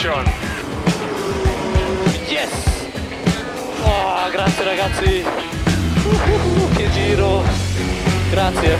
Yes! 0.00 0.08
Oh, 3.84 4.30
grazie 4.32 4.64
ragazzi! 4.64 5.22
Uh, 6.06 6.74
che 6.74 6.90
giro! 6.90 7.44
Grazie! 8.30 8.78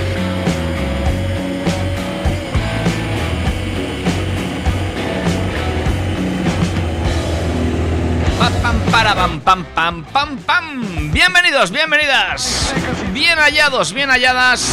Pam, 8.38 8.52
pam, 8.62 8.80
para, 8.90 9.14
pam, 9.14 9.40
pam, 9.40 9.66
pam, 9.74 10.04
pam, 10.10 10.38
pam. 10.38 11.10
Bienvenidos, 11.12 11.70
bienvenidas. 11.70 12.72
Bien 13.12 13.38
hallados, 13.38 13.92
bien 13.92 14.08
halladas 14.08 14.72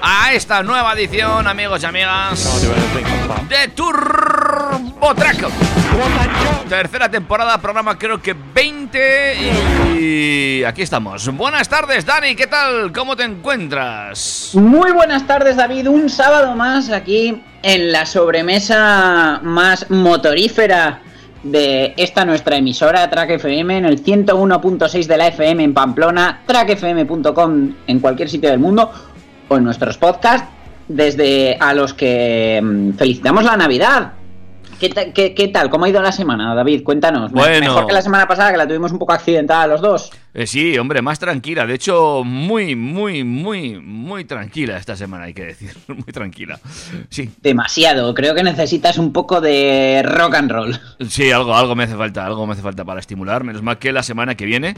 a 0.00 0.32
esta 0.32 0.62
nueva 0.62 0.92
edición, 0.92 1.48
amigos 1.48 1.82
y 1.82 1.86
amigas, 1.86 2.62
de 3.48 3.66
Turbo 3.74 4.49
Track. 5.00 5.48
Tercera 6.68 7.10
temporada, 7.10 7.58
programa 7.58 7.98
creo 7.98 8.20
que 8.20 8.34
20 8.34 9.36
y 9.98 10.62
aquí 10.62 10.82
estamos. 10.82 11.26
Buenas 11.34 11.68
tardes, 11.68 12.04
Dani, 12.04 12.36
¿qué 12.36 12.46
tal? 12.46 12.92
¿Cómo 12.92 13.16
te 13.16 13.24
encuentras? 13.24 14.52
Muy 14.54 14.92
buenas 14.92 15.26
tardes, 15.26 15.56
David. 15.56 15.88
Un 15.88 16.10
sábado 16.10 16.54
más 16.54 16.90
aquí 16.90 17.42
en 17.62 17.92
la 17.92 18.04
sobremesa 18.06 19.40
más 19.42 19.90
motorífera 19.90 21.00
de 21.42 21.94
esta 21.96 22.24
nuestra 22.26 22.56
emisora, 22.56 23.08
Track 23.08 23.30
FM, 23.30 23.78
en 23.78 23.86
el 23.86 24.04
101.6 24.04 25.06
de 25.06 25.16
la 25.16 25.28
FM 25.28 25.64
en 25.64 25.74
Pamplona, 25.74 26.42
trackfm.com 26.46 27.72
en 27.86 28.00
cualquier 28.00 28.28
sitio 28.28 28.50
del 28.50 28.60
mundo 28.60 28.92
o 29.48 29.56
en 29.56 29.64
nuestros 29.64 29.96
podcasts, 29.96 30.46
desde 30.86 31.56
a 31.58 31.72
los 31.72 31.94
que 31.94 32.60
mm, 32.62 32.92
felicitamos 32.92 33.44
la 33.44 33.56
Navidad. 33.56 34.19
¿Qué, 34.80 34.88
ta- 34.88 35.12
qué- 35.12 35.34
qué 35.34 35.48
tal? 35.48 35.68
¿Cómo 35.70 35.84
ha 35.84 35.88
ido 35.90 36.00
la 36.00 36.10
semana, 36.10 36.54
David? 36.54 36.82
Cuéntanos. 36.82 37.30
Bueno. 37.32 37.60
Mejor 37.60 37.86
que 37.86 37.92
la 37.92 38.02
semana 38.02 38.26
pasada, 38.26 38.50
que 38.50 38.56
la 38.56 38.66
tuvimos 38.66 38.90
un 38.92 38.98
poco 38.98 39.12
accidentada 39.12 39.66
los 39.66 39.80
dos. 39.82 40.10
Eh, 40.32 40.46
sí, 40.46 40.78
hombre, 40.78 41.02
más 41.02 41.18
tranquila. 41.18 41.66
De 41.66 41.74
hecho, 41.74 42.22
muy, 42.24 42.74
muy, 42.76 43.22
muy, 43.24 43.78
muy 43.80 44.24
tranquila 44.24 44.76
esta 44.78 44.96
semana, 44.96 45.24
hay 45.24 45.34
que 45.34 45.44
decir. 45.44 45.76
Muy 45.88 46.04
tranquila. 46.12 46.58
Sí, 47.08 47.30
Demasiado. 47.42 48.14
Creo 48.14 48.34
que 48.34 48.42
necesitas 48.42 48.96
un 48.96 49.12
poco 49.12 49.40
de 49.40 50.02
rock 50.04 50.34
and 50.36 50.50
roll. 50.50 50.80
Sí, 51.08 51.30
algo, 51.30 51.54
algo 51.54 51.74
me 51.74 51.84
hace 51.84 51.96
falta, 51.96 52.24
algo 52.24 52.46
me 52.46 52.52
hace 52.54 52.62
falta 52.62 52.84
para 52.84 53.00
estimular. 53.00 53.44
Menos 53.44 53.62
mal 53.62 53.78
que 53.78 53.92
la 53.92 54.02
semana 54.02 54.34
que 54.36 54.46
viene 54.46 54.74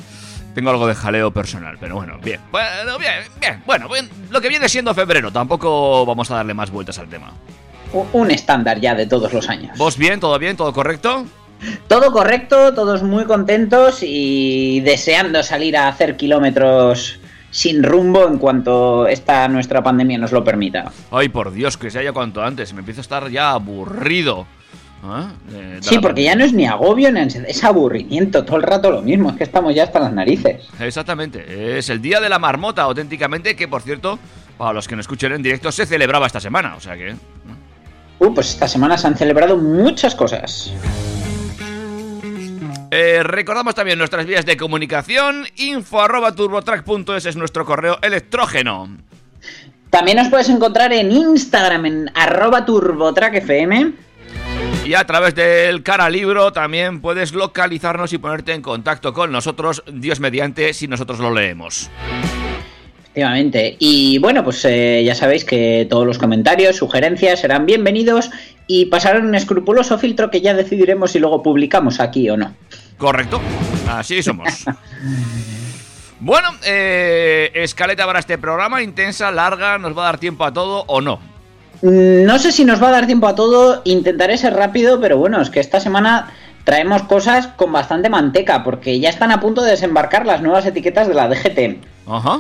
tengo 0.55 0.71
algo 0.71 0.87
de 0.87 0.95
jaleo 0.95 1.31
personal. 1.33 1.77
Pero 1.79 1.95
bueno, 1.97 2.19
bien. 2.25 2.41
Bueno, 2.51 2.99
bien, 2.99 3.13
bien. 3.41 3.63
Bueno, 3.67 3.89
bien, 3.89 4.09
lo 4.31 4.41
que 4.41 4.49
viene 4.49 4.69
siendo 4.69 4.95
febrero. 4.95 5.31
Tampoco 5.31 6.05
vamos 6.07 6.31
a 6.31 6.37
darle 6.37 6.55
más 6.55 6.71
vueltas 6.71 6.99
al 6.99 7.09
tema. 7.09 7.31
Un 8.13 8.31
estándar 8.31 8.81
ya 8.81 8.95
de 8.95 9.07
todos 9.07 9.33
los 9.33 9.49
años. 9.49 9.77
¿Vos 9.79 9.97
bien? 9.97 10.21
¿Todo 10.21 10.39
bien? 10.39 10.57
¿Todo 10.57 10.73
correcto? 10.73 11.27
Todo 11.87 12.13
correcto, 12.13 12.75
todos 12.75 13.03
muy 13.03 13.25
contentos 13.25 14.01
y 14.03 14.81
deseando 14.81 15.43
salir 15.43 15.77
a 15.77 15.89
hacer 15.89 16.17
kilómetros 16.17 17.21
sin 17.51 17.83
rumbo 17.83 18.27
en 18.27 18.39
cuanto 18.39 19.07
esta 19.07 19.47
nuestra 19.47 19.83
pandemia 19.83 20.19
nos 20.19 20.33
lo 20.33 20.43
permita. 20.43 20.91
Ay, 21.11 21.29
por 21.29 21.53
Dios, 21.53 21.77
que 21.77 21.91
se 21.91 22.01
haya 22.01 22.13
cuanto 22.13 22.43
antes. 22.43 22.73
Me 22.73 22.81
empiezo 22.81 23.01
a 23.01 23.03
estar 23.03 23.31
ya 23.31 23.53
aburrido. 23.53 24.47
¿Ah? 25.05 25.33
De 25.49 25.83
Sí, 25.83 25.99
porque 25.99 26.23
ya 26.23 26.35
no 26.35 26.45
es 26.45 26.53
ni 26.53 26.67
agobio 26.67 27.11
ni 27.13 27.21
es 27.21 27.65
aburrimiento, 27.65 28.45
todo 28.45 28.57
el 28.57 28.63
rato 28.63 28.91
lo 28.91 29.03
mismo, 29.03 29.31
es 29.31 29.37
que 29.37 29.45
estamos 29.45 29.75
ya 29.75 29.83
hasta 29.85 29.99
las 29.99 30.13
narices. 30.13 30.69
Exactamente. 30.81 31.79
Es 31.79 31.91
el 31.91 32.01
día 32.01 32.21
de 32.21 32.29
la 32.29 32.39
marmota, 32.39 32.83
auténticamente, 32.83 33.57
que 33.57 33.67
por 33.69 33.83
cierto, 33.83 34.19
para 34.57 34.73
los 34.73 34.87
que 34.87 34.95
no 34.95 35.01
escuchen 35.01 35.33
en 35.33 35.43
directo, 35.43 35.73
se 35.73 35.87
celebraba 35.87 36.27
esta 36.27 36.41
semana. 36.41 36.77
O 36.77 36.81
sea 36.81 36.97
que. 36.97 37.15
Uh, 38.23 38.33
pues 38.33 38.51
esta 38.51 38.69
semana 38.69 38.97
se 38.97 39.09
han 39.09 39.17
celebrado 39.17 39.57
muchas 39.57 40.15
cosas. 40.15 40.73
Eh, 42.93 43.23
recordamos 43.25 43.75
también 43.75 43.99
nuestras 43.99 44.27
vías 44.27 44.47
de 44.47 44.57
comunicación. 44.57 45.45
Info 45.57 46.01
arroba 46.01 46.33
turbotrack.es 46.33 47.27
es 47.27 47.37
nuestro 47.37 47.65
correo 47.65 47.99
electrógeno. 48.01 48.97
También 49.91 50.19
nos 50.19 50.29
puedes 50.29 50.49
encontrar 50.51 50.93
en 50.93 51.11
Instagram 51.11 51.87
en 51.87 52.11
arroba 52.15 52.65
turbotrackfm. 52.65 53.93
Y 54.85 54.95
a 54.95 55.05
través 55.05 55.35
del 55.35 55.83
cara 55.83 56.09
libro 56.09 56.53
también 56.53 57.01
puedes 57.01 57.33
localizarnos 57.33 58.13
y 58.13 58.19
ponerte 58.19 58.53
en 58.53 58.63
contacto 58.63 59.13
con 59.13 59.33
nosotros, 59.33 59.83
Dios 59.93 60.21
mediante, 60.21 60.73
si 60.75 60.87
nosotros 60.87 61.19
lo 61.19 61.33
leemos. 61.35 61.91
Efectivamente. 63.13 63.77
Y 63.79 64.17
bueno, 64.21 64.43
pues 64.43 64.65
eh, 64.65 65.03
ya 65.05 65.15
sabéis 65.15 65.45
que 65.45 65.87
todos 65.91 66.07
los 66.07 66.17
comentarios, 66.17 66.77
sugerencias 66.77 67.41
serán 67.41 67.67
bienvenidos 67.67 68.31
y 68.67 68.87
pasarán 68.87 69.27
un 69.27 69.35
escrupuloso 69.35 69.99
filtro 69.99 70.31
que 70.31 70.41
ya 70.41 70.55
decidiremos 70.55 71.11
si 71.11 71.19
luego 71.19 71.43
publicamos 71.43 72.01
aquí 72.01 72.31
o 72.31 72.39
no. 72.39 72.55
Correcto, 72.97 73.39
así 73.89 74.23
somos. 74.23 74.65
Bueno, 76.25 76.51
eh, 76.65 77.51
escaleta 77.53 78.07
para 78.07 78.21
este 78.21 78.39
programa, 78.39 78.81
intensa, 78.81 79.33
larga, 79.33 79.77
nos 79.79 79.99
va 79.99 80.03
a 80.03 80.05
dar 80.05 80.19
tiempo 80.19 80.45
a 80.45 80.53
todo 80.53 80.85
o 80.87 81.01
no. 81.01 81.17
Mm, 81.83 82.25
No 82.25 82.39
sé 82.39 82.53
si 82.53 82.65
nos 82.65 82.81
va 82.81 82.91
a 82.91 82.93
dar 82.93 83.07
tiempo 83.07 83.27
a 83.27 83.35
todo, 83.35 83.83
intentaré 83.85 84.39
ser 84.39 84.55
rápido, 84.55 85.01
pero 85.01 85.17
bueno, 85.19 85.41
es 85.43 85.51
que 85.51 85.59
esta 85.59 85.81
semana 85.81 86.33
traemos 86.63 87.03
cosas 87.03 87.49
con 87.49 87.73
bastante 87.73 88.09
manteca, 88.09 88.63
porque 88.63 89.01
ya 89.01 89.09
están 89.09 89.33
a 89.33 89.41
punto 89.41 89.63
de 89.63 89.73
desembarcar 89.73 90.25
las 90.25 90.43
nuevas 90.43 90.65
etiquetas 90.65 91.09
de 91.09 91.15
la 91.15 91.27
DGT. 91.27 91.85
Ajá. 92.07 92.39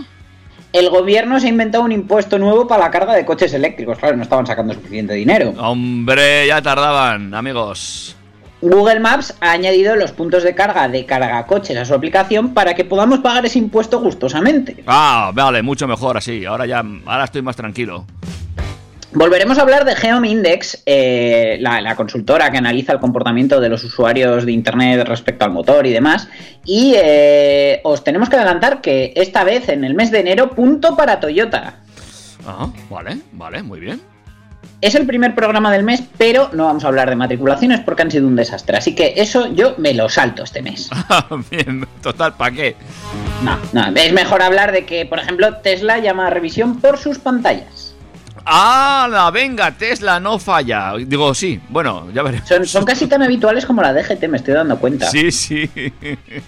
El 0.72 0.88
gobierno 0.88 1.38
se 1.38 1.46
ha 1.46 1.50
inventado 1.50 1.84
un 1.84 1.92
impuesto 1.92 2.38
nuevo 2.38 2.66
para 2.66 2.84
la 2.84 2.90
carga 2.90 3.14
de 3.14 3.26
coches 3.26 3.52
eléctricos, 3.52 3.98
claro, 3.98 4.16
no 4.16 4.22
estaban 4.22 4.46
sacando 4.46 4.72
suficiente 4.72 5.12
dinero. 5.12 5.52
Hombre, 5.58 6.46
ya 6.46 6.62
tardaban, 6.62 7.34
amigos. 7.34 8.16
Google 8.62 9.00
Maps 9.00 9.34
ha 9.40 9.50
añadido 9.50 9.96
los 9.96 10.12
puntos 10.12 10.44
de 10.44 10.54
carga 10.54 10.88
de 10.88 11.04
cargacoches 11.04 11.76
a 11.76 11.84
su 11.84 11.92
aplicación 11.94 12.54
para 12.54 12.74
que 12.74 12.84
podamos 12.84 13.18
pagar 13.18 13.44
ese 13.44 13.58
impuesto 13.58 14.00
gustosamente. 14.00 14.82
Ah, 14.86 15.32
vale, 15.34 15.62
mucho 15.62 15.88
mejor 15.88 16.16
así. 16.16 16.44
Ahora 16.44 16.64
ya, 16.64 16.82
ahora 17.04 17.24
estoy 17.24 17.42
más 17.42 17.56
tranquilo. 17.56 18.06
Volveremos 19.14 19.58
a 19.58 19.62
hablar 19.62 19.84
de 19.84 19.94
Geom 19.94 20.24
Index, 20.24 20.82
eh, 20.86 21.58
la, 21.60 21.82
la 21.82 21.94
consultora 21.96 22.50
que 22.50 22.56
analiza 22.56 22.94
el 22.94 22.98
comportamiento 22.98 23.60
de 23.60 23.68
los 23.68 23.84
usuarios 23.84 24.46
de 24.46 24.52
Internet 24.52 25.06
respecto 25.06 25.44
al 25.44 25.50
motor 25.50 25.86
y 25.86 25.92
demás. 25.92 26.28
Y 26.64 26.94
eh, 26.96 27.80
os 27.84 28.04
tenemos 28.04 28.30
que 28.30 28.36
adelantar 28.36 28.80
que 28.80 29.12
esta 29.14 29.44
vez, 29.44 29.68
en 29.68 29.84
el 29.84 29.94
mes 29.94 30.10
de 30.10 30.20
enero, 30.20 30.50
punto 30.50 30.96
para 30.96 31.20
Toyota. 31.20 31.80
Ajá, 32.46 32.72
vale, 32.88 33.18
vale, 33.32 33.62
muy 33.62 33.80
bien. 33.80 34.00
Es 34.80 34.94
el 34.94 35.06
primer 35.06 35.34
programa 35.34 35.70
del 35.70 35.84
mes, 35.84 36.02
pero 36.16 36.48
no 36.54 36.64
vamos 36.64 36.84
a 36.84 36.88
hablar 36.88 37.10
de 37.10 37.14
matriculaciones 37.14 37.80
porque 37.80 38.02
han 38.02 38.10
sido 38.10 38.26
un 38.26 38.34
desastre. 38.34 38.78
Así 38.78 38.94
que 38.94 39.14
eso 39.16 39.52
yo 39.54 39.74
me 39.76 39.92
lo 39.92 40.08
salto 40.08 40.42
este 40.42 40.62
mes. 40.62 40.88
bien, 41.50 41.86
total, 42.02 42.34
¿para 42.34 42.54
qué? 42.54 42.76
No, 43.44 43.58
no, 43.72 43.94
es 43.94 44.12
mejor 44.12 44.42
hablar 44.42 44.72
de 44.72 44.86
que, 44.86 45.04
por 45.04 45.18
ejemplo, 45.18 45.58
Tesla 45.58 45.98
llama 45.98 46.28
a 46.28 46.30
revisión 46.30 46.80
por 46.80 46.96
sus 46.96 47.18
pantallas. 47.18 47.81
¡Ah, 48.44 49.08
la 49.10 49.30
venga! 49.30 49.70
Tesla 49.72 50.18
no 50.20 50.38
falla. 50.38 50.94
Digo, 50.98 51.34
sí, 51.34 51.60
bueno, 51.68 52.08
ya 52.12 52.22
veremos. 52.22 52.48
Son, 52.48 52.66
son 52.66 52.84
casi 52.84 53.06
tan 53.06 53.22
habituales 53.22 53.66
como 53.66 53.82
la 53.82 53.92
DGT, 53.92 54.28
me 54.28 54.36
estoy 54.36 54.54
dando 54.54 54.78
cuenta. 54.78 55.06
Sí, 55.08 55.30
sí. 55.30 55.70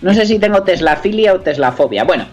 No 0.02 0.12
sé 0.14 0.26
si 0.26 0.38
tengo 0.38 0.62
Teslafilia 0.62 1.34
o 1.34 1.40
Teslafobia. 1.40 2.04
Bueno, 2.04 2.26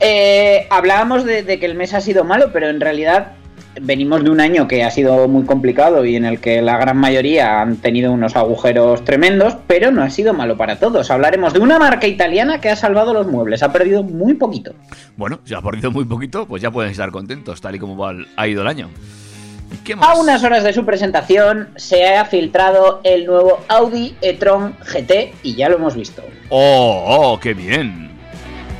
eh, 0.00 0.66
hablábamos 0.70 1.24
de, 1.24 1.42
de 1.42 1.58
que 1.58 1.66
el 1.66 1.74
mes 1.74 1.94
ha 1.94 2.00
sido 2.00 2.24
malo, 2.24 2.50
pero 2.52 2.68
en 2.68 2.80
realidad 2.80 3.32
venimos 3.80 4.24
de 4.24 4.30
un 4.30 4.40
año 4.40 4.66
que 4.66 4.84
ha 4.84 4.90
sido 4.90 5.28
muy 5.28 5.44
complicado 5.44 6.04
y 6.04 6.16
en 6.16 6.24
el 6.24 6.40
que 6.40 6.62
la 6.62 6.78
gran 6.78 6.96
mayoría 6.96 7.60
han 7.60 7.76
tenido 7.76 8.12
unos 8.12 8.36
agujeros 8.36 9.04
tremendos, 9.04 9.56
pero 9.66 9.90
no 9.90 10.02
ha 10.02 10.10
sido 10.10 10.34
malo 10.34 10.56
para 10.56 10.78
todos. 10.78 11.10
Hablaremos 11.10 11.52
de 11.52 11.60
una 11.60 11.78
marca 11.78 12.06
italiana 12.06 12.60
que 12.60 12.70
ha 12.70 12.76
salvado 12.76 13.12
los 13.12 13.26
muebles, 13.26 13.62
ha 13.62 13.72
perdido 13.72 14.02
muy 14.02 14.34
poquito. 14.34 14.72
Bueno, 15.16 15.40
si 15.44 15.54
ha 15.54 15.60
perdido 15.60 15.90
muy 15.90 16.04
poquito, 16.04 16.46
pues 16.46 16.62
ya 16.62 16.70
pueden 16.70 16.90
estar 16.90 17.10
contentos, 17.10 17.60
tal 17.60 17.74
y 17.74 17.78
como 17.78 18.06
ha 18.06 18.48
ido 18.48 18.62
el 18.62 18.68
año. 18.68 18.90
¿Y 19.72 19.78
qué 19.78 19.96
más? 19.96 20.08
A 20.08 20.20
unas 20.20 20.44
horas 20.44 20.62
de 20.62 20.72
su 20.72 20.84
presentación 20.84 21.68
se 21.76 22.14
ha 22.14 22.24
filtrado 22.24 23.00
el 23.02 23.26
nuevo 23.26 23.64
Audi 23.68 24.14
e-tron 24.20 24.74
GT 24.80 25.34
y 25.42 25.56
ya 25.56 25.68
lo 25.68 25.76
hemos 25.76 25.96
visto. 25.96 26.22
¡Oh, 26.50 27.04
oh, 27.06 27.40
qué 27.40 27.52
bien! 27.52 28.10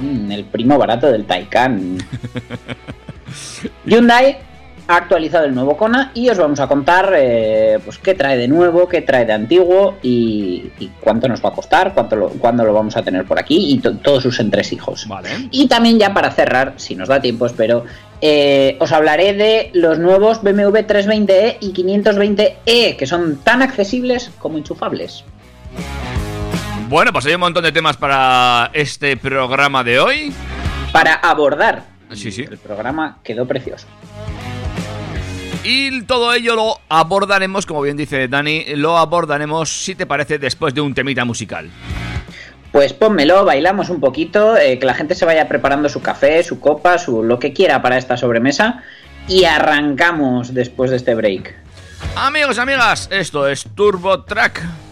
Mm, 0.00 0.30
el 0.30 0.44
primo 0.44 0.78
barato 0.78 1.10
del 1.10 1.24
Taycan. 1.24 1.98
Hyundai 3.84 4.38
ha 4.88 4.96
actualizado 4.96 5.44
el 5.46 5.54
nuevo 5.54 5.76
Kona 5.76 6.10
y 6.14 6.28
os 6.28 6.38
vamos 6.38 6.60
a 6.60 6.66
contar 6.68 7.12
eh, 7.16 7.78
pues 7.84 7.98
qué 7.98 8.14
trae 8.14 8.36
de 8.36 8.46
nuevo, 8.48 8.88
qué 8.88 9.02
trae 9.02 9.24
de 9.24 9.32
antiguo 9.32 9.96
y, 10.02 10.70
y 10.78 10.88
cuánto 11.00 11.26
nos 11.28 11.44
va 11.44 11.48
a 11.48 11.52
costar, 11.52 11.92
cuánto 11.92 12.14
lo, 12.16 12.28
cuándo 12.30 12.64
lo 12.64 12.72
vamos 12.72 12.96
a 12.96 13.02
tener 13.02 13.24
por 13.24 13.38
aquí 13.38 13.72
y 13.74 13.78
to- 13.78 13.96
todos 13.96 14.22
sus 14.22 14.38
entresijos. 14.40 15.06
Vale. 15.08 15.28
Y 15.50 15.66
también 15.68 15.98
ya 15.98 16.14
para 16.14 16.30
cerrar, 16.30 16.74
si 16.76 16.94
nos 16.94 17.08
da 17.08 17.20
tiempo, 17.20 17.46
espero, 17.46 17.84
eh, 18.20 18.76
os 18.78 18.92
hablaré 18.92 19.34
de 19.34 19.70
los 19.74 19.98
nuevos 19.98 20.42
BMW 20.42 20.76
320e 20.86 21.56
y 21.60 21.72
520e, 21.72 22.96
que 22.96 23.06
son 23.06 23.38
tan 23.42 23.62
accesibles 23.62 24.30
como 24.38 24.56
enchufables. 24.58 25.24
Bueno, 26.88 27.12
pues 27.12 27.26
hay 27.26 27.34
un 27.34 27.40
montón 27.40 27.64
de 27.64 27.72
temas 27.72 27.96
para 27.96 28.70
este 28.72 29.16
programa 29.16 29.82
de 29.82 29.98
hoy. 29.98 30.32
Para 30.92 31.14
abordar. 31.14 31.82
Sí, 32.12 32.30
sí. 32.30 32.42
El 32.48 32.58
programa 32.58 33.18
quedó 33.24 33.44
precioso. 33.46 33.88
Y 35.68 36.02
todo 36.02 36.32
ello 36.32 36.54
lo 36.54 36.80
abordaremos, 36.88 37.66
como 37.66 37.82
bien 37.82 37.96
dice 37.96 38.28
Dani, 38.28 38.66
lo 38.76 38.96
abordaremos, 38.96 39.68
si 39.68 39.96
te 39.96 40.06
parece, 40.06 40.38
después 40.38 40.72
de 40.72 40.80
un 40.80 40.94
temita 40.94 41.24
musical. 41.24 41.68
Pues 42.70 42.92
pónmelo, 42.92 43.44
bailamos 43.44 43.90
un 43.90 43.98
poquito, 43.98 44.56
eh, 44.56 44.78
que 44.78 44.86
la 44.86 44.94
gente 44.94 45.16
se 45.16 45.24
vaya 45.24 45.48
preparando 45.48 45.88
su 45.88 46.00
café, 46.00 46.44
su 46.44 46.60
copa, 46.60 46.98
su 46.98 47.24
lo 47.24 47.40
que 47.40 47.52
quiera 47.52 47.82
para 47.82 47.98
esta 47.98 48.16
sobremesa 48.16 48.84
y 49.26 49.42
arrancamos 49.42 50.54
después 50.54 50.92
de 50.92 50.98
este 50.98 51.16
break. 51.16 51.52
Amigos, 52.14 52.58
amigas, 52.60 53.08
esto 53.10 53.48
es 53.48 53.64
Turbo 53.74 54.22
Track. 54.22 54.85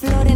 Tengo 0.00 0.35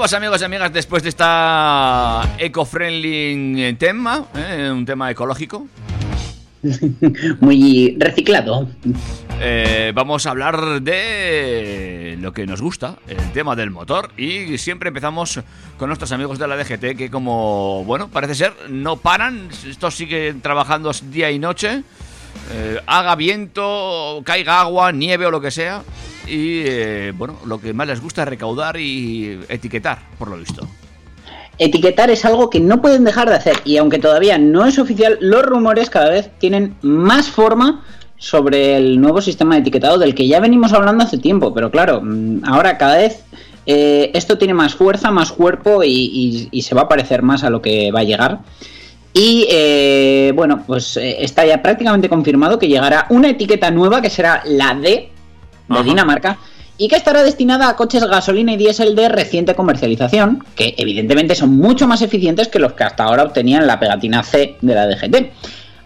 Pues 0.00 0.14
amigos 0.14 0.40
y 0.40 0.44
amigas, 0.46 0.72
después 0.72 1.02
de 1.02 1.10
esta 1.10 2.22
eco-friendly 2.38 3.76
tema, 3.78 4.24
¿eh? 4.34 4.70
un 4.72 4.86
tema 4.86 5.10
ecológico, 5.10 5.66
Muy 7.40 7.96
reciclado. 7.98 8.66
Eh, 9.42 9.92
vamos 9.94 10.24
a 10.24 10.30
hablar 10.30 10.80
de 10.80 12.16
lo 12.18 12.32
que 12.32 12.46
nos 12.46 12.62
gusta, 12.62 12.96
el 13.08 13.30
tema 13.32 13.54
del 13.54 13.70
motor. 13.70 14.10
Y 14.16 14.56
siempre 14.56 14.88
empezamos 14.88 15.38
con 15.76 15.88
nuestros 15.88 16.12
amigos 16.12 16.38
de 16.38 16.48
la 16.48 16.56
DGT, 16.56 16.96
que 16.96 17.10
como, 17.10 17.84
bueno, 17.84 18.08
parece 18.08 18.34
ser, 18.34 18.54
no 18.70 18.96
paran. 18.96 19.50
Estos 19.68 19.96
siguen 19.96 20.40
trabajando 20.40 20.90
día 21.10 21.30
y 21.30 21.38
noche. 21.38 21.84
Eh, 22.52 22.80
haga 22.86 23.14
viento, 23.14 24.22
caiga 24.24 24.60
agua, 24.60 24.92
nieve 24.92 25.26
o 25.26 25.30
lo 25.30 25.40
que 25.40 25.50
sea. 25.50 25.82
Y, 26.26 26.62
eh, 26.64 27.12
bueno, 27.16 27.36
lo 27.44 27.60
que 27.60 27.72
más 27.72 27.86
les 27.86 28.00
gusta 28.00 28.22
es 28.22 28.28
recaudar 28.28 28.76
y 28.76 29.40
etiquetar, 29.48 29.98
por 30.18 30.28
lo 30.28 30.36
visto. 30.36 30.66
Etiquetar 31.58 32.10
es 32.10 32.24
algo 32.24 32.48
que 32.48 32.60
no 32.60 32.80
pueden 32.80 33.04
dejar 33.04 33.28
de 33.28 33.36
hacer 33.36 33.56
y 33.64 33.76
aunque 33.76 33.98
todavía 33.98 34.38
no 34.38 34.64
es 34.64 34.78
oficial, 34.78 35.18
los 35.20 35.42
rumores 35.44 35.90
cada 35.90 36.08
vez 36.08 36.30
tienen 36.38 36.74
más 36.80 37.28
forma 37.28 37.84
sobre 38.16 38.76
el 38.76 39.00
nuevo 39.00 39.20
sistema 39.20 39.54
de 39.54 39.62
etiquetado 39.62 39.98
del 39.98 40.14
que 40.14 40.26
ya 40.26 40.40
venimos 40.40 40.72
hablando 40.72 41.04
hace 41.04 41.18
tiempo, 41.18 41.52
pero 41.52 41.70
claro, 41.70 42.00
mm, 42.02 42.44
ahora 42.44 42.78
cada 42.78 42.96
vez 42.96 43.24
eh, 43.66 44.10
esto 44.14 44.38
tiene 44.38 44.54
más 44.54 44.74
fuerza, 44.74 45.10
más 45.10 45.32
cuerpo 45.32 45.82
y, 45.84 46.48
se 46.62 46.74
va 46.74 46.82
a 46.82 46.88
parecer 46.88 47.22
más 47.22 47.44
a 47.44 47.50
lo 47.50 47.62
que 47.62 47.92
va 47.92 48.00
a 48.00 48.04
llegar. 48.04 48.40
Y 49.12 49.46
eh, 49.50 50.32
bueno, 50.34 50.62
pues 50.66 50.96
eh, 50.96 51.16
está 51.20 51.44
ya 51.44 51.60
prácticamente 51.60 52.08
confirmado 52.08 52.58
que 52.58 52.68
llegará 52.68 53.06
una 53.10 53.30
etiqueta 53.30 53.70
nueva 53.70 54.00
que 54.00 54.10
será 54.10 54.42
la 54.44 54.74
D 54.74 54.80
de 54.80 55.10
Ajá. 55.68 55.82
Dinamarca 55.82 56.38
y 56.78 56.88
que 56.88 56.96
estará 56.96 57.22
destinada 57.22 57.68
a 57.68 57.76
coches 57.76 58.04
gasolina 58.04 58.52
y 58.52 58.56
diésel 58.56 58.96
de 58.96 59.10
reciente 59.10 59.54
comercialización, 59.54 60.44
que 60.54 60.74
evidentemente 60.78 61.34
son 61.34 61.56
mucho 61.56 61.86
más 61.86 62.00
eficientes 62.00 62.48
que 62.48 62.58
los 62.58 62.72
que 62.72 62.84
hasta 62.84 63.04
ahora 63.04 63.24
obtenían 63.24 63.66
la 63.66 63.78
pegatina 63.78 64.22
C 64.22 64.56
de 64.62 64.74
la 64.74 64.86
DGT. 64.86 65.30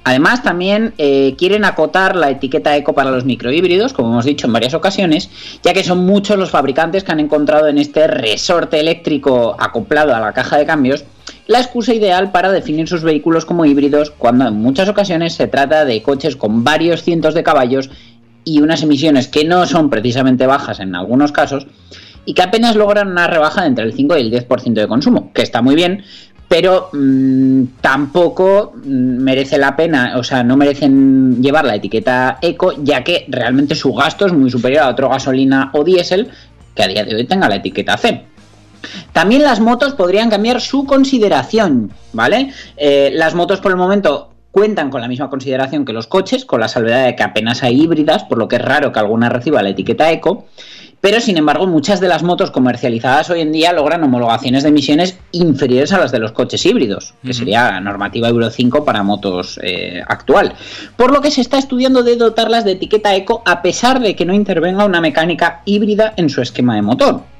Además, 0.05 0.43
también 0.43 0.93
eh, 0.99 1.35
quieren 1.37 1.65
acotar 1.65 2.15
la 2.15 2.31
etiqueta 2.31 2.77
eco 2.77 2.93
para 2.93 3.11
los 3.11 3.25
microhíbridos, 3.25 3.95
como 3.95 4.11
hemos 4.11 4.27
dicho 4.27 4.47
en 4.47 4.53
varias 4.53 4.75
ocasiones, 4.75 5.31
ya 5.63 5.73
que 5.73 5.83
son 5.83 6.05
muchos 6.05 6.37
los 6.37 6.51
fabricantes 6.51 7.03
que 7.03 7.11
han 7.11 7.21
encontrado 7.21 7.69
en 7.69 7.79
este 7.79 8.07
resorte 8.07 8.79
eléctrico 8.79 9.57
acoplado 9.59 10.15
a 10.15 10.21
la 10.21 10.33
caja 10.33 10.59
de 10.59 10.67
cambios 10.67 11.05
la 11.47 11.61
excusa 11.61 11.95
ideal 11.95 12.33
para 12.33 12.51
definir 12.51 12.89
sus 12.89 13.03
vehículos 13.03 13.45
como 13.45 13.65
híbridos 13.65 14.11
cuando 14.11 14.47
en 14.47 14.55
muchas 14.55 14.89
ocasiones 14.89 15.35
se 15.35 15.47
trata 15.47 15.85
de 15.85 16.03
coches 16.03 16.37
con 16.37 16.65
varios 16.65 17.03
cientos 17.03 17.35
de 17.35 17.43
caballos 17.43 17.91
y 18.45 18.61
unas 18.61 18.83
emisiones 18.83 19.29
que 19.29 19.45
no 19.45 19.67
son 19.67 19.91
precisamente 19.91 20.47
bajas 20.47 20.81
en 20.81 20.95
algunos 20.95 21.33
casos 21.33 21.67
y 22.25 22.35
que 22.35 22.43
apenas 22.43 22.77
logran 22.77 23.09
una 23.09 23.27
rebaja 23.27 23.63
de 23.63 23.69
entre 23.69 23.85
el 23.85 23.93
5 23.93 24.17
y 24.17 24.21
el 24.21 24.33
10% 24.33 24.73
de 24.73 24.89
consumo, 24.89 25.31
que 25.35 25.43
está 25.43 25.61
muy 25.61 25.75
bien, 25.75 26.03
pero 26.49 26.89
mm, 26.93 27.65
tampoco 27.81 28.73
mm, 28.77 28.89
merece 29.23 29.59
la 29.59 29.77
pena, 29.77 30.15
o 30.17 30.25
sea, 30.25 30.43
no 30.43 30.57
merecen 30.57 31.43
llevar 31.43 31.65
la 31.65 31.77
etiqueta 31.77 32.39
eco, 32.41 32.73
ya 32.83 33.05
que 33.05 33.27
realmente 33.29 33.75
su 33.75 33.93
gasto 33.93 34.27
es 34.27 34.33
muy 34.33 34.51
superior 34.51 34.85
a 34.85 34.89
otro 34.89 35.09
gasolina 35.09 35.71
o 35.75 35.85
diésel 35.85 36.29
que 36.75 36.83
a 36.83 36.89
día 36.89 37.05
de 37.05 37.15
hoy 37.15 37.25
tenga 37.27 37.49
la 37.49 37.57
etiqueta 37.57 37.97
C. 37.97 38.25
También 39.13 39.43
las 39.43 39.61
motos 39.61 39.95
podrían 39.95 40.31
cambiar 40.31 40.61
su 40.61 40.85
consideración, 40.85 41.93
¿vale? 42.13 42.53
Eh, 42.77 43.11
las 43.15 43.35
motos 43.35 43.61
por 43.61 43.73
el 43.73 43.77
momento 43.77 44.31
cuentan 44.55 44.89
con 44.89 45.01
la 45.01 45.09
misma 45.09 45.29
consideración 45.31 45.85
que 45.85 45.93
los 45.93 46.07
coches, 46.07 46.45
con 46.45 46.61
la 46.61 46.69
salvedad 46.69 47.07
de 47.07 47.17
que 47.17 47.25
apenas 47.25 47.65
hay 47.65 47.83
híbridas, 47.83 48.23
por 48.23 48.39
lo 48.39 48.47
que 48.47 48.57
es 48.57 48.63
raro 48.63 48.93
que 48.93 49.01
alguna 49.01 49.29
reciba 49.29 49.63
la 49.63 49.71
etiqueta 49.71 50.13
eco. 50.13 50.47
Pero 51.05 51.21
sin 51.21 51.37
embargo, 51.37 51.67
muchas 51.67 52.01
de 52.01 52.09
las 52.09 52.23
motos 52.23 52.51
comercializadas 52.51 53.29
hoy 53.29 53.41
en 53.43 53.53
día 53.53 53.75
logran 53.75 54.03
homologaciones 54.05 54.63
de 54.63 54.71
emisiones 54.71 55.19
inferiores 55.33 55.93
a 55.93 55.99
las 55.99 56.13
de 56.13 56.21
los 56.21 56.33
coches 56.33 56.65
híbridos, 56.65 57.13
que 57.23 57.35
sería 57.35 57.73
la 57.73 57.81
normativa 57.81 58.29
Euro 58.29 58.49
5 58.49 58.87
para 58.87 59.03
motos 59.03 59.61
eh, 59.63 60.03
actual. 60.07 60.55
Por 60.97 61.13
lo 61.13 61.21
que 61.21 61.31
se 61.31 61.43
está 61.43 61.59
estudiando 61.59 62.05
de 62.05 62.17
dotarlas 62.17 62.65
de 62.65 62.73
etiqueta 62.73 63.15
eco 63.15 63.43
a 63.45 63.61
pesar 63.61 64.01
de 64.01 64.17
que 64.17 64.25
no 64.25 64.33
intervenga 64.33 64.87
una 64.87 65.03
mecánica 65.03 65.61
híbrida 65.67 66.15
en 66.17 66.31
su 66.31 66.41
esquema 66.41 66.77
de 66.77 66.83
motor. 66.83 67.34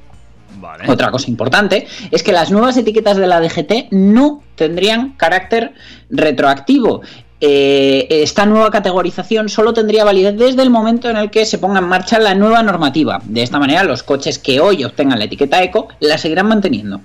Otra 0.87 1.11
cosa 1.11 1.31
importante 1.31 1.87
es 2.11 2.23
que 2.23 2.33
las 2.33 2.51
nuevas 2.51 2.77
etiquetas 2.77 3.17
de 3.17 3.27
la 3.27 3.41
DGT 3.41 3.93
no 3.93 4.43
tendrían 4.57 5.13
carácter 5.13 5.75
retroactivo. 6.11 7.03
Eh, 7.41 8.07
esta 8.23 8.47
nueva 8.47 8.71
categorización 8.71 9.49
solo 9.49 9.75
tendría 9.75 10.05
validez 10.05 10.37
desde 10.37 10.63
el 10.63 10.71
momento 10.71 11.11
en 11.11 11.17
el 11.17 11.31
que 11.31 11.45
se 11.45 11.59
ponga 11.59 11.81
en 11.81 11.89
marcha 11.89 12.19
la 12.19 12.35
nueva 12.35 12.63
normativa. 12.63 13.21
De 13.25 13.43
esta 13.43 13.59
manera, 13.59 13.85
los 13.85 14.03
coches 14.03 14.39
que 14.39 14.61
hoy 14.61 14.85
obtengan 14.85 15.19
la 15.19 15.27
etiqueta 15.27 15.63
eco 15.63 15.89
la 16.01 16.17
seguirán 16.17 16.49
manteniendo. 16.49 17.01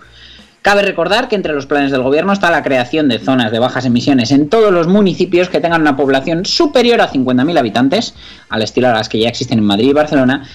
Cabe 0.62 0.82
recordar 0.82 1.30
que 1.30 1.36
entre 1.36 1.54
los 1.54 1.66
planes 1.66 1.90
del 1.90 2.04
gobierno 2.04 2.34
está 2.34 2.52
la 2.52 2.64
creación 2.64 3.08
de 3.08 3.20
zonas 3.20 3.52
de 3.52 3.60
bajas 3.60 3.86
emisiones 3.86 4.32
en 4.32 4.50
todos 4.50 4.74
los 4.74 4.88
municipios 4.88 5.48
que 5.48 5.62
tengan 5.62 5.82
una 5.82 5.96
población 5.96 6.46
superior 6.46 7.00
a 7.00 7.10
50.000 7.10 7.58
habitantes, 7.58 8.14
al 8.50 8.62
estilo 8.62 8.90
a 8.90 8.94
las 8.94 9.08
que 9.08 9.20
ya 9.20 9.30
existen 9.30 9.60
en 9.60 9.64
Madrid 9.64 9.90
y 9.90 9.94
Barcelona, 9.94 10.46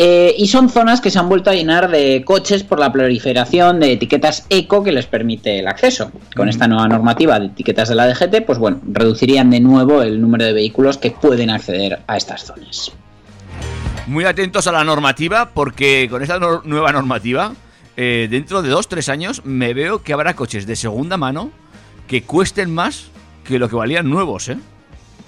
eh, 0.00 0.32
y 0.38 0.46
son 0.46 0.68
zonas 0.68 1.00
que 1.00 1.10
se 1.10 1.18
han 1.18 1.28
vuelto 1.28 1.50
a 1.50 1.54
llenar 1.54 1.90
de 1.90 2.22
coches 2.24 2.62
por 2.62 2.78
la 2.78 2.92
proliferación 2.92 3.80
de 3.80 3.94
etiquetas 3.94 4.46
eco 4.48 4.84
que 4.84 4.92
les 4.92 5.06
permite 5.06 5.58
el 5.58 5.66
acceso. 5.66 6.12
Con 6.36 6.48
esta 6.48 6.68
nueva 6.68 6.86
normativa 6.86 7.40
de 7.40 7.46
etiquetas 7.46 7.88
de 7.88 7.96
la 7.96 8.06
DGT, 8.06 8.46
pues 8.46 8.60
bueno, 8.60 8.80
reducirían 8.84 9.50
de 9.50 9.58
nuevo 9.58 10.00
el 10.02 10.20
número 10.20 10.44
de 10.44 10.52
vehículos 10.52 10.98
que 10.98 11.10
pueden 11.10 11.50
acceder 11.50 11.98
a 12.06 12.16
estas 12.16 12.44
zonas. 12.44 12.92
Muy 14.06 14.24
atentos 14.24 14.68
a 14.68 14.72
la 14.72 14.84
normativa, 14.84 15.50
porque 15.52 16.06
con 16.08 16.22
esta 16.22 16.38
nueva 16.38 16.92
normativa, 16.92 17.54
eh, 17.96 18.28
dentro 18.30 18.62
de 18.62 18.68
dos, 18.68 18.86
tres 18.86 19.08
años, 19.08 19.44
me 19.44 19.74
veo 19.74 20.04
que 20.04 20.12
habrá 20.12 20.36
coches 20.36 20.64
de 20.68 20.76
segunda 20.76 21.16
mano 21.16 21.50
que 22.06 22.22
cuesten 22.22 22.72
más 22.72 23.08
que 23.42 23.58
lo 23.58 23.68
que 23.68 23.74
valían 23.74 24.08
nuevos, 24.08 24.48
¿eh? 24.48 24.58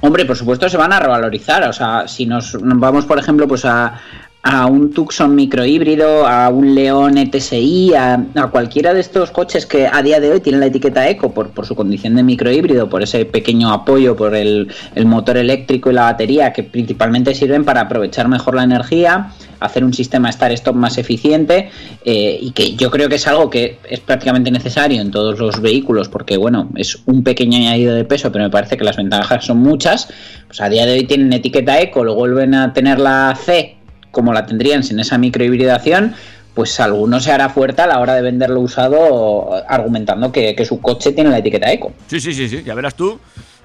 Hombre, 0.03 0.25
por 0.25 0.37
supuesto 0.37 0.69
se 0.69 0.77
van 0.77 0.93
a 0.93 1.00
revalorizar. 1.00 1.69
O 1.69 1.73
sea, 1.73 2.09
si 2.09 2.25
nos 2.25 2.57
vamos, 2.61 3.05
por 3.05 3.19
ejemplo, 3.19 3.47
pues 3.47 3.67
a, 3.67 4.00
a 4.43 4.67
un 4.67 4.93
Tucson 4.93 5.35
microhíbrido, 5.35 6.27
a 6.27 6.49
un 6.49 6.75
León 6.75 7.19
ETSI, 7.19 7.93
a, 7.95 8.27
cualquiera 8.51 8.95
de 8.95 9.01
estos 9.01 9.31
coches 9.31 9.67
que 9.67 9.87
a 9.87 10.03
día 10.03 10.19
de 10.19 10.31
hoy 10.31 10.41
tienen 10.41 10.61
la 10.61 10.67
etiqueta 10.67 11.09
eco 11.09 11.33
por, 11.33 11.67
su 11.67 11.75
condición 11.75 12.15
de 12.15 12.23
microhíbrido, 12.23 12.89
por 12.89 13.03
ese 13.03 13.27
pequeño 13.27 13.71
apoyo, 13.71 14.17
por 14.17 14.35
el, 14.35 14.73
el 14.95 15.07
motor 15.07 15.37
eléctrico 15.37 15.91
y 15.91 15.95
la 15.95 16.05
batería, 16.05 16.53
que 16.53 16.63
principalmente 16.63 17.35
sirven 17.35 17.65
para 17.65 17.83
aprovechar 17.83 18.29
mejor 18.29 18.55
la 18.55 18.65
energía, 18.65 19.33
hacer 19.61 19.85
un 19.85 19.93
sistema 19.93 20.33
start-stop 20.33 20.75
más 20.75 20.97
eficiente 20.97 21.69
eh, 22.05 22.39
y 22.41 22.53
que 22.53 22.75
yo 22.77 22.91
creo 22.91 23.11
que 23.11 23.17
es 23.17 23.27
algo 23.27 23.51
que 23.51 23.79
es 23.89 24.01
prácticamente 24.01 24.51
necesario 24.51 25.03
en 25.03 25.11
todos 25.11 25.39
los 25.39 25.61
vehículos 25.61 26.09
porque 26.09 26.39
bueno, 26.39 26.71
es 26.77 27.03
un 27.05 27.23
pequeño 27.23 27.59
añadido 27.59 27.95
de 27.95 28.05
peso 28.05 28.33
pero 28.33 28.45
me 28.45 28.51
parece 28.51 28.79
que 28.79 28.85
las 28.85 28.97
ventajas 28.97 29.45
son 29.45 29.59
muchas. 29.59 30.09
Pues 30.47 30.61
a 30.63 30.69
día 30.69 30.87
de 30.87 30.95
hoy 30.95 31.05
tienen 31.05 31.33
etiqueta 31.33 31.79
eco, 31.79 32.03
lo 32.03 32.15
vuelven 32.15 32.55
a 32.55 32.73
tener 32.73 32.99
la 32.99 33.37
C 33.37 33.77
como 34.11 34.33
la 34.33 34.47
tendrían 34.47 34.83
sin 34.83 35.00
esa 35.00 35.19
microhibridación 35.19 36.14
pues 36.55 36.79
alguno 36.81 37.21
se 37.21 37.31
hará 37.31 37.49
fuerte 37.49 37.83
a 37.83 37.87
la 37.87 38.00
hora 38.00 38.14
de 38.14 38.23
venderlo 38.23 38.61
usado 38.61 39.50
argumentando 39.69 40.33
que, 40.33 40.55
que 40.55 40.64
su 40.64 40.81
coche 40.81 41.12
tiene 41.12 41.31
la 41.31 41.38
etiqueta 41.38 41.71
eco 41.73 41.93
Sí, 42.09 42.21
sí, 42.21 42.33
sí, 42.33 42.49
sí, 42.49 42.62
ya 42.64 42.75
verás 42.75 42.95
tú 42.95 43.19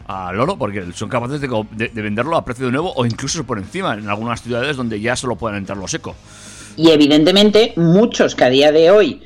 a 0.07 0.31
Loro, 0.31 0.55
porque 0.57 0.85
son 0.93 1.09
capaces 1.09 1.41
de, 1.41 1.47
de 1.91 2.01
venderlo 2.01 2.37
a 2.37 2.45
precio 2.45 2.67
de 2.67 2.71
nuevo 2.71 2.93
o 2.95 3.05
incluso 3.05 3.43
por 3.43 3.57
encima 3.57 3.95
en 3.95 4.07
algunas 4.07 4.41
ciudades 4.41 4.77
donde 4.77 5.01
ya 5.01 5.15
solo 5.15 5.35
pueden 5.35 5.57
entrar 5.57 5.77
los 5.77 5.93
eco. 5.93 6.15
Y 6.77 6.91
evidentemente, 6.91 7.73
muchos 7.75 8.35
que 8.35 8.43
a 8.43 8.49
día 8.49 8.71
de 8.71 8.91
hoy, 8.91 9.23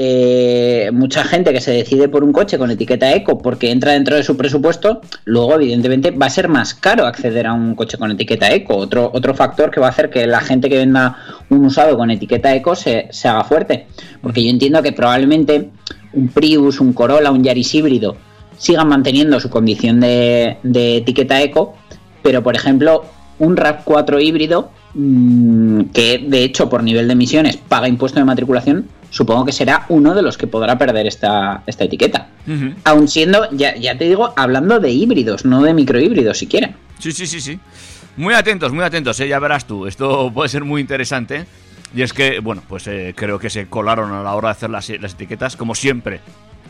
eh, 0.00 0.90
mucha 0.92 1.24
gente 1.24 1.52
que 1.52 1.60
se 1.60 1.72
decide 1.72 2.08
por 2.08 2.22
un 2.22 2.32
coche 2.32 2.56
con 2.56 2.70
etiqueta 2.70 3.12
eco 3.12 3.38
porque 3.38 3.72
entra 3.72 3.94
dentro 3.94 4.14
de 4.14 4.22
su 4.22 4.36
presupuesto, 4.36 5.00
luego 5.24 5.56
evidentemente 5.56 6.12
va 6.12 6.26
a 6.26 6.30
ser 6.30 6.46
más 6.46 6.72
caro 6.72 7.04
acceder 7.04 7.48
a 7.48 7.52
un 7.52 7.74
coche 7.74 7.98
con 7.98 8.12
etiqueta 8.12 8.48
eco. 8.52 8.76
Otro, 8.76 9.10
otro 9.12 9.34
factor 9.34 9.72
que 9.72 9.80
va 9.80 9.86
a 9.86 9.90
hacer 9.90 10.08
que 10.08 10.24
la 10.28 10.40
gente 10.40 10.68
que 10.68 10.76
venda 10.76 11.16
un 11.50 11.64
usado 11.64 11.96
con 11.96 12.12
etiqueta 12.12 12.54
eco 12.54 12.76
se, 12.76 13.08
se 13.10 13.26
haga 13.26 13.42
fuerte. 13.42 13.88
Porque 14.22 14.44
yo 14.44 14.50
entiendo 14.50 14.80
que 14.84 14.92
probablemente 14.92 15.70
un 16.12 16.28
Prius, 16.28 16.78
un 16.78 16.92
Corolla, 16.92 17.32
un 17.32 17.42
Yaris 17.42 17.74
híbrido 17.74 18.16
sigan 18.56 18.86
manteniendo 18.86 19.40
su 19.40 19.50
condición 19.50 19.98
de, 19.98 20.58
etiqueta 20.96 21.42
eco, 21.42 21.74
pero 22.22 22.44
por 22.44 22.54
ejemplo 22.54 23.04
un 23.40 23.56
RAV4 23.56 24.22
híbrido 24.22 24.70
mm, 24.94 25.82
que 25.92 26.24
de 26.24 26.44
hecho 26.44 26.68
por 26.68 26.84
nivel 26.84 27.08
de 27.08 27.14
emisiones 27.14 27.56
paga 27.56 27.88
impuesto 27.88 28.20
de 28.20 28.26
matriculación, 28.26 28.86
supongo 29.10 29.44
que 29.44 29.52
será 29.52 29.86
uno 29.88 30.14
de 30.14 30.22
los 30.22 30.36
que 30.36 30.46
podrá 30.46 30.78
perder 30.78 31.06
esta, 31.06 31.62
esta 31.66 31.84
etiqueta. 31.84 32.28
Ujú. 32.46 32.74
Aun 32.84 33.08
siendo, 33.08 33.48
ya, 33.52 33.76
ya 33.76 33.96
te 33.96 34.04
digo, 34.04 34.32
hablando 34.36 34.80
de 34.80 34.90
híbridos, 34.90 35.44
no 35.44 35.62
de 35.62 35.74
microhíbridos 35.74 36.38
siquiera. 36.38 36.72
Sí, 36.98 37.12
sí, 37.12 37.26
sí, 37.26 37.40
sí. 37.40 37.58
Muy 38.16 38.34
atentos, 38.34 38.72
muy 38.72 38.84
atentos, 38.84 39.18
¿eh? 39.20 39.28
ya 39.28 39.38
verás 39.38 39.66
tú. 39.66 39.86
Esto 39.86 40.30
puede 40.34 40.48
ser 40.48 40.64
muy 40.64 40.80
interesante. 40.80 41.46
Y 41.94 42.02
es 42.02 42.12
que, 42.12 42.40
bueno, 42.40 42.62
pues 42.68 42.86
eh, 42.86 43.14
creo 43.16 43.38
que 43.38 43.48
se 43.48 43.66
colaron 43.66 44.12
a 44.12 44.22
la 44.22 44.34
hora 44.34 44.48
de 44.48 44.52
hacer 44.52 44.70
las, 44.70 44.88
las 45.00 45.14
etiquetas, 45.14 45.56
como 45.56 45.74
siempre, 45.74 46.20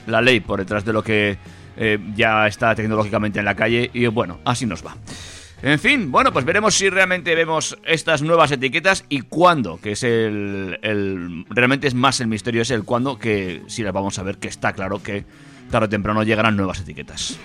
la 0.06 0.20
ley 0.20 0.40
por 0.40 0.60
detrás 0.60 0.84
de 0.84 0.92
lo 0.92 1.02
que 1.02 1.38
eh, 1.76 1.98
ya 2.14 2.46
está 2.46 2.74
tecnológicamente 2.74 3.38
en 3.38 3.44
la 3.44 3.54
calle. 3.54 3.90
Y 3.92 4.06
bueno, 4.06 4.38
así 4.44 4.66
nos 4.66 4.84
va. 4.84 4.96
En 5.60 5.78
fin, 5.80 6.12
bueno, 6.12 6.32
pues 6.32 6.44
veremos 6.44 6.74
si 6.76 6.88
realmente 6.88 7.34
vemos 7.34 7.76
estas 7.84 8.22
nuevas 8.22 8.52
etiquetas 8.52 9.04
y 9.08 9.22
cuándo, 9.22 9.80
que 9.82 9.92
es 9.92 10.02
el, 10.04 10.78
el- 10.82 11.44
Realmente 11.50 11.88
es 11.88 11.94
más 11.94 12.20
el 12.20 12.28
misterio, 12.28 12.62
es 12.62 12.70
el 12.70 12.84
cuándo, 12.84 13.18
que 13.18 13.62
si 13.66 13.82
las 13.82 13.92
vamos 13.92 14.18
a 14.20 14.22
ver, 14.22 14.38
que 14.38 14.46
está 14.48 14.72
claro 14.72 15.02
que 15.02 15.24
tarde 15.70 15.86
o 15.86 15.88
temprano 15.88 16.22
llegarán 16.22 16.56
nuevas 16.56 16.80
etiquetas. 16.80 17.36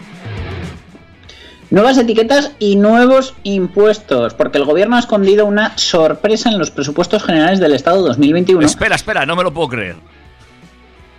Nuevas 1.72 1.98
etiquetas 1.98 2.52
y 2.60 2.76
nuevos 2.76 3.34
impuestos, 3.42 4.36
porque 4.36 4.60
el 4.60 4.66
gobierno 4.66 4.96
ha 4.96 5.00
escondido 5.00 5.48
una 5.48 5.76
sorpresa 5.76 6.50
en 6.52 6.60
los 6.60 6.70
presupuestos 6.70 7.24
generales 7.24 7.60
del 7.60 7.74
Estado 7.74 8.04
2021. 8.08 8.64
Espera, 8.64 8.96
espera, 8.96 9.26
no 9.26 9.36
me 9.36 9.42
lo 9.44 9.52
puedo 9.52 9.70
creer. 9.70 9.96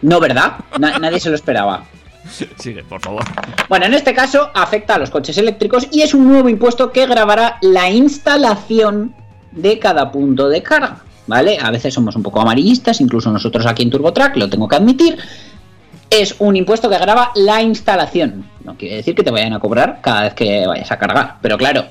No, 0.00 0.20
¿verdad? 0.20 0.58
Na- 0.78 0.96
nadie 1.00 1.18
se 1.18 1.28
lo 1.30 1.34
esperaba. 1.34 1.86
Sigue, 2.58 2.82
por 2.84 3.00
favor. 3.00 3.22
Bueno, 3.68 3.86
en 3.86 3.94
este 3.94 4.14
caso 4.14 4.50
afecta 4.54 4.94
a 4.94 4.98
los 4.98 5.10
coches 5.10 5.36
eléctricos 5.38 5.88
y 5.90 6.02
es 6.02 6.14
un 6.14 6.28
nuevo 6.28 6.48
impuesto 6.48 6.92
que 6.92 7.06
grabará 7.06 7.58
la 7.60 7.90
instalación 7.90 9.14
de 9.52 9.78
cada 9.78 10.10
punto 10.10 10.48
de 10.48 10.62
carga. 10.62 10.98
¿Vale? 11.26 11.58
A 11.58 11.70
veces 11.70 11.94
somos 11.94 12.16
un 12.16 12.22
poco 12.22 12.42
amarillistas, 12.42 13.00
incluso 13.00 13.30
nosotros 13.30 13.64
aquí 13.64 13.82
en 13.82 13.90
TurboTrack, 13.90 14.36
lo 14.36 14.50
tengo 14.50 14.68
que 14.68 14.76
admitir. 14.76 15.16
Es 16.10 16.36
un 16.38 16.54
impuesto 16.54 16.90
que 16.90 16.98
graba 16.98 17.32
la 17.34 17.62
instalación. 17.62 18.46
No 18.62 18.76
quiere 18.76 18.96
decir 18.96 19.14
que 19.14 19.22
te 19.22 19.30
vayan 19.30 19.54
a 19.54 19.58
cobrar 19.58 20.00
cada 20.02 20.24
vez 20.24 20.34
que 20.34 20.66
vayas 20.66 20.92
a 20.92 20.98
cargar. 20.98 21.36
Pero 21.40 21.56
claro, 21.56 21.86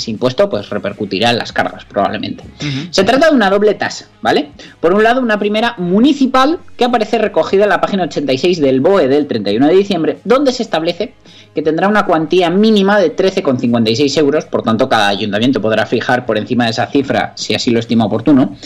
ese 0.00 0.10
impuesto 0.10 0.48
pues 0.50 0.68
repercutirá 0.68 1.30
en 1.30 1.38
las 1.38 1.52
cargas 1.52 1.84
probablemente. 1.84 2.44
Se 2.90 3.04
trata 3.04 3.30
de 3.30 3.36
una 3.36 3.50
doble 3.50 3.74
tasa, 3.74 4.06
¿vale? 4.22 4.50
Por 4.80 4.92
un 4.94 5.02
lado, 5.02 5.20
una 5.20 5.38
primera 5.38 5.74
municipal 5.78 6.58
que 6.76 6.84
aparece 6.84 7.18
recogida 7.18 7.64
en 7.64 7.70
la 7.70 7.80
página 7.80 8.04
86 8.04 8.60
del 8.60 8.80
BOE 8.80 9.08
del 9.08 9.26
31 9.26 9.68
de 9.68 9.74
diciembre, 9.74 10.18
donde 10.24 10.52
se 10.52 10.62
establece 10.62 11.14
que 11.54 11.62
tendrá 11.62 11.88
una 11.88 12.06
cuantía 12.06 12.50
mínima 12.50 12.98
de 12.98 13.14
13,56 13.14 14.18
euros, 14.18 14.44
por 14.44 14.62
tanto 14.62 14.88
cada 14.88 15.08
ayuntamiento 15.08 15.60
podrá 15.60 15.86
fijar 15.86 16.26
por 16.26 16.38
encima 16.38 16.64
de 16.64 16.70
esa 16.70 16.86
cifra 16.86 17.32
si 17.36 17.54
así 17.54 17.70
lo 17.70 17.80
estima 17.80 18.04
oportuno, 18.04 18.56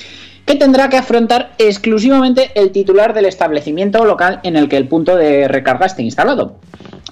que 0.44 0.56
tendrá 0.56 0.88
que 0.88 0.96
afrontar 0.96 1.52
exclusivamente 1.58 2.50
el 2.54 2.70
titular 2.70 3.14
del 3.14 3.26
establecimiento 3.26 4.04
local 4.04 4.40
en 4.42 4.56
el 4.56 4.68
que 4.68 4.76
el 4.76 4.88
punto 4.88 5.16
de 5.16 5.48
recarga 5.48 5.86
esté 5.86 6.02
instalado. 6.02 6.56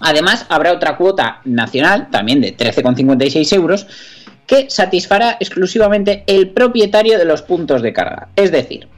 Además, 0.01 0.47
habrá 0.49 0.73
otra 0.73 0.97
cuota 0.97 1.41
nacional, 1.45 2.09
también 2.11 2.41
de 2.41 2.57
13,56 2.57 3.53
euros, 3.55 3.87
que 4.47 4.69
satisfará 4.69 5.37
exclusivamente 5.41 6.25
el 6.27 6.51
propietario 6.51 7.19
de 7.19 7.25
los 7.25 7.43
puntos 7.43 7.81
de 7.81 7.93
carga. 7.93 8.29
Es 8.37 8.51
decir, 8.51 8.89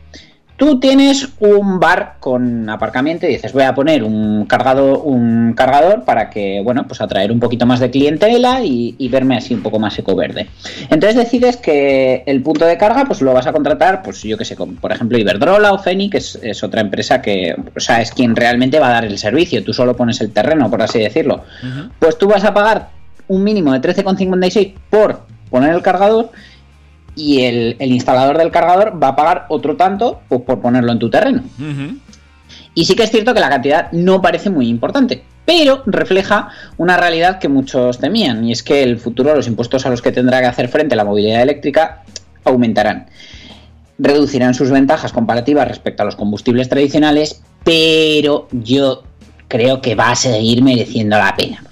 tú 0.56 0.78
tienes 0.78 1.28
un 1.40 1.80
bar 1.80 2.16
con 2.20 2.68
aparcamiento 2.70 3.26
y 3.26 3.30
dices 3.30 3.52
voy 3.52 3.64
a 3.64 3.74
poner 3.74 4.04
un 4.04 4.46
cargador, 4.46 5.00
un 5.04 5.52
cargador 5.54 6.04
para 6.04 6.30
que, 6.30 6.60
bueno, 6.62 6.86
pues 6.86 7.00
atraer 7.00 7.32
un 7.32 7.40
poquito 7.40 7.66
más 7.66 7.80
de 7.80 7.90
clientela 7.90 8.62
y, 8.62 8.94
y 8.98 9.08
verme 9.08 9.36
así 9.36 9.54
un 9.54 9.62
poco 9.62 9.78
más 9.78 9.98
ecoverde. 9.98 10.48
Entonces 10.90 11.16
decides 11.16 11.56
que 11.56 12.22
el 12.26 12.42
punto 12.42 12.64
de 12.64 12.76
carga, 12.78 13.04
pues 13.04 13.20
lo 13.20 13.32
vas 13.32 13.46
a 13.46 13.52
contratar, 13.52 14.02
pues 14.02 14.22
yo 14.22 14.38
que 14.38 14.44
sé, 14.44 14.54
con, 14.56 14.76
por 14.76 14.92
ejemplo, 14.92 15.18
Iberdrola 15.18 15.72
o 15.72 15.78
Feni, 15.78 16.08
que 16.08 16.18
es, 16.18 16.38
es 16.42 16.62
otra 16.62 16.80
empresa 16.80 17.20
que, 17.20 17.54
o 17.76 17.80
sea, 17.80 18.00
es 18.00 18.12
quien 18.12 18.36
realmente 18.36 18.78
va 18.78 18.88
a 18.88 18.92
dar 18.92 19.04
el 19.04 19.18
servicio. 19.18 19.64
Tú 19.64 19.72
solo 19.72 19.96
pones 19.96 20.20
el 20.20 20.32
terreno, 20.32 20.70
por 20.70 20.82
así 20.82 21.00
decirlo. 21.00 21.44
Pues 21.98 22.16
tú 22.18 22.28
vas 22.28 22.44
a 22.44 22.54
pagar 22.54 22.90
un 23.26 23.42
mínimo 23.42 23.72
de 23.72 23.80
13,56 23.80 24.74
por 24.90 25.22
poner 25.50 25.74
el 25.74 25.82
cargador 25.82 26.30
y 27.16 27.42
el, 27.42 27.76
el 27.78 27.92
instalador 27.92 28.38
del 28.38 28.50
cargador 28.50 29.02
va 29.02 29.08
a 29.08 29.16
pagar 29.16 29.46
otro 29.48 29.76
tanto 29.76 30.20
pues, 30.28 30.42
por 30.42 30.60
ponerlo 30.60 30.92
en 30.92 30.98
tu 30.98 31.10
terreno. 31.10 31.42
Y 32.74 32.84
sí 32.84 32.94
que 32.94 33.04
es 33.04 33.10
cierto 33.10 33.34
que 33.34 33.40
la 33.40 33.48
cantidad 33.48 33.92
no 33.92 34.20
parece 34.20 34.50
muy 34.50 34.68
importante, 34.68 35.22
pero 35.44 35.82
refleja 35.86 36.48
una 36.76 36.96
realidad 36.96 37.38
que 37.38 37.48
muchos 37.48 37.98
temían, 37.98 38.44
y 38.44 38.52
es 38.52 38.62
que 38.62 38.82
el 38.82 38.98
futuro 38.98 39.34
los 39.34 39.46
impuestos 39.46 39.86
a 39.86 39.90
los 39.90 40.02
que 40.02 40.12
tendrá 40.12 40.40
que 40.40 40.46
hacer 40.46 40.68
frente 40.68 40.96
la 40.96 41.04
movilidad 41.04 41.42
eléctrica 41.42 42.02
aumentarán. 42.44 43.06
Reducirán 43.98 44.54
sus 44.54 44.70
ventajas 44.70 45.12
comparativas 45.12 45.68
respecto 45.68 46.02
a 46.02 46.06
los 46.06 46.16
combustibles 46.16 46.68
tradicionales, 46.68 47.42
pero 47.62 48.48
yo 48.50 49.04
creo 49.46 49.80
que 49.80 49.94
va 49.94 50.10
a 50.10 50.16
seguir 50.16 50.62
mereciendo 50.62 51.16
la 51.16 51.36
pena, 51.36 51.63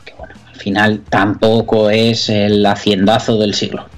final 0.63 1.03
tampoco 1.09 1.91
es 1.91 2.29
el 2.29 2.65
haciendazo 2.65 3.39
del 3.39 3.55
siglo. 3.55 3.89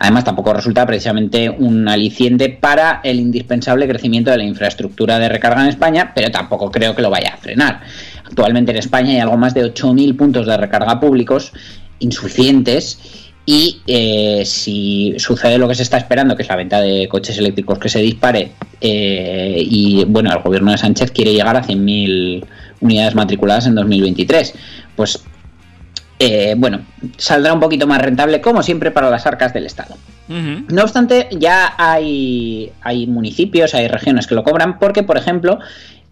Además, 0.00 0.24
tampoco 0.24 0.52
resulta 0.52 0.86
precisamente 0.86 1.50
un 1.50 1.88
aliciente 1.88 2.48
para 2.48 3.00
el 3.04 3.20
indispensable 3.20 3.86
crecimiento 3.86 4.30
de 4.30 4.38
la 4.38 4.44
infraestructura 4.44 5.18
de 5.18 5.28
recarga 5.28 5.62
en 5.62 5.68
España, 5.68 6.12
pero 6.14 6.30
tampoco 6.30 6.70
creo 6.70 6.94
que 6.96 7.02
lo 7.02 7.10
vaya 7.10 7.34
a 7.34 7.36
frenar. 7.36 7.80
Actualmente 8.24 8.72
en 8.72 8.78
España 8.78 9.12
hay 9.12 9.20
algo 9.20 9.36
más 9.36 9.54
de 9.54 9.62
8.000 9.62 10.16
puntos 10.16 10.46
de 10.46 10.56
recarga 10.56 10.98
públicos 10.98 11.52
insuficientes 12.00 12.98
y 13.46 13.82
eh, 13.86 14.42
si 14.46 15.14
sucede 15.18 15.58
lo 15.58 15.68
que 15.68 15.74
se 15.74 15.82
está 15.82 15.98
esperando, 15.98 16.34
que 16.34 16.42
es 16.42 16.48
la 16.48 16.56
venta 16.56 16.80
de 16.80 17.08
coches 17.08 17.36
eléctricos 17.36 17.78
que 17.78 17.90
se 17.90 18.00
dispare, 18.00 18.52
eh, 18.80 19.56
y 19.58 20.04
bueno, 20.06 20.32
el 20.32 20.42
gobierno 20.42 20.72
de 20.72 20.78
Sánchez 20.78 21.10
quiere 21.10 21.32
llegar 21.32 21.56
a 21.56 21.62
100.000 21.62 22.44
unidades 22.80 23.14
matriculadas 23.14 23.66
en 23.66 23.74
2023, 23.74 24.54
pues 24.96 25.22
eh, 26.18 26.54
bueno, 26.56 26.80
saldrá 27.16 27.52
un 27.52 27.60
poquito 27.60 27.86
más 27.86 28.00
rentable, 28.00 28.40
como 28.40 28.62
siempre, 28.62 28.90
para 28.90 29.10
las 29.10 29.26
arcas 29.26 29.52
del 29.52 29.66
Estado. 29.66 29.96
No 30.26 30.82
obstante, 30.82 31.28
ya 31.32 31.74
hay, 31.76 32.72
hay 32.80 33.06
municipios, 33.06 33.74
hay 33.74 33.88
regiones 33.88 34.26
que 34.26 34.34
lo 34.34 34.42
cobran, 34.42 34.78
porque, 34.78 35.02
por 35.02 35.18
ejemplo, 35.18 35.58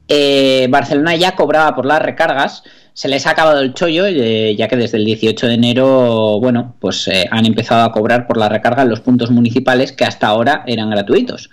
eh, 0.08 0.66
Barcelona 0.68 1.16
ya 1.16 1.34
cobraba 1.34 1.74
por 1.74 1.86
las 1.86 2.02
recargas, 2.02 2.62
se 2.92 3.08
les 3.08 3.26
ha 3.26 3.30
acabado 3.30 3.60
el 3.60 3.72
chollo, 3.72 4.04
eh, 4.06 4.54
ya 4.56 4.68
que 4.68 4.76
desde 4.76 4.98
el 4.98 5.04
18 5.06 5.46
de 5.46 5.54
enero, 5.54 6.38
bueno, 6.40 6.74
pues 6.78 7.08
eh, 7.08 7.26
han 7.30 7.46
empezado 7.46 7.84
a 7.84 7.92
cobrar 7.92 8.26
por 8.26 8.36
la 8.36 8.48
recarga 8.48 8.82
en 8.82 8.90
los 8.90 9.00
puntos 9.00 9.30
municipales 9.30 9.92
que 9.92 10.04
hasta 10.04 10.26
ahora 10.26 10.62
eran 10.66 10.90
gratuitos. 10.90 11.48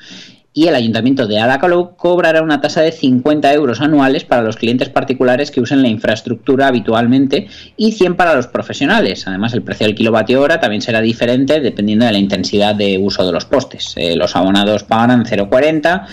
Y 0.60 0.68
el 0.68 0.76
ayuntamiento 0.76 1.26
de 1.26 1.40
Adacalou 1.40 1.96
cobrará 1.96 2.42
una 2.42 2.60
tasa 2.60 2.82
de 2.82 2.92
50 2.92 3.54
euros 3.54 3.80
anuales 3.80 4.26
para 4.26 4.42
los 4.42 4.58
clientes 4.58 4.90
particulares 4.90 5.52
que 5.52 5.62
usen 5.62 5.82
la 5.82 5.88
infraestructura 5.88 6.68
habitualmente 6.68 7.48
y 7.78 7.94
100 7.94 8.16
para 8.16 8.36
los 8.36 8.48
profesionales. 8.48 9.26
Además, 9.26 9.54
el 9.54 9.62
precio 9.62 9.88
del 9.88 9.96
kilovatio 9.96 10.42
hora 10.42 10.60
también 10.60 10.82
será 10.82 11.00
diferente 11.00 11.62
dependiendo 11.62 12.08
de 12.08 12.12
la 12.12 12.18
intensidad 12.18 12.76
de 12.76 12.98
uso 12.98 13.26
de 13.26 13.32
los 13.32 13.46
postes. 13.46 13.94
Eh, 13.96 14.18
los 14.18 14.36
abonados 14.36 14.84
pagarán 14.84 15.24
0,40 15.24 16.08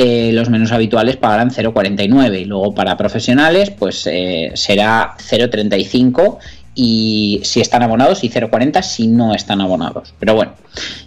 eh, 0.00 0.30
los 0.32 0.48
menos 0.48 0.70
habituales 0.70 1.16
pagarán 1.16 1.50
0,49 1.50 2.42
y 2.42 2.44
luego 2.44 2.72
para 2.72 2.96
profesionales 2.96 3.70
pues 3.70 4.06
eh, 4.06 4.52
será 4.54 5.16
0,35 5.18 6.38
y 6.80 7.40
si 7.42 7.60
están 7.60 7.82
abonados 7.82 8.22
y 8.22 8.30
0,40 8.30 8.82
si 8.82 9.08
no 9.08 9.34
están 9.34 9.60
abonados. 9.60 10.14
Pero 10.20 10.36
bueno, 10.36 10.52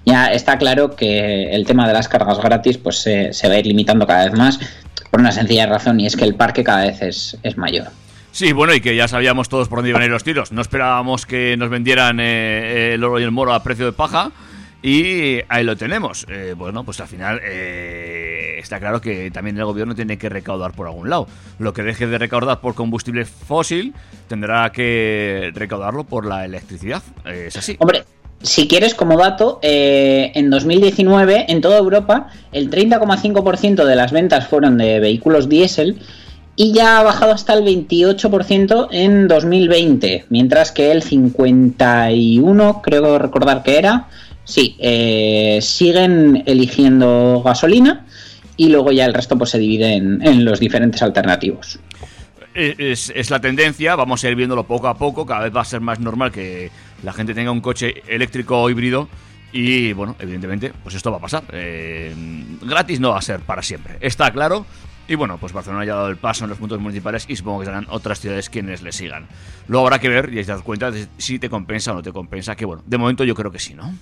ya 0.06 0.28
está 0.28 0.58
claro 0.58 0.98
que 0.98 1.50
el 1.52 1.66
tema 1.66 1.88
de 1.88 1.94
las 1.94 2.10
cargas 2.10 2.40
gratis 2.40 2.78
pues 2.78 2.98
se, 2.98 3.32
se 3.32 3.48
va 3.48 3.54
a 3.54 3.60
ir 3.60 3.68
limitando 3.68 4.06
cada 4.06 4.26
vez 4.26 4.38
más 4.38 4.60
por 5.10 5.22
una 5.22 5.32
sencilla 5.32 5.68
razón 5.68 6.02
y 6.02 6.08
es 6.08 6.18
que 6.18 6.26
el 6.26 6.36
parque 6.36 6.66
cada 6.66 6.82
vez 6.88 7.02
es, 7.02 7.38
es 7.42 7.58
mayor. 7.58 7.88
Sí, 8.34 8.52
bueno, 8.52 8.74
y 8.74 8.82
que 8.82 8.98
ya 8.98 9.08
sabíamos 9.08 9.48
todos 9.48 9.70
por 9.70 9.78
dónde 9.78 9.92
iban 9.92 10.02
a 10.02 10.06
ir 10.06 10.12
los 10.12 10.26
tiros. 10.26 10.52
No 10.52 10.62
esperábamos 10.62 11.26
que 11.26 11.56
nos 11.56 11.70
vendieran 11.70 12.20
eh, 12.20 12.96
el 12.96 13.04
oro 13.06 13.22
y 13.22 13.24
el 13.24 13.32
moro 13.32 13.54
a 13.54 13.64
precio 13.64 13.86
de 13.86 13.94
paja. 13.94 14.32
Y 14.84 15.40
ahí 15.48 15.64
lo 15.64 15.76
tenemos. 15.76 16.26
Eh, 16.30 16.56
bueno, 16.58 16.84
pues 16.84 17.00
al 17.00 17.08
final 17.08 17.40
eh, 17.44 18.58
está 18.60 18.80
claro 18.80 19.00
que 19.00 19.30
también 19.30 19.58
el 19.58 19.66
gobierno 19.66 19.94
tiene 19.94 20.18
que 20.18 20.30
recaudar 20.30 20.72
por 20.72 20.88
algún 20.88 21.10
lado. 21.10 21.28
Lo 21.60 21.74
que 21.74 21.84
deje 21.84 22.08
de 22.08 22.18
recaudar 22.18 22.62
por 22.62 22.74
combustible 22.74 23.26
fósil 23.26 23.94
tendrá 24.28 24.72
que 24.72 25.52
recaudarlo 25.54 26.04
por 26.04 26.26
la 26.26 26.46
electricidad. 26.46 27.04
Eh, 27.26 27.46
es 27.48 27.58
así. 27.58 27.76
Hombre, 27.80 28.06
si 28.42 28.68
quieres 28.68 28.96
como 28.96 29.18
dato, 29.18 29.60
en 29.62 30.50
2019 30.50 31.46
en 31.48 31.62
toda 31.62 31.78
Europa 31.78 32.30
el 32.52 32.72
30,5% 32.72 33.86
de 33.86 33.96
las 33.96 34.12
ventas 34.12 34.48
fueron 34.48 34.80
de 34.80 35.00
vehículos 35.00 35.48
diésel 35.48 36.02
y 36.56 36.74
ya 36.74 37.00
ha 37.00 37.04
bajado 37.04 37.34
hasta 37.34 37.54
el 37.54 37.64
28% 37.64 38.88
en 38.92 39.28
2020, 39.28 40.26
mientras 40.30 40.72
que 40.72 40.92
el 40.92 41.02
51, 41.02 42.82
creo 42.84 43.20
recordar 43.20 43.64
que 43.64 43.78
era, 43.78 44.08
sí, 44.44 44.76
eh, 44.80 45.60
siguen 45.62 46.44
eligiendo 46.46 47.42
gasolina 47.44 48.06
y 48.58 48.70
luego 48.70 48.92
ya 48.92 49.06
el 49.06 49.14
resto 49.14 49.38
pues 49.38 49.52
se 49.52 49.60
divide 49.60 49.94
en, 49.96 50.46
los 50.46 50.60
diferentes 50.60 51.02
alternativos. 51.02 51.80
Eh, 52.54 52.76
Es, 52.78 53.12
es 53.16 53.30
la 53.30 53.40
tendencia, 53.40 53.96
vamos 53.96 54.24
a 54.24 54.30
ir 54.30 54.36
viéndolo 54.36 54.66
poco 54.66 54.88
a 54.88 54.98
poco, 54.98 55.26
cada 55.26 55.44
vez 55.44 55.56
va 55.56 55.62
a 55.62 55.66
ser 55.66 55.82
más 55.82 56.00
normal 56.00 56.32
que 56.32 56.70
la 57.04 57.14
gente 57.14 57.34
tenga 57.34 57.52
un 57.52 57.62
coche 57.62 58.04
eléctrico 58.08 58.62
o 58.62 58.70
híbrido 58.70 59.08
y 59.54 59.94
bueno, 59.94 60.16
evidentemente, 60.20 60.74
pues 60.84 60.96
esto 60.96 61.12
va 61.12 61.18
a 61.18 61.22
pasar. 61.22 61.44
Eh, 61.52 62.14
gratis 62.62 63.00
no 63.00 63.10
va 63.10 63.18
a 63.18 63.22
ser 63.22 63.42
para 63.42 63.62
siempre, 63.62 63.98
está 64.02 64.32
claro. 64.32 64.66
Y 65.08 65.16
bueno, 65.16 65.38
pues 65.38 65.52
Barcelona 65.52 65.84
ya 65.84 65.94
ha 65.94 65.98
dado 65.98 66.10
el 66.10 66.18
paso 66.18 66.46
en 66.46 66.52
los 66.52 66.60
puntos 66.60 66.80
municipales 66.80 67.26
y 67.28 67.36
supongo 67.36 67.60
que 67.60 67.66
serán 67.66 67.86
otras 67.90 68.20
ciudades 68.22 68.50
quienes 68.50 68.82
le 68.82 68.94
sigan. 68.94 69.28
Luego 69.68 69.88
habrá 69.88 70.00
que 70.00 70.08
ver 70.08 70.30
y 70.32 70.36
te 70.36 70.44
das 70.44 70.62
cuenta 70.62 70.90
de 70.90 71.08
si 71.18 71.38
te 71.38 71.50
compensa 71.50 71.92
o 71.92 71.96
no 71.96 72.02
te 72.02 72.14
compensa, 72.14 72.56
que 72.56 72.66
bueno, 72.66 72.84
de 72.86 72.98
momento 72.98 73.24
yo 73.26 73.36
creo 73.36 73.52
que 73.52 73.60
sí, 73.60 73.74
¿no? 73.74 73.94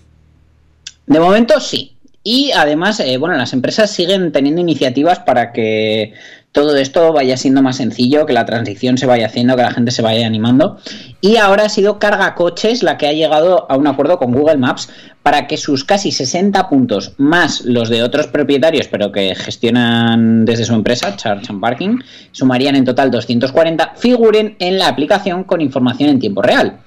De 1.10 1.20
momento 1.20 1.60
sí. 1.60 1.98
Y 2.24 2.52
además, 2.52 3.00
eh, 3.00 3.18
bueno, 3.18 3.36
las 3.36 3.54
empresas 3.54 3.90
siguen 3.90 4.32
teniendo 4.32 4.62
iniciativas 4.62 5.20
para 5.20 5.52
que 5.52 6.14
todo 6.52 6.76
esto 6.78 7.12
vaya 7.14 7.36
siendo 7.36 7.64
más 7.64 7.78
sencillo, 7.78 8.28
que 8.28 8.34
la 8.34 8.46
transición 8.46 8.98
se 9.00 9.08
vaya 9.08 9.26
haciendo, 9.26 9.56
que 9.56 9.64
la 9.64 9.72
gente 9.72 9.90
se 9.90 10.04
vaya 10.04 10.28
animando. 10.28 10.78
Y 11.20 11.38
ahora 11.38 11.66
ha 11.66 11.70
sido 11.70 11.98
Carga 11.98 12.36
Coches 12.36 12.84
la 12.84 13.00
que 13.00 13.08
ha 13.08 13.14
llegado 13.14 13.66
a 13.72 13.76
un 13.76 13.88
acuerdo 13.88 14.20
con 14.20 14.32
Google 14.32 14.58
Maps 14.58 14.90
para 15.24 15.48
que 15.48 15.58
sus 15.58 15.84
casi 15.84 16.12
60 16.12 16.70
puntos, 16.70 17.14
más 17.18 17.62
los 17.66 17.90
de 17.90 18.04
otros 18.04 18.28
propietarios, 18.28 18.88
pero 18.88 19.12
que 19.12 19.34
gestionan 19.34 20.46
desde 20.46 20.66
su 20.66 20.76
empresa, 20.76 21.16
Charge 21.16 21.48
and 21.50 21.60
Parking, 21.62 21.98
sumarían 22.32 22.76
en 22.76 22.86
total 22.86 23.10
240, 23.10 23.94
figuren 23.96 24.56
en 24.60 24.78
la 24.78 24.90
aplicación 24.90 25.44
con 25.44 25.62
información 25.62 26.12
en 26.12 26.20
tiempo 26.20 26.44
real. 26.44 26.80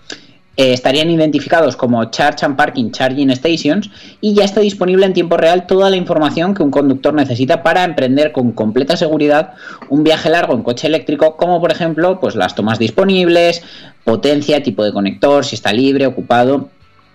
Eh, 0.56 0.74
estarían 0.74 1.10
identificados 1.10 1.76
como 1.76 2.04
Charge 2.06 2.44
and 2.44 2.56
Parking 2.56 2.90
Charging 2.90 3.34
Stations 3.34 3.90
y 4.20 4.34
ya 4.34 4.44
está 4.44 4.60
disponible 4.60 5.06
en 5.06 5.14
tiempo 5.14 5.38
real 5.38 5.66
toda 5.66 5.88
la 5.88 5.96
información 5.96 6.54
que 6.54 6.62
un 6.62 6.70
conductor 6.70 7.14
necesita 7.14 7.62
para 7.62 7.84
emprender 7.84 8.32
con 8.32 8.52
completa 8.52 8.96
seguridad 8.96 9.54
un 9.88 10.04
viaje 10.04 10.28
largo 10.28 10.54
en 10.54 10.62
coche 10.62 10.88
eléctrico, 10.88 11.36
como 11.36 11.60
por 11.60 11.72
ejemplo 11.72 12.20
pues 12.20 12.34
las 12.34 12.54
tomas 12.54 12.78
disponibles, 12.78 13.62
potencia, 14.04 14.62
tipo 14.62 14.84
de 14.84 14.92
conector, 14.92 15.44
si 15.44 15.54
está 15.54 15.72
libre, 15.72 16.06
ocupado 16.06 16.68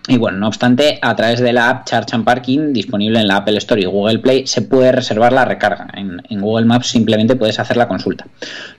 y 0.08 0.18
bueno, 0.18 0.38
no 0.38 0.48
obstante, 0.48 1.00
a 1.02 1.16
través 1.18 1.42
de 1.42 1.52
la 1.52 1.70
app 1.70 1.86
Charge 1.86 2.16
and 2.16 2.24
Parking, 2.24 2.72
disponible 2.72 3.20
en 3.20 3.28
la 3.28 3.38
Apple 3.38 3.58
Store 3.58 3.82
y 3.82 3.86
Google 3.86 4.20
Play, 4.20 4.48
se 4.48 4.62
puede 4.62 4.94
reservar 4.94 5.34
la 5.34 5.44
recarga. 5.44 5.88
En, 5.94 6.22
Google 6.40 6.66
Maps 6.66 6.88
simplemente 6.88 7.36
puedes 7.36 7.60
hacer 7.60 7.76
la 7.76 7.90
consulta. 7.90 8.26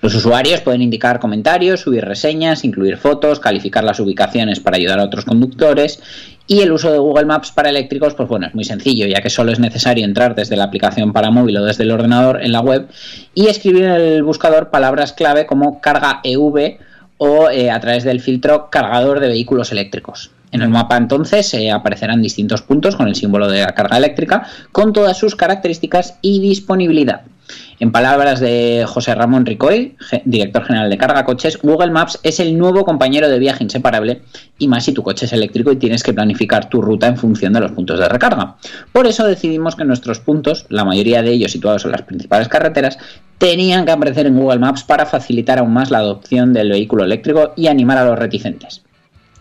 Los 0.00 0.14
usuarios 0.14 0.62
pueden 0.62 0.80
indicar 0.80 1.18
comentarios, 1.18 1.80
subir 1.80 2.04
reseñas, 2.04 2.64
incluir 2.64 2.96
fotos, 2.96 3.40
calificar 3.40 3.84
las 3.84 4.00
ubicaciones 4.00 4.60
para 4.60 4.78
ayudar 4.78 5.00
a 5.00 5.04
otros 5.04 5.26
conductores. 5.26 6.00
Y 6.46 6.60
el 6.60 6.72
uso 6.72 6.90
de 6.90 6.98
Google 6.98 7.26
Maps 7.26 7.52
para 7.52 7.68
eléctricos, 7.68 8.14
pues 8.14 8.26
bueno, 8.26 8.46
es 8.46 8.54
muy 8.54 8.64
sencillo, 8.64 9.06
ya 9.06 9.20
que 9.20 9.28
solo 9.28 9.52
es 9.52 9.58
necesario 9.58 10.06
entrar 10.06 10.34
desde 10.34 10.56
la 10.56 10.64
aplicación 10.64 11.12
para 11.12 11.30
móvil 11.30 11.58
o 11.58 11.64
desde 11.64 11.82
el 11.82 11.90
ordenador 11.90 12.42
en 12.42 12.52
la 12.52 12.60
web 12.60 12.88
y 13.34 13.48
escribir 13.48 13.84
en 13.84 13.90
el 13.90 14.22
buscador 14.22 14.70
palabras 14.70 15.12
clave 15.12 15.44
como 15.44 15.82
carga 15.82 16.20
EV 16.24 16.78
o 17.18 17.50
eh, 17.50 17.70
a 17.70 17.80
través 17.80 18.04
del 18.04 18.20
filtro 18.20 18.70
cargador 18.70 19.20
de 19.20 19.28
vehículos 19.28 19.72
eléctricos. 19.72 20.30
En 20.50 20.62
el 20.62 20.68
mapa 20.68 20.96
entonces 20.96 21.52
eh, 21.54 21.70
aparecerán 21.70 22.22
distintos 22.22 22.62
puntos 22.62 22.96
con 22.96 23.08
el 23.08 23.14
símbolo 23.14 23.48
de 23.48 23.60
la 23.60 23.74
carga 23.74 23.98
eléctrica, 23.98 24.46
con 24.72 24.92
todas 24.92 25.16
sus 25.16 25.36
características 25.36 26.18
y 26.22 26.40
disponibilidad. 26.40 27.22
En 27.80 27.92
palabras 27.92 28.40
de 28.40 28.84
José 28.86 29.14
Ramón 29.14 29.46
Ricoy, 29.46 29.96
director 30.24 30.64
general 30.64 30.90
de 30.90 30.98
Carga 30.98 31.24
Coches, 31.24 31.58
Google 31.62 31.92
Maps 31.92 32.18
es 32.22 32.40
el 32.40 32.58
nuevo 32.58 32.84
compañero 32.84 33.28
de 33.28 33.38
viaje 33.38 33.64
inseparable 33.64 34.22
y 34.58 34.68
más 34.68 34.84
si 34.84 34.92
tu 34.92 35.02
coche 35.02 35.26
es 35.26 35.32
eléctrico 35.32 35.70
y 35.72 35.76
tienes 35.76 36.02
que 36.02 36.12
planificar 36.12 36.68
tu 36.68 36.82
ruta 36.82 37.06
en 37.06 37.16
función 37.16 37.52
de 37.52 37.60
los 37.60 37.72
puntos 37.72 38.00
de 38.00 38.08
recarga. 38.08 38.56
Por 38.92 39.06
eso 39.06 39.24
decidimos 39.24 39.76
que 39.76 39.84
nuestros 39.84 40.18
puntos, 40.18 40.66
la 40.68 40.84
mayoría 40.84 41.22
de 41.22 41.30
ellos 41.30 41.52
situados 41.52 41.84
en 41.84 41.92
las 41.92 42.02
principales 42.02 42.48
carreteras, 42.48 42.98
tenían 43.38 43.86
que 43.86 43.92
aparecer 43.92 44.26
en 44.26 44.36
Google 44.36 44.58
Maps 44.58 44.82
para 44.82 45.06
facilitar 45.06 45.58
aún 45.58 45.72
más 45.72 45.90
la 45.90 45.98
adopción 45.98 46.52
del 46.52 46.70
vehículo 46.70 47.04
eléctrico 47.04 47.52
y 47.56 47.68
animar 47.68 47.98
a 47.98 48.04
los 48.04 48.18
reticentes. 48.18 48.82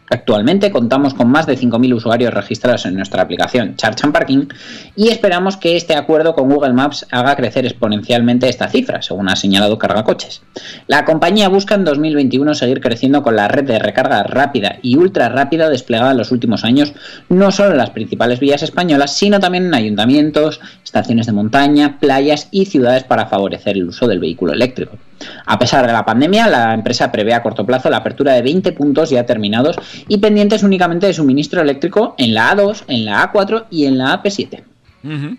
Actualmente 0.09 0.71
contamos 0.71 1.13
con 1.13 1.29
más 1.29 1.45
de 1.45 1.57
5.000 1.57 1.93
usuarios 1.93 2.33
registrados 2.33 2.85
en 2.85 2.95
nuestra 2.95 3.23
aplicación 3.23 3.75
Charge 3.75 3.99
and 4.03 4.13
Parking 4.13 4.47
y 4.95 5.09
esperamos 5.09 5.57
que 5.57 5.75
este 5.75 5.95
acuerdo 5.95 6.33
con 6.33 6.49
Google 6.49 6.73
Maps 6.73 7.05
haga 7.11 7.35
crecer 7.35 7.65
exponencialmente 7.65 8.47
esta 8.47 8.69
cifra, 8.69 9.01
según 9.01 9.27
ha 9.27 9.35
señalado 9.35 9.77
Carga 9.77 10.03
Coches. 10.03 10.41
La 10.87 11.03
compañía 11.03 11.49
busca 11.49 11.75
en 11.75 11.83
2021 11.83 12.53
seguir 12.53 12.79
creciendo 12.79 13.21
con 13.21 13.35
la 13.35 13.49
red 13.49 13.65
de 13.65 13.79
recarga 13.79 14.23
rápida 14.23 14.77
y 14.81 14.95
ultra 14.95 15.27
rápida 15.27 15.69
desplegada 15.69 16.11
en 16.11 16.17
los 16.17 16.31
últimos 16.31 16.63
años, 16.63 16.93
no 17.27 17.51
solo 17.51 17.71
en 17.71 17.77
las 17.77 17.89
principales 17.89 18.39
vías 18.39 18.63
españolas, 18.63 19.13
sino 19.13 19.41
también 19.41 19.65
en 19.65 19.73
ayuntamientos, 19.73 20.61
estaciones 20.83 21.25
de 21.25 21.33
montaña, 21.33 21.99
playas 21.99 22.47
y 22.51 22.65
ciudades 22.65 23.03
para 23.03 23.27
favorecer 23.27 23.75
el 23.75 23.89
uso 23.89 24.07
del 24.07 24.19
vehículo 24.19 24.53
eléctrico. 24.53 24.97
A 25.45 25.57
pesar 25.57 25.85
de 25.87 25.93
la 25.93 26.05
pandemia, 26.05 26.47
la 26.47 26.73
empresa 26.73 27.11
prevé 27.11 27.33
a 27.33 27.41
corto 27.41 27.65
plazo 27.65 27.89
la 27.89 27.97
apertura 27.97 28.33
de 28.33 28.41
20 28.41 28.71
puntos 28.73 29.09
ya 29.09 29.25
terminados 29.25 29.77
y 30.07 30.17
pendientes 30.17 30.63
únicamente 30.63 31.07
de 31.07 31.13
suministro 31.13 31.61
eléctrico 31.61 32.15
en 32.17 32.33
la 32.33 32.55
A2, 32.55 32.83
en 32.87 33.05
la 33.05 33.31
A4 33.31 33.65
y 33.69 33.85
en 33.85 33.97
la 33.97 34.21
AP7. 34.21 34.63
Uh 35.03 35.07
-huh. 35.07 35.37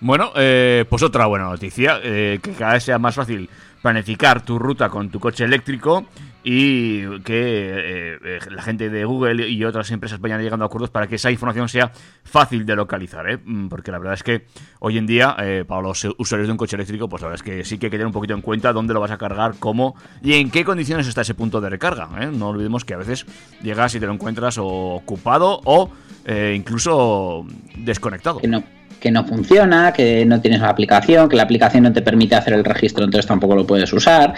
Bueno, 0.00 0.32
eh, 0.36 0.84
pues 0.88 1.02
otra 1.02 1.26
buena 1.26 1.46
noticia, 1.46 2.00
eh, 2.02 2.38
que 2.42 2.52
cada 2.52 2.74
vez 2.74 2.84
sea 2.84 2.98
más 2.98 3.14
fácil 3.14 3.48
planificar 3.82 4.44
tu 4.44 4.58
ruta 4.58 4.88
con 4.88 5.10
tu 5.10 5.20
coche 5.20 5.44
eléctrico 5.44 6.06
y 6.48 7.20
que 7.20 8.18
eh, 8.24 8.38
la 8.50 8.62
gente 8.62 8.88
de 8.88 9.04
Google 9.04 9.48
y 9.48 9.64
otras 9.64 9.90
empresas 9.90 10.20
vayan 10.20 10.40
llegando 10.40 10.64
a 10.64 10.66
acuerdos 10.66 10.90
para 10.90 11.08
que 11.08 11.16
esa 11.16 11.30
información 11.30 11.68
sea 11.68 11.90
fácil 12.22 12.64
de 12.64 12.76
localizar, 12.76 13.28
¿eh? 13.28 13.38
porque 13.68 13.90
la 13.90 13.98
verdad 13.98 14.14
es 14.14 14.22
que 14.22 14.46
hoy 14.78 14.96
en 14.98 15.06
día 15.06 15.34
eh, 15.40 15.64
para 15.66 15.82
los 15.82 16.04
usuarios 16.18 16.46
de 16.46 16.52
un 16.52 16.56
coche 16.56 16.76
eléctrico, 16.76 17.08
pues 17.08 17.22
la 17.22 17.28
verdad 17.28 17.44
es 17.44 17.52
que 17.52 17.64
sí 17.64 17.78
que 17.78 17.86
hay 17.86 17.90
que 17.90 17.96
tener 17.96 18.06
un 18.06 18.12
poquito 18.12 18.34
en 18.34 18.42
cuenta 18.42 18.72
dónde 18.72 18.94
lo 18.94 19.00
vas 19.00 19.10
a 19.10 19.18
cargar, 19.18 19.54
cómo 19.58 19.96
y 20.22 20.34
en 20.34 20.50
qué 20.50 20.64
condiciones 20.64 21.08
está 21.08 21.22
ese 21.22 21.34
punto 21.34 21.60
de 21.60 21.70
recarga. 21.70 22.08
¿eh? 22.20 22.30
No 22.32 22.50
olvidemos 22.50 22.84
que 22.84 22.94
a 22.94 22.98
veces 22.98 23.26
llegas 23.60 23.94
y 23.96 24.00
te 24.00 24.06
lo 24.06 24.12
encuentras 24.12 24.56
ocupado 24.58 25.60
o 25.64 25.90
eh, 26.24 26.54
incluso 26.56 27.44
desconectado. 27.76 28.40
No 28.46 28.75
que 29.00 29.10
no 29.10 29.24
funciona, 29.24 29.92
que 29.92 30.24
no 30.24 30.40
tienes 30.40 30.60
la 30.60 30.68
aplicación, 30.68 31.28
que 31.28 31.36
la 31.36 31.42
aplicación 31.42 31.84
no 31.84 31.92
te 31.92 32.02
permite 32.02 32.34
hacer 32.34 32.54
el 32.54 32.64
registro, 32.64 33.04
entonces 33.04 33.26
tampoco 33.26 33.54
lo 33.54 33.66
puedes 33.66 33.92
usar. 33.92 34.34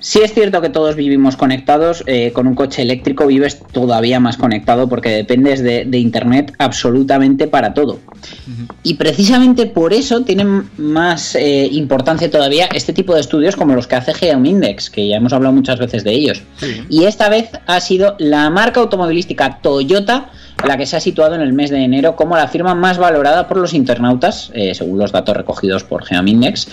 Sí 0.00 0.20
es 0.22 0.32
cierto 0.32 0.62
que 0.62 0.70
todos 0.70 0.96
vivimos 0.96 1.36
conectados, 1.36 2.02
eh, 2.06 2.32
con 2.32 2.46
un 2.46 2.54
coche 2.54 2.80
eléctrico 2.80 3.26
vives 3.26 3.60
todavía 3.70 4.18
más 4.18 4.38
conectado 4.38 4.88
porque 4.88 5.10
dependes 5.10 5.62
de, 5.62 5.84
de 5.84 5.98
Internet 5.98 6.54
absolutamente 6.58 7.46
para 7.46 7.74
todo. 7.74 7.92
Uh 7.92 8.50
-huh. 8.50 8.74
Y 8.82 8.94
precisamente 8.94 9.66
por 9.66 9.92
eso 9.92 10.22
tienen 10.22 10.70
más 10.78 11.34
eh, 11.34 11.68
importancia 11.70 12.30
todavía 12.30 12.66
este 12.74 12.94
tipo 12.94 13.14
de 13.14 13.20
estudios 13.20 13.56
como 13.56 13.74
los 13.74 13.86
que 13.86 13.96
hace 13.96 14.14
Geomindex, 14.14 14.88
que 14.88 15.06
ya 15.06 15.16
hemos 15.16 15.34
hablado 15.34 15.54
muchas 15.54 15.78
veces 15.78 16.02
de 16.02 16.12
ellos. 16.12 16.42
Y 16.88 17.04
esta 17.04 17.28
vez 17.28 17.50
ha 17.66 17.80
sido 17.80 18.16
la 18.18 18.48
marca 18.48 18.80
automovilística 18.80 19.58
Toyota 19.60 20.30
la 20.66 20.76
que 20.76 20.86
se 20.86 20.96
ha 20.96 21.00
situado 21.00 21.34
en 21.34 21.40
el 21.40 21.52
mes 21.52 21.70
de 21.70 21.78
enero 21.82 22.16
como 22.16 22.36
la 22.36 22.48
firma 22.48 22.74
más 22.74 22.98
valorada 22.98 23.48
por 23.48 23.56
los 23.56 23.74
internautas, 23.74 24.50
eh, 24.54 24.74
según 24.74 24.98
los 24.98 25.12
datos 25.12 25.36
recogidos 25.36 25.84
por 25.84 26.04
Geomindex. 26.04 26.68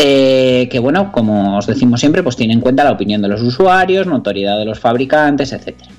Eh, 0.00 0.68
que 0.70 0.78
bueno, 0.78 1.10
como 1.10 1.58
os 1.58 1.66
decimos 1.66 1.98
siempre, 1.98 2.22
pues 2.22 2.36
tiene 2.36 2.52
en 2.52 2.60
cuenta 2.60 2.84
la 2.84 2.92
opinión 2.92 3.20
de 3.20 3.26
los 3.26 3.42
usuarios, 3.42 4.06
notoriedad 4.06 4.56
de 4.56 4.64
los 4.64 4.78
fabricantes, 4.78 5.52
etcétera. 5.52 5.90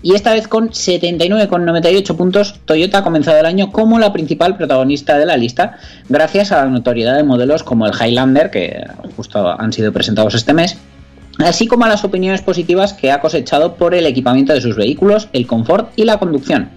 Y 0.00 0.14
esta 0.14 0.32
vez 0.32 0.46
con 0.46 0.70
79,98 0.70 2.16
puntos, 2.16 2.54
Toyota 2.64 2.98
ha 2.98 3.04
comenzado 3.04 3.38
el 3.38 3.46
año 3.46 3.72
como 3.72 3.98
la 3.98 4.12
principal 4.12 4.56
protagonista 4.56 5.18
de 5.18 5.26
la 5.26 5.36
lista, 5.36 5.76
gracias 6.08 6.52
a 6.52 6.64
la 6.64 6.70
notoriedad 6.70 7.16
de 7.16 7.24
modelos 7.24 7.64
como 7.64 7.86
el 7.86 7.92
Highlander, 7.92 8.50
que 8.50 8.80
justo 9.16 9.60
han 9.60 9.72
sido 9.72 9.92
presentados 9.92 10.34
este 10.34 10.54
mes, 10.54 10.78
así 11.38 11.66
como 11.66 11.84
a 11.84 11.88
las 11.88 12.04
opiniones 12.04 12.42
positivas 12.42 12.92
que 12.92 13.12
ha 13.12 13.20
cosechado 13.20 13.74
por 13.74 13.94
el 13.94 14.06
equipamiento 14.06 14.52
de 14.52 14.60
sus 14.60 14.76
vehículos, 14.76 15.28
el 15.32 15.46
confort 15.46 15.92
y 15.96 16.04
la 16.04 16.18
conducción. 16.18 16.70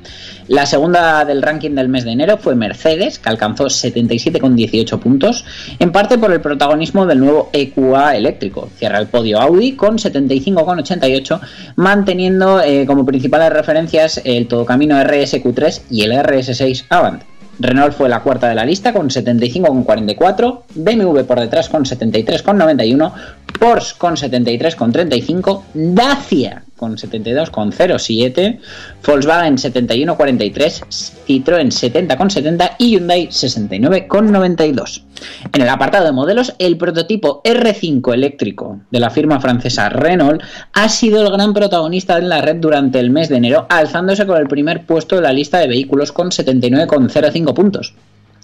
La 0.48 0.66
segunda 0.66 1.24
del 1.24 1.42
ranking 1.42 1.72
del 1.72 1.88
mes 1.88 2.04
de 2.04 2.12
enero 2.12 2.38
fue 2.38 2.56
Mercedes, 2.56 3.20
que 3.20 3.30
alcanzó 3.30 3.66
77,18 3.66 5.00
puntos, 5.00 5.46
en 5.80 5.92
parte 5.92 6.18
por 6.18 6.32
el 6.34 6.42
protagonismo 6.42 7.06
del 7.06 7.20
nuevo 7.20 7.50
EQA 7.54 8.16
eléctrico. 8.16 8.70
Cierra 8.78 9.00
el 9.00 9.08
podio 9.08 9.40
Audi 9.40 9.74
con 9.74 9.98
75,88, 9.98 11.40
manteniendo 11.76 12.62
eh, 12.62 12.86
como 12.86 13.06
principales 13.06 13.54
referencias 13.54 14.22
el 14.26 14.48
todocamino 14.48 14.98
RSQ3 14.98 15.84
y 15.90 16.02
el 16.02 16.12
RS6 16.12 16.86
Avant. 16.90 17.24
Renault 17.62 17.94
fue 17.94 18.10
la 18.10 18.22
cuarta 18.22 18.50
de 18.50 18.56
la 18.56 18.66
lista 18.66 18.92
con 18.92 19.10
75,44, 19.10 20.62
BMW 20.76 21.22
por 21.22 21.40
detrás 21.40 21.70
con 21.70 21.86
73,91, 21.86 23.14
Porsche 23.60 23.96
con 23.98 24.16
73,35, 24.16 25.62
Dacia 25.74 26.64
con 26.76 26.98
72,07, 26.98 28.60
Volkswagen 29.06 29.58
71,43, 29.58 30.84
Citroën 31.28 31.68
70,70 31.70 32.76
y 32.80 32.92
Hyundai 32.92 33.28
69,92. 33.28 35.11
En 35.54 35.62
el 35.62 35.70
apartado 35.70 36.06
de 36.06 36.12
modelos, 36.12 36.54
el 36.60 36.78
prototipo 36.78 37.42
R5 37.44 38.14
eléctrico 38.14 38.82
de 38.90 39.00
la 39.00 39.10
firma 39.10 39.40
francesa 39.40 39.90
Renault 39.90 40.42
ha 40.74 40.90
sido 40.90 41.22
el 41.22 41.32
gran 41.32 41.54
protagonista 41.54 42.18
en 42.18 42.30
la 42.30 42.42
red 42.42 42.58
durante 42.58 43.00
el 43.00 43.10
mes 43.10 43.30
de 43.30 43.38
enero, 43.38 43.68
alzándose 43.70 44.26
con 44.26 44.38
el 44.38 44.48
primer 44.48 44.86
puesto 44.86 45.16
de 45.16 45.22
la 45.22 45.34
lista 45.34 45.60
de 45.60 45.68
vehículos 45.68 46.12
con 46.12 46.30
79,05 46.30 47.54
puntos. 47.54 47.94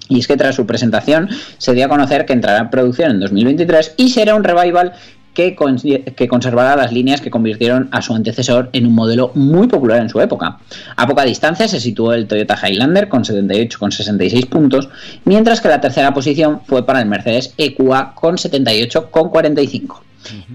Y 0.10 0.20
es 0.20 0.28
que 0.28 0.38
tras 0.38 0.56
su 0.56 0.66
presentación 0.66 1.30
se 1.58 1.74
dio 1.74 1.86
a 1.86 1.90
conocer 1.90 2.26
que 2.26 2.34
entrará 2.34 2.60
en 2.60 2.70
producción 2.70 3.12
en 3.12 3.20
2023 3.20 3.96
y 3.98 4.10
será 4.10 4.36
un 4.36 4.44
revival 4.44 4.94
que, 5.38 5.54
con, 5.54 5.78
que, 5.78 6.28
conservará 6.28 6.76
las 6.76 6.92
líneas 6.92 7.22
que 7.22 7.30
convirtieron 7.30 7.90
a 7.92 8.02
su 8.02 8.16
antecesor 8.16 8.72
en 8.74 8.88
un 8.88 8.96
modelo 8.96 9.32
muy 9.36 9.68
popular 9.68 10.02
en 10.02 10.10
su 10.10 10.20
época. 10.20 10.58
A 10.96 11.06
poca 11.06 11.26
distancia 11.26 11.68
se 11.68 11.80
situó 11.80 12.14
el 12.14 12.26
Toyota 12.26 12.58
Highlander 12.60 13.08
con 13.08 13.24
78,66 13.24 14.50
puntos, 14.50 14.90
mientras 15.26 15.62
que 15.62 15.68
la 15.68 15.80
tercera 15.80 16.12
posición 16.12 16.62
fue 16.66 16.88
para 16.88 17.02
el 17.02 17.06
Mercedes 17.06 17.54
EQA 17.56 18.16
con 18.16 18.38
78,45. 18.38 20.00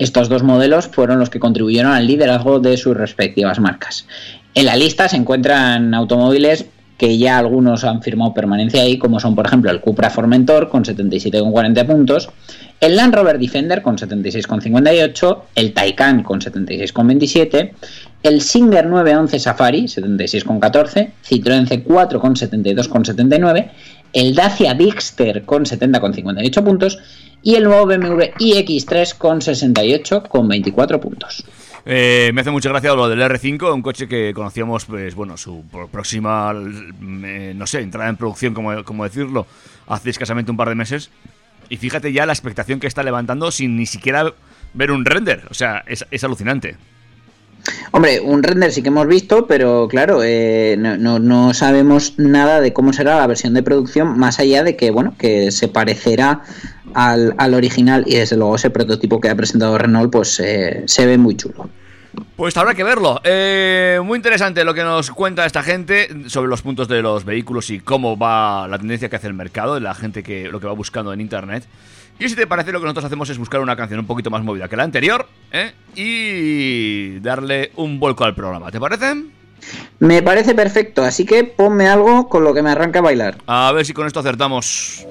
Estos 0.01 0.29
dos 0.29 0.43
modelos 0.43 0.89
fueron 0.89 1.21
los 1.21 1.31
que 1.31 1.39
contribuyeron 1.39 1.93
al 1.93 2.09
liderazgo 2.09 2.59
de 2.59 2.77
sus 2.77 2.97
respectivas 2.97 3.61
marcas. 3.61 4.09
En 4.57 4.67
la 4.67 4.75
lista 4.75 5.09
se 5.09 5.17
encuentran 5.17 5.95
automóviles 5.95 6.67
que 7.03 7.19
ya 7.19 7.37
algunos 7.37 7.83
han 7.83 8.01
firmado 8.01 8.33
permanencia 8.33 8.81
ahí, 8.81 8.97
como 8.97 9.19
son 9.19 9.35
por 9.35 9.45
ejemplo 9.47 9.73
el 9.73 9.81
Cupra 9.81 10.09
Formentor 10.09 10.69
con 10.69 10.85
77,40 10.85 11.85
puntos, 11.85 12.29
el 12.79 12.95
Land 12.95 13.17
Rover 13.17 13.41
Defender 13.41 13.83
con 13.83 13.99
76,58, 13.99 15.39
el 15.57 15.73
Taycan 15.73 16.23
con 16.23 16.41
76,27, 16.41 17.73
el 18.23 18.41
Singer 18.41 18.87
911 18.87 19.41
Safari 19.41 19.87
76,14, 19.87 21.11
Citroën 21.29 21.67
C4 21.67 22.21
con 22.21 22.37
72,79, 22.37 23.71
el 24.13 24.37
Dacia 24.37 24.73
Dixter 24.75 25.43
con 25.45 25.65
70,58 25.65 26.63
puntos 26.63 27.01
y 27.43 27.57
el 27.57 27.65
nuevo 27.65 27.85
BMW 27.85 28.31
iX3 28.39 29.19
con 29.19 29.41
68,24 29.41 31.01
puntos. 31.01 31.45
Eh, 31.85 32.31
me 32.33 32.41
hace 32.41 32.51
mucha 32.51 32.69
gracia 32.69 32.95
lo 32.95 33.09
del 33.09 33.21
R5, 33.21 33.75
un 33.75 33.83
coche 33.83 34.07
que 34.07 34.33
conocíamos, 34.35 34.85
pues 34.85 35.15
bueno, 35.15 35.37
su 35.37 35.65
próxima, 35.91 36.53
eh, 36.55 37.55
no 37.57 37.67
sé, 37.67 37.81
entrada 37.81 38.09
en 38.09 38.17
producción, 38.17 38.55
como, 38.55 38.85
como 38.85 39.05
decirlo, 39.05 39.47
hace 39.89 40.11
escasamente 40.11 40.51
un 40.51 40.57
par 40.57 40.69
de 40.69 40.75
meses. 40.75 41.11
Y 41.69 41.77
fíjate 41.79 42.13
ya 42.13 42.27
la 42.27 42.33
expectación 42.33 42.81
que 42.81 42.87
está 42.87 43.03
levantando 43.03 43.51
sin 43.51 43.77
ni 43.77 43.87
siquiera 43.87 44.33
ver 44.75 44.91
un 44.93 45.05
render. 45.05 45.47
O 45.51 45.55
sea, 45.55 45.83
es, 45.87 46.07
es 46.11 46.23
alucinante. 46.23 46.77
Hombre, 47.93 48.21
un 48.21 48.43
render 48.43 48.73
sí 48.73 48.83
que 48.83 48.89
hemos 48.89 49.07
visto, 49.07 49.47
pero 49.47 49.87
claro, 49.89 50.21
eh, 50.25 50.77
no, 50.79 51.19
no- 51.19 51.55
sabemos 51.55 52.15
nada 52.17 52.61
de 52.61 52.73
cómo 52.73 52.93
será 52.93 53.19
la 53.19 53.27
versión 53.27 53.55
de 53.55 53.63
producción, 53.63 54.19
más 54.19 54.41
allá 54.41 54.65
de 54.65 54.77
que, 54.77 54.91
bueno, 54.91 55.15
que 55.19 55.51
se 55.53 55.69
parecerá 55.69 56.43
al, 56.95 57.35
al 57.39 57.55
original 57.55 58.05
y 58.07 58.17
desde 58.17 58.37
luego 58.37 58.57
ese 58.57 58.71
prototipo 58.71 59.21
que 59.21 59.29
ha 59.29 59.35
presentado 59.37 59.79
Renault, 59.79 60.11
pues 60.13 60.41
eh, 60.41 60.83
se 60.87 61.07
ve 61.07 61.19
muy 61.19 61.37
chulo. 61.37 61.69
Pues 62.37 62.57
habrá 62.57 62.75
que 62.75 62.85
verlo. 62.85 63.21
Eh, 63.25 64.01
muy 64.03 64.17
interesante 64.17 64.65
lo 64.65 64.75
que 64.75 64.83
nos 64.83 65.11
cuenta 65.11 65.47
esta 65.47 65.63
gente 65.63 66.09
sobre 66.29 66.49
los 66.49 66.63
puntos 66.63 66.89
de 66.89 67.03
los 67.03 67.25
vehículos 67.25 67.71
y 67.71 67.81
cómo 67.81 68.17
va 68.17 68.67
la 68.69 68.79
tendencia 68.79 69.09
que 69.09 69.17
hace 69.17 69.29
el 69.29 69.35
mercado, 69.35 69.75
de 69.75 69.81
la 69.81 69.95
gente 69.95 70.23
que 70.23 70.49
lo 70.49 70.61
que 70.61 70.67
va 70.67 70.73
buscando 70.73 71.13
en 71.13 71.21
internet. 71.21 71.65
Y 72.19 72.29
si 72.29 72.37
te 72.37 72.47
parece, 72.47 72.73
lo 72.73 72.81
que 72.81 72.85
nosotros 72.85 73.07
hacemos 73.07 73.31
es 73.31 73.39
buscar 73.39 73.61
una 73.61 73.77
canción 73.77 74.01
un 74.01 74.07
poquito 74.07 74.31
más 74.31 74.43
movida 74.43 74.69
que 74.69 74.77
la 74.77 74.85
anterior 74.85 75.27
¿eh? 75.51 75.73
y 75.95 77.19
darle 77.21 77.73
un 77.77 77.99
vuelco 77.99 78.25
al 78.25 78.35
programa. 78.35 78.71
¿Te 78.71 78.79
parece? 78.79 79.15
Me 79.99 80.23
parece 80.23 80.55
perfecto, 80.55 81.03
así 81.03 81.25
que 81.25 81.45
ponme 81.45 81.89
algo 81.89 82.29
con 82.29 82.45
lo 82.45 82.53
que 82.53 82.63
me 82.63 82.71
arranca 82.71 82.99
a 82.99 83.03
bailar. 83.03 83.39
A 83.47 83.73
ver 83.73 83.87
si 83.87 83.93
con 83.93 84.07
esto 84.07 84.21
acertamos. 84.21 85.07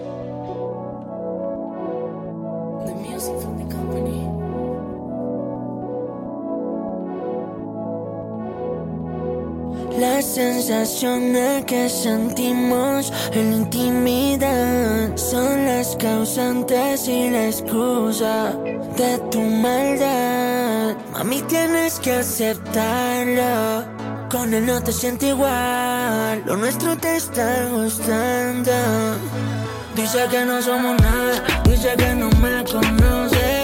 Las 10.02 10.26
sensaciones 10.26 11.64
que 11.66 11.88
sentimos 11.88 13.14
en 13.34 13.52
la 13.52 13.58
intimidad 13.58 15.16
son 15.16 15.64
las 15.68 15.96
causantes 15.96 17.08
y 17.08 17.30
la 17.30 17.46
excusa 17.46 18.52
de 18.98 19.20
tu 19.30 19.42
maldad. 19.42 20.96
Mami, 21.12 21.44
tienes 21.44 22.00
que 22.00 22.14
aceptarlo. 22.14 23.86
Con 24.32 24.52
él 24.56 24.66
no 24.66 24.82
te 24.82 24.92
sientes 24.92 25.30
igual. 25.30 26.42
Lo 26.48 26.58
nuestro 26.58 26.98
te 26.98 27.18
está 27.18 27.68
gustando. 27.72 28.72
Dice 29.96 30.26
que 30.32 30.46
no 30.46 30.64
somos 30.64 31.00
nada, 31.00 31.44
dice 31.66 31.94
que 31.96 32.16
no 32.16 32.32
me 32.42 32.64
conoce. 32.64 33.62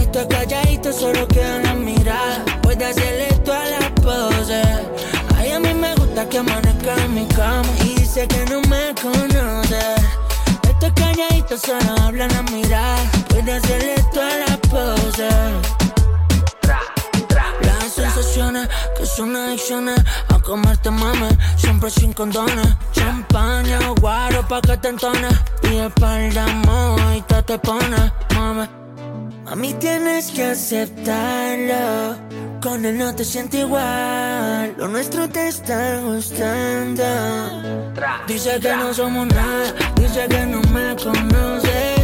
Estoy 0.00 0.28
calladito, 0.28 0.92
solo 0.92 1.26
queda 1.26 1.58
la 1.58 1.74
mirada. 1.74 2.44
Puede 2.62 2.84
hacerle 2.84 3.35
a 6.16 6.24
gusta 6.24 6.28
que 6.28 6.38
amanezca 6.38 7.04
en 7.04 7.14
mi 7.14 7.26
cama. 7.26 7.68
Y 7.84 7.94
dice 8.00 8.26
que 8.26 8.44
no 8.46 8.60
me 8.62 8.94
conoce. 9.00 9.80
Estoy 10.62 10.90
calladito, 10.92 11.58
solo 11.58 12.02
habla 12.02 12.26
la 12.28 12.42
mirada. 12.44 12.98
Puede 13.28 13.52
hacerle 13.52 13.94
toda 14.12 14.38
la 14.38 14.56
pose. 14.70 15.28
Las 17.60 17.92
sensaciones 17.92 18.68
que 18.96 19.06
son 19.06 19.36
adicciones 19.36 19.98
a 20.28 20.38
comerte 20.40 20.90
mame, 20.90 21.28
siempre 21.56 21.90
sin 21.90 22.12
condones. 22.12 22.68
Champaña 22.92 23.78
guaro 24.00 24.46
pa' 24.48 24.60
que 24.60 24.76
te 24.76 24.88
entones. 24.88 25.34
Y 25.70 25.76
espalda 25.76 26.46
y 27.16 27.20
te 27.22 27.42
te 27.42 27.58
pone, 27.58 28.12
mame. 28.34 28.85
Mami, 29.46 29.74
tienes 29.74 30.32
que 30.32 30.42
aceptarlo. 30.42 32.16
Con 32.60 32.84
él 32.84 32.98
no 32.98 33.14
te 33.14 33.24
sientes 33.24 33.60
igual. 33.60 34.74
Lo 34.76 34.88
nuestro 34.88 35.28
te 35.28 35.46
está 35.46 36.00
gustando. 36.00 37.04
Dice 38.26 38.58
que 38.58 38.76
no 38.76 38.92
somos 38.92 39.28
nada, 39.28 39.72
dice 40.00 40.26
que 40.28 40.46
no 40.46 40.60
me 40.74 40.96
conoce. 40.96 41.94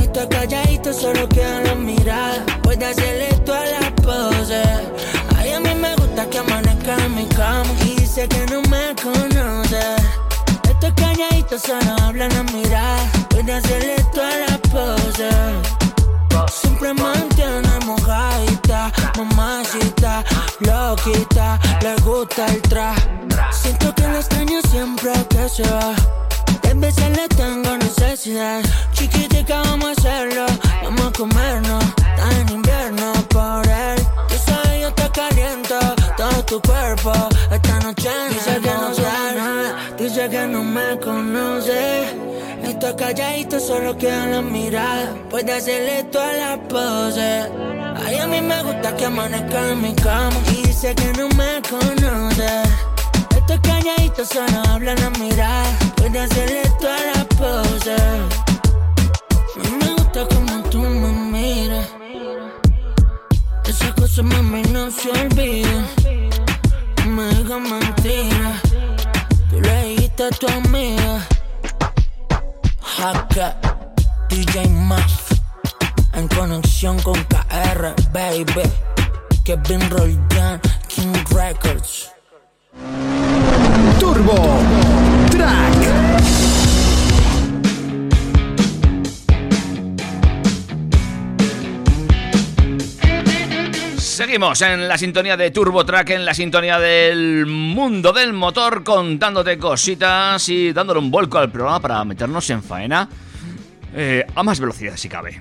Estoy 0.00 0.26
calladito, 0.28 0.94
solo 0.94 1.28
queda 1.28 1.60
la 1.64 1.74
mirada. 1.74 2.46
Puede 2.62 2.86
hacerle 2.86 3.28
toda 3.44 3.62
la 3.66 3.94
pose. 3.96 4.62
Ay, 5.36 5.52
a 5.52 5.60
mí 5.60 5.74
me 5.74 5.94
gusta 5.96 6.30
que 6.30 6.38
amanezca 6.38 6.96
en 7.04 7.14
mi 7.14 7.26
cama. 7.26 7.70
Y 7.84 8.00
dice 8.00 8.26
que 8.26 8.46
no 8.46 8.62
me 8.70 8.96
conoce. 9.02 9.82
Estoy 10.70 10.92
calladito, 10.92 11.58
solo 11.58 11.94
habla 12.00 12.26
la 12.28 12.42
mirada. 12.44 12.69
Le 21.06 21.96
gusta 22.02 22.46
el 22.46 22.60
tra. 22.62 22.94
Siento 23.50 23.94
que 23.94 24.02
la 24.02 24.18
extraño 24.18 24.60
siempre 24.70 25.12
que 25.30 25.48
se 25.48 25.62
va. 25.62 25.94
De 26.62 26.74
veces 26.74 27.16
le 27.16 27.26
tengo 27.28 27.76
necesidad. 27.78 28.60
Chiquitica, 28.92 29.62
vamos 29.62 29.88
a 29.88 29.92
hacerlo, 29.92 30.46
vamos 30.82 31.06
a 31.06 31.12
comernos. 31.12 31.84
Está 31.84 32.40
en 32.40 32.48
invierno 32.50 33.12
por 33.30 33.66
él. 33.66 34.06
Tú 34.28 34.34
sabes, 34.44 34.82
yo 34.82 34.92
te 34.92 35.10
caliento 35.10 35.78
todo 36.16 36.44
tu 36.44 36.60
cuerpo. 36.60 37.12
Estoy 42.90 43.14
calladito, 43.14 43.60
solo 43.60 43.96
queda 43.96 44.26
la 44.26 44.42
mirada. 44.42 45.14
Puede 45.30 45.52
hacerle 45.52 46.02
toda 46.10 46.32
la 46.32 46.60
pose. 46.68 47.48
Ay, 48.04 48.16
a 48.18 48.26
mí 48.26 48.40
me 48.40 48.60
gusta 48.64 48.96
que 48.96 49.04
amanezca 49.06 49.70
en 49.70 49.80
mi 49.80 49.94
cama. 49.94 50.36
Y 50.50 50.66
dice 50.66 50.92
que 50.96 51.12
no 51.12 51.28
me 51.28 51.62
conoce. 51.70 52.62
Estoy 53.36 53.58
calladito, 53.60 54.24
solo 54.24 54.60
habla 54.70 54.96
la 54.96 55.10
mirada. 55.10 55.78
Puede 55.98 56.18
hacerle 56.18 56.62
toda 56.80 56.98
la 57.14 57.24
pose. 57.38 57.94
A 59.54 59.68
mí 59.68 59.76
me 59.78 59.94
gusta 59.94 60.26
como 60.26 60.60
tú 60.70 60.80
me 60.80 61.12
miras. 61.30 61.86
Esas 63.68 63.94
cosas, 63.94 64.24
mami, 64.24 64.62
no 64.62 64.90
se 64.90 65.10
olvidan. 65.10 65.86
No 67.04 67.12
me 67.12 67.28
digas 67.36 67.60
mentiras. 67.60 68.60
Tú 69.48 69.60
le 69.60 69.84
dijiste 69.84 70.24
a 70.24 70.30
tu 70.30 70.48
amiga. 70.48 71.39
Hacker, 73.00 73.54
DJ 74.28 74.68
Muff, 74.68 75.32
en 76.12 76.28
conexión 76.28 77.00
con 77.00 77.14
KR, 77.24 77.94
baby. 78.12 78.62
Kevin 79.42 79.80
Roldan, 79.88 80.60
King 80.86 81.14
Records. 81.30 82.10
Turbo 83.98 84.58
Track. 85.30 86.69
Seguimos 94.20 94.60
en 94.60 94.86
la 94.86 94.98
sintonía 94.98 95.34
de 95.34 95.50
Turbo 95.50 95.82
Track, 95.86 96.10
en 96.10 96.26
la 96.26 96.34
sintonía 96.34 96.78
del 96.78 97.46
mundo 97.46 98.12
del 98.12 98.34
motor, 98.34 98.84
contándote 98.84 99.56
cositas 99.56 100.46
y 100.50 100.74
dándole 100.74 101.00
un 101.00 101.10
vuelco 101.10 101.38
al 101.38 101.50
programa 101.50 101.80
para 101.80 102.04
meternos 102.04 102.50
en 102.50 102.62
faena 102.62 103.08
eh, 103.96 104.26
a 104.34 104.42
más 104.42 104.60
velocidad 104.60 104.92
si 104.96 105.08
cabe. 105.08 105.40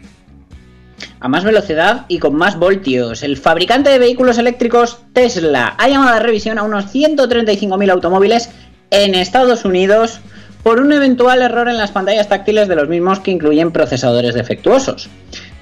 A 1.19 1.27
más 1.27 1.43
velocidad 1.43 2.05
y 2.07 2.19
con 2.19 2.35
más 2.37 2.57
voltios. 2.57 3.21
El 3.21 3.35
fabricante 3.35 3.89
de 3.89 3.99
vehículos 3.99 4.37
eléctricos 4.37 4.99
Tesla 5.11 5.75
ha 5.77 5.89
llamado 5.89 6.15
a 6.15 6.19
revisión 6.19 6.57
a 6.57 6.63
unos 6.63 6.85
135.000 6.85 7.91
automóviles 7.91 8.49
en 8.91 9.13
Estados 9.13 9.65
Unidos 9.65 10.21
por 10.63 10.79
un 10.79 10.93
eventual 10.93 11.41
error 11.41 11.67
en 11.67 11.77
las 11.77 11.91
pantallas 11.91 12.29
táctiles 12.29 12.69
de 12.69 12.77
los 12.77 12.87
mismos 12.87 13.19
que 13.19 13.31
incluyen 13.31 13.71
procesadores 13.71 14.35
defectuosos. 14.35 15.09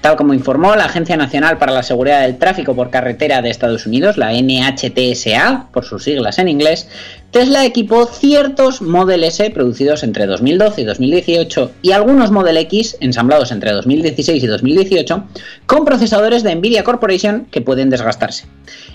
Tal 0.00 0.16
como 0.16 0.32
informó 0.32 0.76
la 0.76 0.84
Agencia 0.84 1.16
Nacional 1.16 1.58
para 1.58 1.72
la 1.72 1.82
Seguridad 1.82 2.22
del 2.22 2.38
Tráfico 2.38 2.74
por 2.74 2.90
Carretera 2.90 3.42
de 3.42 3.50
Estados 3.50 3.84
Unidos, 3.84 4.16
la 4.16 4.32
NHTSA, 4.32 5.68
por 5.72 5.84
sus 5.84 6.04
siglas 6.04 6.38
en 6.38 6.48
inglés, 6.48 6.88
Tesla 7.32 7.64
equipó 7.66 8.06
ciertos 8.06 8.80
Model 8.80 9.24
S 9.24 9.50
producidos 9.50 10.02
entre 10.02 10.26
2012 10.26 10.80
y 10.80 10.84
2018 10.84 11.72
y 11.82 11.92
algunos 11.92 12.30
Model 12.30 12.56
X 12.58 12.96
ensamblados 13.00 13.50
entre 13.50 13.72
2016 13.72 14.42
y 14.42 14.46
2018 14.46 15.24
con 15.66 15.84
procesadores 15.84 16.42
de 16.42 16.54
Nvidia 16.54 16.84
Corporation 16.84 17.46
que 17.50 17.60
pueden 17.60 17.90
desgastarse. 17.90 18.46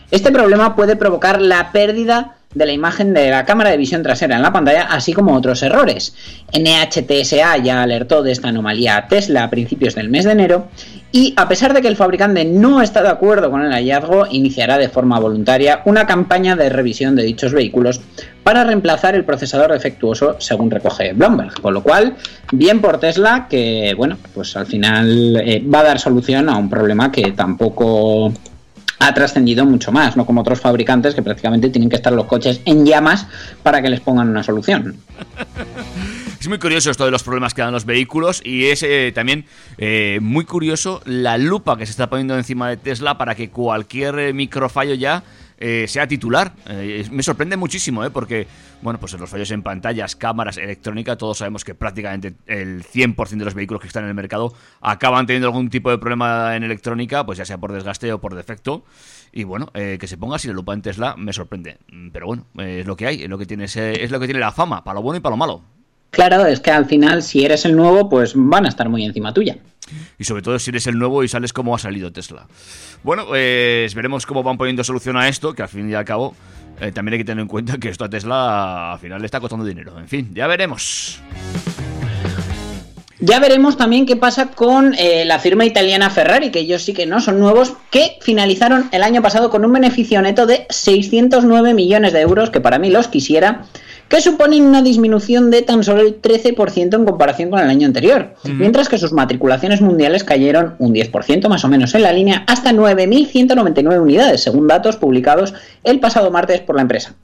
Este 0.10 0.32
problema 0.32 0.76
puede 0.76 0.96
provocar 0.96 1.42
la 1.42 1.72
pérdida 1.72 2.38
de 2.54 2.66
la 2.66 2.72
imagen 2.72 3.13
de 3.13 3.30
la 3.30 3.46
cámara 3.46 3.72
de 3.72 3.78
visión 3.78 4.04
trasera 4.04 4.36
en 4.36 4.42
la 4.42 4.54
pantalla, 4.54 4.84
así 4.84 5.13
como 5.13 5.36
otros 5.36 5.63
errores. 5.63 6.16
NHTSA 6.54 7.58
ya 7.58 7.82
alertó 7.82 8.24
de 8.24 8.32
esta 8.32 8.50
anomalía 8.50 8.98
a 8.98 9.08
Tesla 9.08 9.44
a 9.44 9.50
principios 9.50 9.96
del 9.96 10.10
mes 10.10 10.26
de 10.26 10.32
enero 10.32 10.68
y 11.12 11.34
a 11.38 11.48
pesar 11.48 11.74
de 11.74 11.82
que 11.82 11.88
el 11.88 11.96
fabricante 11.96 12.44
no 12.44 12.82
está 12.82 13.04
de 13.04 13.10
acuerdo 13.10 13.52
con 13.52 13.63
el 13.63 13.72
hallazgo, 13.72 14.26
iniciará 14.32 14.80
de 14.80 14.89
forma 14.89 15.20
voluntaria 15.20 15.82
una 15.86 16.08
campaña 16.08 16.56
de 16.56 16.70
revisión 16.70 17.16
de 17.16 17.24
dichos 17.24 17.54
vehículos 17.54 18.02
para 18.44 18.63
reemplazar 18.63 19.13
el 19.13 19.24
procesador 19.24 19.72
defectuoso, 19.72 20.38
según 20.39 20.72
recoge 20.72 21.13
Bloomberg. 21.13 21.62
Con 21.62 21.76
lo 21.76 21.84
cual, 21.84 22.16
bien 22.52 22.82
por 22.82 23.00
Tesla, 23.00 23.48
que 23.48 23.94
bueno, 23.96 24.18
pues 24.34 24.56
al 24.58 24.66
final 24.66 25.39
eh, 25.46 25.63
va 25.63 25.82
a 25.82 25.84
dar 25.84 26.00
solución 26.00 26.50
a 26.50 26.58
un 26.58 26.70
problema 26.70 27.12
que 27.12 27.32
tampoco 27.32 28.34
ha 29.08 29.13
trascendido 29.13 29.66
mucho 29.66 29.92
más, 29.92 30.16
no 30.16 30.26
como 30.26 30.42
otros 30.42 30.62
fabricantes 30.62 31.13
que 31.13 31.22
prácticamente 31.22 31.70
tienen 31.70 31.89
que 31.89 31.98
estar 31.98 32.13
los 32.13 32.26
coches 32.26 32.62
en 32.66 32.86
llamas 32.86 33.28
para 33.62 33.82
que 33.82 33.89
les 33.89 34.00
pongan 34.00 34.30
una 34.30 34.44
solución. 34.44 34.98
Es 36.44 36.50
muy 36.50 36.60
curioso 36.60 36.92
esto 36.92 37.06
de 37.06 37.12
los 37.12 37.24
problemas 37.24 37.54
que 37.54 37.62
dan 37.62 37.72
los 37.72 37.86
vehículos 37.86 38.42
y 38.44 38.66
es 38.66 38.84
eh, 38.84 39.13
también 39.16 39.46
eh, 39.78 40.20
muy 40.22 40.44
curioso 40.44 41.02
la 41.06 41.38
lupa 41.38 41.78
que 41.78 41.86
se 41.86 41.92
está 41.92 42.10
poniendo 42.10 42.36
encima 42.36 42.68
de 42.68 42.76
Tesla 42.76 43.18
para 43.18 43.34
que 43.34 43.50
cualquier 43.50 44.20
eh, 44.20 44.34
microfallo 44.34 44.94
ya 44.94 45.24
eh, 45.65 45.88
sea 45.88 46.06
titular. 46.06 46.52
Eh, 46.67 47.08
me 47.10 47.23
sorprende 47.23 47.56
muchísimo, 47.56 48.04
¿eh? 48.04 48.10
porque, 48.10 48.47
bueno, 48.82 48.99
pues 48.99 49.13
los 49.13 49.30
fallos 49.30 49.49
en 49.52 49.63
pantallas, 49.63 50.17
cámaras, 50.17 50.58
electrónica, 50.58 51.15
todos 51.15 51.38
sabemos 51.38 51.63
que 51.63 51.73
prácticamente 51.73 52.34
el 52.47 52.84
100% 52.84 53.30
de 53.38 53.45
los 53.45 53.54
vehículos 53.54 53.80
que 53.80 53.88
están 53.88 54.04
en 54.04 54.10
el 54.10 54.15
mercado 54.15 54.54
acaban 54.82 55.26
teniendo 55.26 55.47
algún 55.47 55.69
tipo 55.69 55.89
de 55.89 55.97
problema 55.97 56.58
en 56.58 56.63
electrónica, 56.63 57.26
pues 57.26 57.38
ya 57.38 57.45
sea 57.45 57.58
por 57.58 57.71
desgaste 57.71 58.12
o 58.12 58.19
por 58.19 58.36
defecto. 58.36 58.84
Y 59.32 59.45
bueno, 59.45 59.69
eh, 59.73 59.97
que 59.99 60.08
se 60.08 60.17
ponga 60.17 60.36
la 60.43 60.52
lupa 60.52 60.73
en 60.73 60.82
Tesla 60.82 61.15
me 61.17 61.32
sorprende. 61.32 61.78
Mm, 61.89 62.10
Pero 62.10 62.28
bueno, 62.28 62.45
eh, 62.60 62.80
es 62.82 62.86
lo 62.86 62.97
que 62.97 63.08
hay, 63.08 63.23
es 63.23 63.30
lo 63.30 63.38
que 63.38 63.45
tiene, 63.45 63.63
es 63.63 64.12
lo 64.12 64.19
que 64.19 64.26
tiene 64.26 64.41
la 64.41 64.52
fama, 64.52 64.84
para 64.84 64.95
lo 64.95 65.02
bueno 65.02 65.17
y 65.17 65.21
para 65.21 65.32
lo 65.32 65.38
malo. 65.38 65.62
Claro, 66.10 66.45
es 66.45 66.60
que 66.60 66.71
al 66.71 66.86
final, 66.86 67.23
si 67.23 67.45
eres 67.45 67.63
el 67.63 67.76
nuevo, 67.76 68.10
pues 68.10 68.34
van 68.36 68.65
a 68.65 68.69
estar 68.69 68.89
muy 68.89 69.06
encima 69.06 69.34
tuya. 69.34 69.58
Y 70.17 70.24
sobre 70.24 70.41
todo 70.41 70.58
si 70.60 70.72
eres 70.72 70.88
el 70.88 70.98
nuevo 70.98 71.24
y 71.24 71.28
sales 71.28 71.54
como 71.54 71.76
ha 71.76 71.80
salido 71.80 72.12
Tesla. 72.12 72.48
Bueno, 73.04 73.26
pues 73.28 73.93
veremos 73.96 74.26
cómo 74.26 74.43
van 74.43 74.58
poniendo 74.58 74.84
solución 74.84 75.17
a 75.17 75.28
esto, 75.28 75.54
que 75.54 75.63
al 75.63 75.69
fin 75.69 75.89
y 75.89 75.93
al 75.93 76.06
cabo 76.06 76.36
eh, 76.80 76.91
también 76.91 77.13
hay 77.13 77.19
que 77.19 77.26
tener 77.26 77.41
en 77.41 77.48
cuenta 77.48 77.78
que 77.78 77.89
esto 77.89 78.06
a 78.06 78.10
Tesla 78.10 78.93
al 78.93 79.00
final 79.00 79.19
le 79.19 79.26
está 79.26 79.39
costando 79.39 79.65
dinero. 79.65 80.00
En 80.00 80.08
fin, 80.08 80.32
ya 80.34 80.48
veremos. 80.48 81.19
Ya 83.26 83.39
veremos 83.39 83.78
también 83.78 84.06
qué 84.06 84.17
pasa 84.17 84.48
con 84.48 84.96
eh, 84.98 85.24
la 85.24 85.39
firma 85.39 85.63
italiana 85.63 86.10
Ferrari, 86.10 86.52
que 86.52 86.60
ellos 86.60 86.84
sí 86.84 86.93
que 86.93 87.06
no 87.06 87.22
son 87.22 87.39
nuevos, 87.39 87.74
que 87.89 88.17
finalizaron 88.19 88.89
el 88.91 89.02
año 89.02 89.22
pasado 89.22 89.50
con 89.50 89.63
un 89.63 89.72
beneficio 89.72 90.22
neto 90.22 90.46
de 90.46 90.65
609 90.69 91.74
millones 91.74 92.12
de 92.12 92.19
euros, 92.19 92.50
que 92.50 92.60
para 92.60 92.80
mí 92.80 92.89
los 92.89 93.08
quisiera, 93.08 93.63
que 94.08 94.22
suponen 94.22 94.63
una 94.63 94.82
disminución 94.82 95.50
de 95.50 95.62
tan 95.62 95.84
solo 95.84 96.02
el 96.02 96.22
13% 96.22 96.96
en 96.96 97.06
comparación 97.06 97.50
con 97.50 97.60
el 97.60 97.70
año 97.70 97.88
anterior, 97.88 98.36
mientras 98.44 98.89
que 98.89 98.98
sus 98.98 99.13
matriculaciones 99.13 99.82
mundiales 99.82 100.24
cayeron 100.24 100.76
un 100.80 100.94
10% 100.94 101.48
más 101.50 101.63
o 101.66 101.68
menos 101.68 101.96
en 101.96 102.04
la 102.04 102.13
línea 102.13 102.44
hasta 102.48 102.72
9.199 102.72 104.02
unidades, 104.02 104.44
según 104.44 104.68
datos 104.68 104.98
publicados 104.98 105.54
el 105.84 106.00
pasado 106.00 106.32
martes 106.32 106.62
por 106.62 106.76
la 106.76 106.84
empresa. 106.84 107.16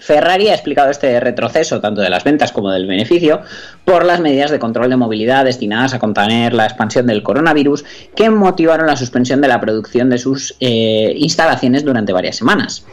Ferrari 0.00 0.48
ha 0.48 0.54
explicado 0.54 0.90
este 0.90 1.20
retroceso 1.20 1.80
tanto 1.80 2.00
de 2.00 2.08
las 2.08 2.24
ventas 2.24 2.50
como 2.50 2.70
del 2.70 2.86
beneficio 2.86 3.42
por 3.84 4.04
las 4.06 4.20
medidas 4.20 4.50
de 4.50 4.58
control 4.58 4.88
de 4.88 4.96
movilidad 4.96 5.44
destinadas 5.44 5.92
a 5.92 5.98
contener 5.98 6.54
la 6.54 6.64
expansión 6.64 7.06
del 7.06 7.22
coronavirus 7.22 7.84
que 8.16 8.30
motivaron 8.30 8.86
la 8.86 8.96
suspensión 8.96 9.42
de 9.42 9.48
la 9.48 9.60
producción 9.60 10.08
de 10.08 10.18
sus 10.18 10.56
eh, 10.60 11.12
instalaciones 11.16 11.84
durante 11.84 12.12
varias 12.12 12.36
semanas. 12.36 12.86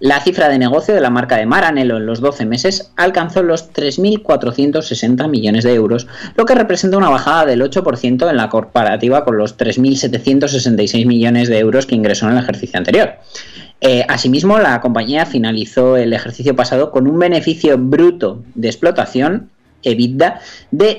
La 0.00 0.20
cifra 0.20 0.48
de 0.48 0.58
negocio 0.58 0.94
de 0.94 1.00
la 1.00 1.10
marca 1.10 1.36
de 1.36 1.46
Maranello 1.46 1.96
en 1.96 2.06
los 2.06 2.20
12 2.20 2.46
meses 2.46 2.92
alcanzó 2.96 3.42
los 3.42 3.72
3.460 3.72 5.28
millones 5.28 5.64
de 5.64 5.74
euros, 5.74 6.06
lo 6.36 6.44
que 6.44 6.54
representa 6.54 6.96
una 6.96 7.10
bajada 7.10 7.46
del 7.46 7.62
8% 7.62 8.28
en 8.28 8.36
la 8.36 8.48
comparativa 8.48 9.24
con 9.24 9.38
los 9.38 9.56
3.766 9.56 11.06
millones 11.06 11.48
de 11.48 11.58
euros 11.58 11.86
que 11.86 11.94
ingresó 11.94 12.26
en 12.26 12.32
el 12.32 12.42
ejercicio 12.42 12.78
anterior. 12.78 13.14
Eh, 13.80 14.04
asimismo, 14.08 14.58
la 14.58 14.80
compañía 14.80 15.26
finalizó 15.26 15.96
el 15.96 16.12
ejercicio 16.12 16.56
pasado 16.56 16.90
con 16.90 17.06
un 17.06 17.18
beneficio 17.18 17.76
bruto 17.78 18.42
de 18.54 18.68
explotación, 18.68 19.50
EBITDA, 19.82 20.40
de 20.70 20.98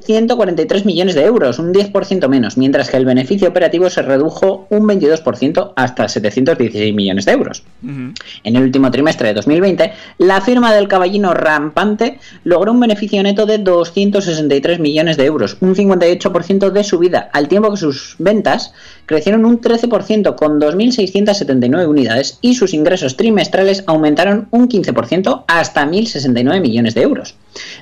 1.143 0.00 0.84
millones 0.84 1.14
de 1.14 1.24
euros, 1.24 1.58
un 1.58 1.72
10% 1.72 2.28
menos, 2.28 2.56
mientras 2.56 2.90
que 2.90 2.96
el 2.96 3.04
beneficio 3.04 3.48
operativo 3.48 3.90
se 3.90 4.02
redujo 4.02 4.66
un 4.70 4.86
22% 4.88 5.72
hasta 5.76 6.08
716 6.08 6.94
millones 6.94 7.24
de 7.24 7.32
euros. 7.32 7.62
En 7.82 8.56
el 8.56 8.62
último 8.62 8.90
trimestre 8.90 9.28
de 9.28 9.34
2020, 9.34 9.92
la 10.18 10.40
firma 10.40 10.74
del 10.74 10.88
caballino 10.88 11.34
rampante 11.34 12.18
logró 12.44 12.72
un 12.72 12.80
beneficio 12.80 13.22
neto 13.22 13.46
de 13.46 13.58
263 13.58 14.80
millones 14.80 15.16
de 15.16 15.24
euros, 15.24 15.56
un 15.60 15.74
58% 15.74 16.70
de 16.70 16.84
subida, 16.84 17.30
al 17.32 17.48
tiempo 17.48 17.70
que 17.70 17.76
sus 17.76 18.16
ventas 18.18 18.72
crecieron 19.10 19.44
un 19.44 19.60
13% 19.60 20.36
con 20.36 20.60
2.679 20.60 21.88
unidades 21.88 22.38
y 22.40 22.54
sus 22.54 22.74
ingresos 22.74 23.16
trimestrales 23.16 23.82
aumentaron 23.88 24.46
un 24.52 24.68
15% 24.68 25.46
hasta 25.48 25.84
1.069 25.84 26.60
millones 26.60 26.94
de 26.94 27.02
euros. 27.02 27.34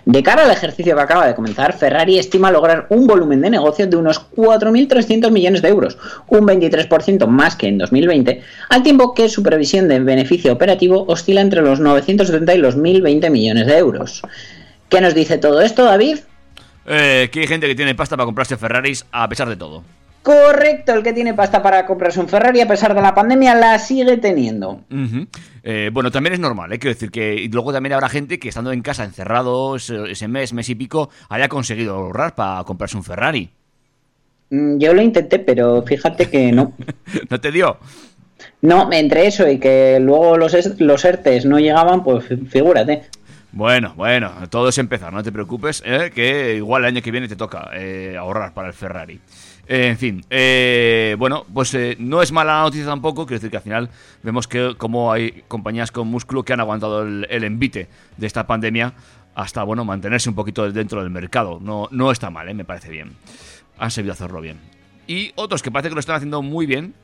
De 0.06 0.22
cara 0.22 0.44
al 0.46 0.50
ejercicio 0.50 0.96
que 0.96 1.02
acaba 1.02 1.26
de 1.26 1.34
comenzar, 1.34 1.76
Ferrari 1.76 2.18
estima 2.18 2.50
lograr 2.50 2.86
un 2.88 3.06
volumen 3.06 3.42
de 3.42 3.50
negocio 3.50 3.86
de 3.86 3.98
unos 3.98 4.22
4.300 4.36 5.30
millones 5.30 5.60
de 5.60 5.68
euros, 5.68 5.98
un 6.28 6.46
23% 6.46 7.26
más 7.26 7.56
que 7.56 7.68
en 7.68 7.76
2020, 7.76 8.40
al 8.70 8.82
tiempo 8.82 9.12
que 9.12 9.28
su 9.28 9.42
previsión 9.42 9.86
de 9.86 10.00
beneficio 10.00 10.54
operativo 10.54 11.04
oscila 11.08 11.42
entre 11.42 11.60
los 11.60 11.78
970 11.78 12.54
y 12.54 12.58
los 12.58 12.78
1.020 12.78 13.30
millones 13.30 13.66
de 13.66 13.76
euros. 13.76 14.22
¿Qué 14.88 15.02
nos 15.02 15.14
dice 15.14 15.36
todo 15.36 15.60
esto, 15.60 15.84
David? 15.84 16.20
Eh, 16.86 17.28
que 17.30 17.40
hay 17.40 17.46
gente 17.46 17.66
que 17.66 17.74
tiene 17.74 17.94
pasta 17.94 18.16
para 18.16 18.24
comprarse 18.24 18.56
Ferraris 18.56 19.04
a 19.12 19.28
pesar 19.28 19.50
de 19.50 19.56
todo. 19.56 19.84
Correcto, 20.28 20.92
el 20.92 21.02
que 21.02 21.14
tiene 21.14 21.32
pasta 21.32 21.62
para 21.62 21.86
comprarse 21.86 22.20
un 22.20 22.28
Ferrari 22.28 22.60
a 22.60 22.68
pesar 22.68 22.94
de 22.94 23.00
la 23.00 23.14
pandemia 23.14 23.54
la 23.54 23.78
sigue 23.78 24.18
teniendo. 24.18 24.82
Eh, 25.62 25.88
bueno, 25.90 26.10
también 26.10 26.34
es 26.34 26.38
normal, 26.38 26.70
¿eh? 26.70 26.78
quiero 26.78 26.92
decir 26.92 27.10
que 27.10 27.34
y 27.34 27.48
luego 27.48 27.72
también 27.72 27.94
habrá 27.94 28.10
gente 28.10 28.38
que 28.38 28.50
estando 28.50 28.70
en 28.72 28.82
casa 28.82 29.04
encerrado 29.04 29.76
ese, 29.76 30.28
mes, 30.28 30.52
mes 30.52 30.68
y 30.68 30.74
pico, 30.74 31.08
haya 31.30 31.48
conseguido 31.48 31.94
ahorrar 31.94 32.34
para 32.34 32.62
comprarse 32.64 32.98
un 32.98 33.04
Ferrari. 33.04 33.48
Mm, 34.50 34.76
Yo 34.76 34.92
lo 34.92 35.00
intenté, 35.00 35.38
pero 35.38 35.82
fíjate 35.82 36.28
que 36.28 36.52
no. 36.52 36.74
¿No 37.30 37.40
te 37.40 37.50
dio? 37.50 37.78
No, 38.60 38.92
entre 38.92 39.28
eso 39.28 39.48
y 39.48 39.58
que 39.58 39.98
luego 39.98 40.36
los, 40.36 40.52
es- 40.52 40.78
los 40.78 41.06
ERTES 41.06 41.46
no 41.46 41.58
llegaban, 41.58 42.04
pues 42.04 42.26
figúrate. 42.50 43.04
Bueno, 43.50 43.94
bueno, 43.96 44.30
todo 44.50 44.68
es 44.68 44.76
empezar, 44.76 45.10
no 45.10 45.22
te 45.22 45.32
preocupes, 45.32 45.82
¿eh? 45.86 46.12
que 46.14 46.56
igual 46.56 46.82
el 46.82 46.88
año 46.88 47.00
que 47.02 47.10
viene 47.10 47.28
te 47.28 47.34
toca 47.36 47.70
ahorrar 48.18 48.52
para 48.52 48.68
el 48.68 48.74
Ferrari. 48.74 49.18
Eh, 49.70 49.88
en 49.88 49.98
fin, 49.98 50.24
eh, 50.30 51.14
bueno, 51.18 51.44
pues 51.52 51.74
eh, 51.74 51.94
no 51.98 52.22
es 52.22 52.32
mala 52.32 52.62
noticia 52.62 52.86
tampoco, 52.86 53.26
quiero 53.26 53.38
decir 53.38 53.50
que 53.50 53.58
al 53.58 53.62
final 53.62 53.90
vemos 54.22 54.48
que 54.48 54.74
como 54.78 55.12
hay 55.12 55.44
compañías 55.46 55.92
con 55.92 56.08
músculo 56.08 56.42
que 56.42 56.54
han 56.54 56.60
aguantado 56.60 57.02
el, 57.02 57.26
el 57.28 57.44
envite 57.44 57.86
de 58.16 58.26
esta 58.26 58.46
pandemia 58.46 58.94
hasta, 59.34 59.62
bueno, 59.64 59.84
mantenerse 59.84 60.30
un 60.30 60.34
poquito 60.34 60.72
dentro 60.72 61.02
del 61.02 61.10
mercado. 61.10 61.60
No, 61.60 61.86
no 61.90 62.10
está 62.10 62.30
mal, 62.30 62.48
¿eh? 62.48 62.54
me 62.54 62.64
parece 62.64 62.90
bien. 62.90 63.12
Han 63.78 63.90
sabido 63.90 64.14
hacerlo 64.14 64.40
bien. 64.40 64.58
Y 65.06 65.32
otros 65.34 65.62
que 65.62 65.70
parece 65.70 65.90
que 65.90 65.94
lo 65.94 66.00
están 66.00 66.16
haciendo 66.16 66.40
muy 66.40 66.64
bien, 66.64 66.94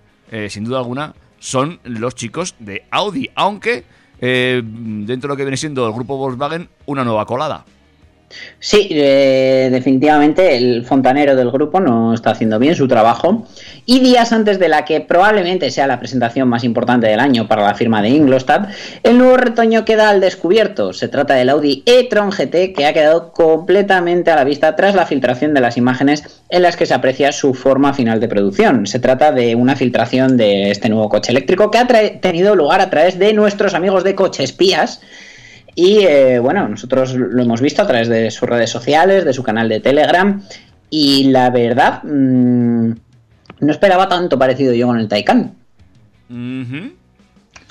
sin 0.48 0.64
duda 0.64 0.78
alguna, 0.78 1.14
son 1.38 1.78
los 1.84 2.14
chicos 2.14 2.56
de 2.58 2.84
Audi, 2.90 3.30
aunque 3.36 3.84
dentro 4.18 5.28
de 5.28 5.28
lo 5.28 5.36
que 5.36 5.44
viene 5.44 5.56
siendo 5.56 5.86
el 5.86 5.92
grupo 5.92 6.16
Volkswagen, 6.16 6.68
una 6.86 7.04
nueva 7.04 7.24
colada. 7.24 7.64
Sí, 8.58 8.88
eh, 8.90 9.68
definitivamente 9.70 10.56
el 10.56 10.84
fontanero 10.84 11.36
del 11.36 11.50
grupo 11.50 11.80
no 11.80 12.14
está 12.14 12.30
haciendo 12.30 12.58
bien 12.58 12.74
su 12.74 12.88
trabajo. 12.88 13.46
Y 13.86 14.00
días 14.00 14.32
antes 14.32 14.58
de 14.58 14.68
la 14.68 14.84
que 14.84 15.00
probablemente 15.00 15.70
sea 15.70 15.86
la 15.86 15.98
presentación 15.98 16.48
más 16.48 16.64
importante 16.64 17.06
del 17.06 17.20
año 17.20 17.46
para 17.46 17.62
la 17.62 17.74
firma 17.74 18.00
de 18.00 18.08
Ingolstadt, 18.08 18.70
el 19.02 19.18
nuevo 19.18 19.36
retoño 19.36 19.84
queda 19.84 20.08
al 20.08 20.20
descubierto. 20.20 20.92
Se 20.92 21.08
trata 21.08 21.34
del 21.34 21.50
Audi 21.50 21.82
e-tron 21.84 22.30
GT 22.30 22.72
que 22.74 22.86
ha 22.86 22.92
quedado 22.92 23.32
completamente 23.32 24.30
a 24.30 24.36
la 24.36 24.44
vista 24.44 24.74
tras 24.76 24.94
la 24.94 25.06
filtración 25.06 25.52
de 25.52 25.60
las 25.60 25.76
imágenes 25.76 26.42
en 26.48 26.62
las 26.62 26.76
que 26.76 26.86
se 26.86 26.94
aprecia 26.94 27.32
su 27.32 27.52
forma 27.54 27.92
final 27.92 28.20
de 28.20 28.28
producción. 28.28 28.86
Se 28.86 28.98
trata 28.98 29.32
de 29.32 29.54
una 29.54 29.76
filtración 29.76 30.36
de 30.36 30.70
este 30.70 30.88
nuevo 30.88 31.08
coche 31.08 31.32
eléctrico 31.32 31.70
que 31.70 31.78
ha 31.78 31.86
tenido 32.20 32.56
lugar 32.56 32.80
a 32.80 32.90
través 32.90 33.18
de 33.18 33.32
nuestros 33.32 33.74
amigos 33.74 34.04
de 34.04 34.14
Coche 34.14 34.42
Espías. 34.42 35.00
Y 35.74 36.00
eh, 36.00 36.38
bueno, 36.38 36.68
nosotros 36.68 37.14
lo 37.14 37.42
hemos 37.42 37.60
visto 37.60 37.82
a 37.82 37.86
través 37.86 38.08
de 38.08 38.30
sus 38.30 38.48
redes 38.48 38.70
sociales, 38.70 39.24
de 39.24 39.32
su 39.32 39.42
canal 39.42 39.68
de 39.68 39.80
Telegram. 39.80 40.42
Y 40.90 41.30
la 41.30 41.50
verdad, 41.50 42.02
mm, 42.04 42.90
no 43.60 43.72
esperaba 43.72 44.08
tanto 44.08 44.38
parecido 44.38 44.72
yo 44.74 44.86
con 44.86 44.98
el 44.98 45.08
Taycan. 45.08 45.54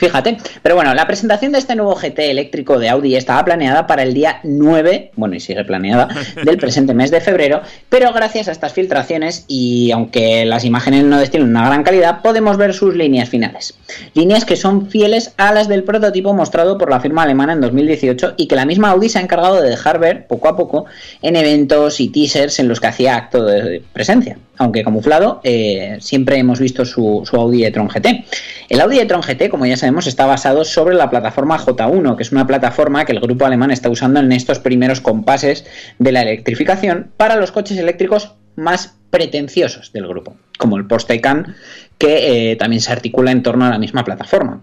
Fíjate, 0.03 0.37
pero 0.61 0.75
bueno, 0.75 0.93
la 0.93 1.07
presentación 1.07 1.53
de 1.53 1.59
este 1.59 1.75
nuevo 1.75 1.95
GT 1.95 2.29
eléctrico 2.29 2.77
de 2.77 2.89
Audi 2.89 3.15
estaba 3.15 3.45
planeada 3.45 3.87
para 3.87 4.03
el 4.03 4.13
día 4.13 4.41
9, 4.43 5.11
bueno, 5.15 5.35
y 5.35 5.39
sigue 5.39 5.63
planeada, 5.63 6.09
del 6.43 6.57
presente 6.57 6.93
mes 6.93 7.09
de 7.09 7.21
febrero, 7.21 7.61
pero 7.87 8.11
gracias 8.11 8.49
a 8.49 8.51
estas 8.51 8.73
filtraciones 8.73 9.45
y 9.47 9.91
aunque 9.91 10.43
las 10.43 10.65
imágenes 10.65 11.05
no 11.05 11.19
destilan 11.19 11.49
una 11.49 11.65
gran 11.65 11.83
calidad, 11.83 12.21
podemos 12.21 12.57
ver 12.57 12.73
sus 12.73 12.95
líneas 12.95 13.29
finales. 13.29 13.75
Líneas 14.13 14.43
que 14.43 14.57
son 14.57 14.89
fieles 14.89 15.33
a 15.37 15.53
las 15.53 15.69
del 15.69 15.83
prototipo 15.83 16.33
mostrado 16.33 16.77
por 16.77 16.89
la 16.89 16.99
firma 16.99 17.23
alemana 17.23 17.53
en 17.53 17.61
2018 17.61 18.33
y 18.35 18.47
que 18.47 18.55
la 18.55 18.65
misma 18.65 18.89
Audi 18.89 19.07
se 19.07 19.19
ha 19.19 19.21
encargado 19.21 19.61
de 19.61 19.69
dejar 19.69 19.99
ver 19.99 20.27
poco 20.27 20.49
a 20.49 20.57
poco 20.57 20.85
en 21.21 21.37
eventos 21.37 22.01
y 22.01 22.09
teasers 22.09 22.59
en 22.59 22.67
los 22.67 22.79
que 22.81 22.87
hacía 22.87 23.15
acto 23.15 23.45
de 23.45 23.81
presencia. 23.93 24.37
Aunque 24.57 24.83
camuflado, 24.83 25.41
eh, 25.43 25.97
siempre 25.99 26.37
hemos 26.37 26.59
visto 26.59 26.85
su, 26.85 27.23
Audi 27.33 27.65
e-tron 27.65 27.87
GT. 27.87 28.25
El 28.69 28.81
Audi 28.81 28.99
e-tron 28.99 29.21
GT, 29.21 29.49
como 29.49 29.65
ya 29.65 29.77
sabemos, 29.77 30.05
está 30.05 30.25
basado 30.25 30.63
sobre 30.63 30.95
la 30.95 31.09
plataforma 31.09 31.57
J1, 31.57 32.15
que 32.15 32.23
es 32.23 32.31
una 32.31 32.45
plataforma 32.45 33.05
que 33.05 33.13
el 33.13 33.19
grupo 33.19 33.45
alemán 33.45 33.71
está 33.71 33.89
usando 33.89 34.19
en 34.19 34.31
estos 34.31 34.59
primeros 34.59 35.01
compases 35.01 35.65
de 35.97 36.11
la 36.11 36.21
electrificación 36.21 37.11
para 37.17 37.35
los 37.35 37.51
coches 37.51 37.77
eléctricos 37.77 38.33
más 38.55 38.95
pretenciosos 39.09 39.91
del 39.91 40.07
grupo, 40.07 40.35
como 40.57 40.77
el 40.77 40.85
Porsche 40.85 41.07
Taycan, 41.07 41.55
que 41.97 42.51
eh, 42.51 42.55
también 42.55 42.81
se 42.81 42.91
articula 42.91 43.31
en 43.31 43.43
torno 43.43 43.65
a 43.65 43.69
la 43.69 43.79
misma 43.79 44.03
plataforma. 44.03 44.61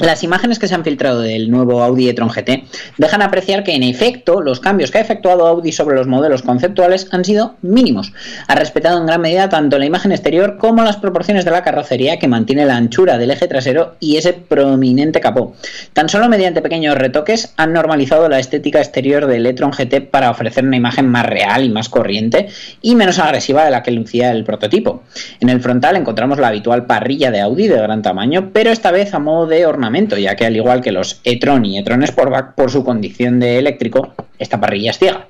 Las 0.00 0.22
imágenes 0.22 0.58
que 0.58 0.68
se 0.68 0.74
han 0.74 0.84
filtrado 0.84 1.20
del 1.20 1.50
nuevo 1.50 1.82
Audi 1.82 2.08
e-tron 2.08 2.30
GT 2.30 2.64
dejan 2.96 3.20
apreciar 3.20 3.62
que 3.62 3.74
en 3.74 3.82
efecto 3.82 4.40
los 4.40 4.58
cambios 4.58 4.90
que 4.90 4.96
ha 4.96 5.02
efectuado 5.02 5.46
Audi 5.46 5.70
sobre 5.70 5.96
los 5.96 6.06
modelos 6.06 6.40
conceptuales 6.40 7.08
han 7.12 7.26
sido 7.26 7.56
mínimos. 7.60 8.14
Ha 8.48 8.54
respetado 8.54 8.98
en 8.98 9.06
gran 9.06 9.20
medida 9.20 9.50
tanto 9.50 9.78
la 9.78 9.84
imagen 9.84 10.12
exterior 10.12 10.56
como 10.56 10.82
las 10.82 10.96
proporciones 10.96 11.44
de 11.44 11.50
la 11.50 11.62
carrocería 11.62 12.18
que 12.18 12.26
mantiene 12.26 12.64
la 12.64 12.76
anchura 12.76 13.18
del 13.18 13.30
eje 13.30 13.48
trasero 13.48 13.96
y 14.00 14.16
ese 14.16 14.32
prominente 14.32 15.20
capó. 15.20 15.54
Tan 15.92 16.08
solo 16.08 16.28
mediante 16.28 16.62
pequeños 16.62 16.96
retoques 16.96 17.52
han 17.58 17.74
normalizado 17.74 18.30
la 18.30 18.38
estética 18.38 18.78
exterior 18.78 19.26
del 19.26 19.44
e-tron 19.44 19.72
GT 19.72 20.10
para 20.10 20.30
ofrecer 20.30 20.64
una 20.64 20.76
imagen 20.76 21.08
más 21.08 21.26
real 21.26 21.64
y 21.64 21.68
más 21.68 21.90
corriente 21.90 22.48
y 22.80 22.94
menos 22.94 23.18
agresiva 23.18 23.64
de 23.64 23.70
la 23.70 23.82
que 23.82 23.90
lucía 23.90 24.30
el 24.30 24.44
prototipo. 24.44 25.02
En 25.40 25.50
el 25.50 25.60
frontal 25.60 25.96
encontramos 25.96 26.38
la 26.38 26.48
habitual 26.48 26.86
parrilla 26.86 27.30
de 27.30 27.40
Audi 27.40 27.68
de 27.68 27.76
gran 27.76 28.00
tamaño, 28.00 28.50
pero 28.54 28.70
esta 28.70 28.90
vez 28.90 29.12
a 29.12 29.18
modo 29.18 29.46
ornamento, 29.66 30.16
ya 30.16 30.36
que 30.36 30.46
al 30.46 30.56
igual 30.56 30.80
que 30.80 30.92
los 30.92 31.20
e-tron 31.24 31.64
y 31.64 31.78
e-tron 31.78 32.06
Sportback, 32.06 32.54
por 32.54 32.70
su 32.70 32.84
condición 32.84 33.40
de 33.40 33.58
eléctrico, 33.58 34.14
esta 34.38 34.60
parrilla 34.60 34.90
es 34.90 34.98
ciega. 34.98 35.26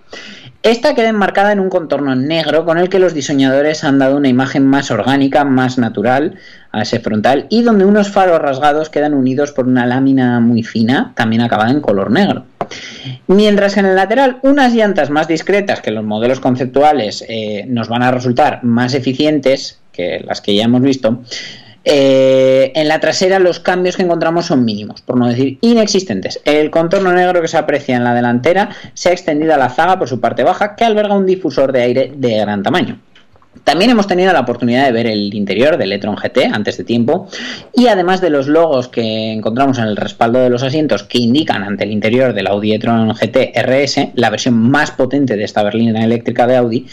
Esta 0.62 0.96
queda 0.96 1.10
enmarcada 1.10 1.52
en 1.52 1.60
un 1.60 1.68
contorno 1.68 2.16
negro 2.16 2.64
con 2.64 2.76
el 2.78 2.88
que 2.88 2.98
los 2.98 3.14
diseñadores 3.14 3.84
han 3.84 4.00
dado 4.00 4.16
una 4.16 4.26
imagen 4.26 4.66
más 4.66 4.90
orgánica, 4.90 5.44
más 5.44 5.78
natural 5.78 6.34
a 6.72 6.82
ese 6.82 6.98
frontal 6.98 7.46
y 7.50 7.62
donde 7.62 7.84
unos 7.84 8.10
faros 8.10 8.40
rasgados 8.40 8.90
quedan 8.90 9.14
unidos 9.14 9.52
por 9.52 9.68
una 9.68 9.86
lámina 9.86 10.40
muy 10.40 10.64
fina, 10.64 11.12
también 11.14 11.42
acabada 11.42 11.70
en 11.70 11.80
color 11.80 12.10
negro. 12.10 12.46
Mientras 13.28 13.74
que 13.74 13.80
en 13.80 13.86
el 13.86 13.94
lateral 13.94 14.38
unas 14.42 14.74
llantas 14.74 15.08
más 15.08 15.28
discretas 15.28 15.80
que 15.80 15.92
los 15.92 16.04
modelos 16.04 16.40
conceptuales 16.40 17.24
eh, 17.28 17.64
nos 17.68 17.88
van 17.88 18.02
a 18.02 18.10
resultar 18.10 18.64
más 18.64 18.94
eficientes 18.94 19.78
que 19.92 20.20
las 20.26 20.40
que 20.40 20.56
ya 20.56 20.64
hemos 20.64 20.82
visto, 20.82 21.22
eh, 21.88 22.72
en 22.74 22.88
la 22.88 22.98
trasera 22.98 23.38
los 23.38 23.60
cambios 23.60 23.96
que 23.96 24.02
encontramos 24.02 24.46
son 24.46 24.64
mínimos, 24.64 25.02
por 25.02 25.16
no 25.16 25.28
decir 25.28 25.58
inexistentes. 25.60 26.40
El 26.44 26.68
contorno 26.72 27.12
negro 27.12 27.40
que 27.40 27.46
se 27.46 27.56
aprecia 27.56 27.94
en 27.94 28.02
la 28.02 28.12
delantera 28.12 28.70
se 28.92 29.10
ha 29.10 29.12
extendido 29.12 29.54
a 29.54 29.56
la 29.56 29.70
zaga 29.70 29.96
por 29.96 30.08
su 30.08 30.20
parte 30.20 30.42
baja, 30.42 30.74
que 30.74 30.84
alberga 30.84 31.14
un 31.14 31.26
difusor 31.26 31.70
de 31.70 31.82
aire 31.82 32.12
de 32.16 32.38
gran 32.38 32.64
tamaño. 32.64 32.98
También 33.64 33.90
hemos 33.90 34.06
tenido 34.06 34.32
la 34.32 34.40
oportunidad 34.40 34.84
de 34.86 34.92
ver 34.92 35.06
el 35.06 35.34
interior 35.34 35.76
del 35.76 35.92
e-tron 35.92 36.16
GT 36.16 36.46
antes 36.52 36.76
de 36.76 36.84
tiempo 36.84 37.28
y 37.74 37.88
además 37.88 38.20
de 38.20 38.30
los 38.30 38.46
logos 38.46 38.88
que 38.88 39.32
encontramos 39.32 39.78
en 39.78 39.84
el 39.84 39.96
respaldo 39.96 40.38
de 40.38 40.50
los 40.50 40.62
asientos 40.62 41.02
que 41.02 41.18
indican 41.18 41.62
ante 41.62 41.84
el 41.84 41.92
interior 41.92 42.32
del 42.32 42.46
Audi 42.46 42.74
e-tron 42.74 43.12
GT 43.14 43.52
RS, 43.54 44.08
la 44.14 44.30
versión 44.30 44.54
más 44.54 44.90
potente 44.90 45.36
de 45.36 45.44
esta 45.44 45.62
berlina 45.62 46.04
eléctrica 46.04 46.46
de 46.46 46.56
Audi, 46.56 46.86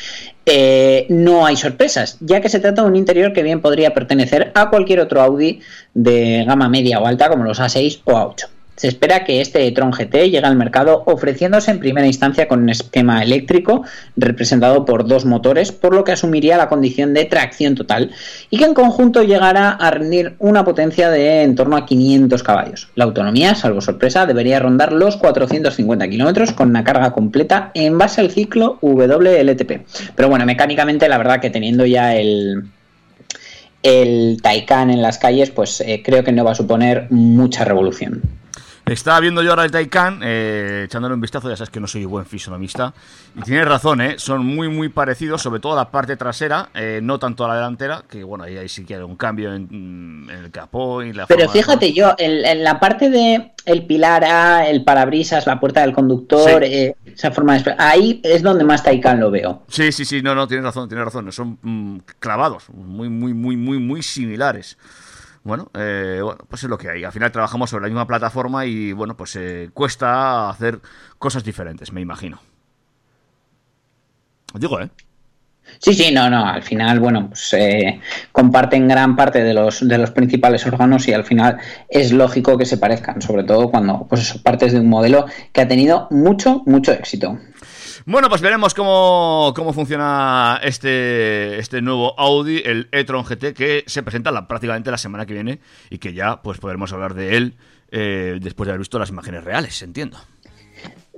eh, 0.45 1.05
no 1.09 1.45
hay 1.45 1.55
sorpresas, 1.55 2.17
ya 2.19 2.41
que 2.41 2.49
se 2.49 2.59
trata 2.59 2.81
de 2.81 2.87
un 2.87 2.95
interior 2.95 3.33
que 3.33 3.43
bien 3.43 3.61
podría 3.61 3.93
pertenecer 3.93 4.51
a 4.55 4.69
cualquier 4.69 4.99
otro 4.99 5.21
Audi 5.21 5.61
de 5.93 6.43
gama 6.45 6.69
media 6.69 6.99
o 6.99 7.07
alta 7.07 7.29
como 7.29 7.43
los 7.43 7.59
A6 7.59 8.01
o 8.05 8.11
A8. 8.11 8.47
Se 8.75 8.87
espera 8.87 9.23
que 9.23 9.39
este 9.39 9.67
e-tron 9.67 9.91
GT 9.91 10.29
llegue 10.31 10.39
al 10.39 10.55
mercado 10.55 11.03
ofreciéndose 11.05 11.69
en 11.69 11.79
primera 11.79 12.07
instancia 12.07 12.47
con 12.47 12.63
un 12.63 12.69
esquema 12.69 13.21
eléctrico 13.21 13.83
representado 14.17 14.83
por 14.83 15.07
dos 15.07 15.25
motores, 15.25 15.71
por 15.71 15.93
lo 15.93 16.03
que 16.03 16.11
asumiría 16.11 16.57
la 16.57 16.69
condición 16.69 17.13
de 17.13 17.25
tracción 17.25 17.75
total 17.75 18.11
y 18.49 18.57
que 18.57 18.65
en 18.65 18.73
conjunto 18.73 19.21
llegará 19.21 19.69
a 19.69 19.91
rendir 19.91 20.33
una 20.39 20.65
potencia 20.65 21.09
de 21.09 21.43
en 21.43 21.55
torno 21.55 21.77
a 21.77 21.85
500 21.85 22.41
caballos. 22.41 22.89
La 22.95 23.03
autonomía, 23.03 23.53
salvo 23.53 23.79
sorpresa, 23.79 24.25
debería 24.25 24.59
rondar 24.59 24.91
los 24.91 25.17
450 25.17 26.07
kilómetros 26.07 26.51
con 26.51 26.69
una 26.69 26.83
carga 26.83 27.11
completa 27.11 27.71
en 27.75 27.97
base 27.97 28.21
al 28.21 28.31
ciclo 28.31 28.79
WLTP. 28.81 29.85
Pero 30.15 30.29
bueno, 30.29 30.45
mecánicamente 30.45 31.07
la 31.07 31.19
verdad 31.19 31.39
que 31.39 31.51
teniendo 31.51 31.85
ya 31.85 32.15
el, 32.15 32.63
el 33.83 34.39
Taycan 34.41 34.89
en 34.89 35.01
las 35.01 35.19
calles, 35.19 35.51
pues 35.51 35.81
eh, 35.81 36.01
creo 36.03 36.23
que 36.23 36.31
no 36.31 36.43
va 36.43 36.53
a 36.53 36.55
suponer 36.55 37.07
mucha 37.11 37.65
revolución. 37.65 38.21
Estaba 38.85 39.21
viendo 39.21 39.41
yo 39.41 39.51
ahora 39.51 39.63
el 39.63 39.71
Taycan, 39.71 40.19
eh, 40.21 40.83
echándole 40.85 41.15
un 41.15 41.21
vistazo, 41.21 41.49
ya 41.49 41.55
sabes 41.55 41.69
que 41.69 41.79
no 41.79 41.87
soy 41.87 42.03
buen 42.03 42.25
fisonomista. 42.25 42.93
Y 43.33 43.41
tienes 43.41 43.65
razón, 43.65 44.01
¿eh? 44.01 44.15
son 44.17 44.45
muy, 44.45 44.67
muy 44.67 44.89
parecidos, 44.89 45.41
sobre 45.41 45.61
todo 45.61 45.73
la 45.77 45.89
parte 45.89 46.17
trasera, 46.17 46.67
eh, 46.73 46.99
no 47.01 47.17
tanto 47.17 47.45
a 47.45 47.47
la 47.47 47.55
delantera, 47.55 48.03
que 48.09 48.25
bueno, 48.25 48.43
ahí, 48.43 48.57
ahí 48.57 48.67
sí 48.67 48.83
que 48.83 48.95
hay 48.95 49.01
un 49.01 49.15
cambio 49.15 49.55
en, 49.55 49.69
en 50.29 50.29
el 50.45 50.51
capó 50.51 51.01
y 51.01 51.13
la 51.13 51.27
Pero 51.27 51.45
forma 51.45 51.53
de- 51.53 51.59
fíjate 51.61 51.93
yo, 51.93 52.13
en, 52.17 52.45
en 52.45 52.63
la 52.65 52.77
parte 52.81 53.09
de 53.09 53.53
el 53.65 53.85
pilar 53.85 54.25
A, 54.25 54.67
el 54.67 54.83
parabrisas, 54.83 55.47
la 55.47 55.61
puerta 55.61 55.79
del 55.79 55.93
conductor, 55.93 56.61
Sí. 56.65 56.69
eh, 56.73 56.95
esa 57.05 57.31
forma 57.31 57.57
de... 57.57 57.75
Ahí 57.77 58.19
es 58.21 58.43
donde 58.43 58.65
más 58.65 58.83
Taycan 58.83 59.17
lo 59.21 59.31
veo. 59.31 59.63
Sí, 59.69 59.93
sí, 59.93 60.03
sí, 60.03 60.21
no, 60.21 60.35
no, 60.35 60.45
tienes 60.45 60.65
razón, 60.65 60.89
tienes 60.89 61.05
razón. 61.05 61.31
Son 61.31 61.57
mm, 61.61 61.99
clavados, 62.19 62.65
muy, 62.69 63.07
muy, 63.07 63.33
muy, 63.33 63.55
muy, 63.55 63.77
muy 63.79 64.03
similares. 64.03 64.77
Bueno, 65.43 65.69
eh, 65.73 66.19
bueno, 66.23 66.39
pues 66.47 66.63
es 66.63 66.69
lo 66.69 66.77
que 66.77 66.89
hay. 66.89 67.03
Al 67.03 67.11
final 67.11 67.31
trabajamos 67.31 67.69
sobre 67.69 67.83
la 67.83 67.89
misma 67.89 68.07
plataforma 68.07 68.65
y 68.65 68.93
bueno, 68.93 69.17
pues 69.17 69.35
eh, 69.35 69.69
cuesta 69.73 70.49
hacer 70.49 70.79
cosas 71.17 71.43
diferentes, 71.43 71.91
me 71.91 72.01
imagino. 72.01 72.39
Digo, 74.53 74.79
¿eh? 74.79 74.89
Sí, 75.79 75.93
sí, 75.93 76.11
no, 76.13 76.29
no, 76.29 76.45
al 76.45 76.61
final, 76.61 76.99
bueno, 76.99 77.29
pues 77.29 77.53
eh, 77.53 77.99
comparten 78.31 78.87
gran 78.87 79.15
parte 79.15 79.43
de 79.43 79.53
los, 79.53 79.85
de 79.87 79.97
los 79.97 80.11
principales 80.11 80.65
órganos 80.65 81.07
y 81.07 81.13
al 81.13 81.23
final 81.23 81.57
es 81.89 82.11
lógico 82.11 82.57
que 82.57 82.65
se 82.65 82.77
parezcan, 82.77 83.21
sobre 83.21 83.43
todo 83.43 83.69
cuando, 83.71 84.05
pues 84.07 84.21
eso, 84.21 84.41
partes 84.43 84.73
de 84.73 84.79
un 84.79 84.89
modelo 84.89 85.25
que 85.51 85.61
ha 85.61 85.67
tenido 85.67 86.07
mucho, 86.11 86.61
mucho 86.65 86.91
éxito. 86.91 87.39
Bueno, 88.05 88.27
pues 88.29 88.41
veremos 88.41 88.73
cómo, 88.73 89.53
cómo 89.55 89.71
funciona 89.73 90.59
este, 90.63 91.57
este 91.59 91.81
nuevo 91.81 92.19
Audi, 92.19 92.61
el 92.65 92.89
e-tron 92.91 93.23
GT, 93.23 93.53
que 93.53 93.83
se 93.87 94.03
presenta 94.03 94.31
la- 94.31 94.47
prácticamente 94.47 94.91
la 94.91 94.97
semana 94.97 95.25
que 95.25 95.33
viene 95.33 95.59
y 95.89 95.97
que 95.99 96.13
ya 96.13 96.41
pues 96.41 96.57
podremos 96.59 96.91
hablar 96.91 97.13
de 97.13 97.37
él 97.37 97.55
eh, 97.91 98.39
después 98.41 98.65
de 98.67 98.71
haber 98.71 98.79
visto 98.79 98.99
las 98.99 99.09
imágenes 99.09 99.43
reales, 99.43 99.81
entiendo. 99.81 100.17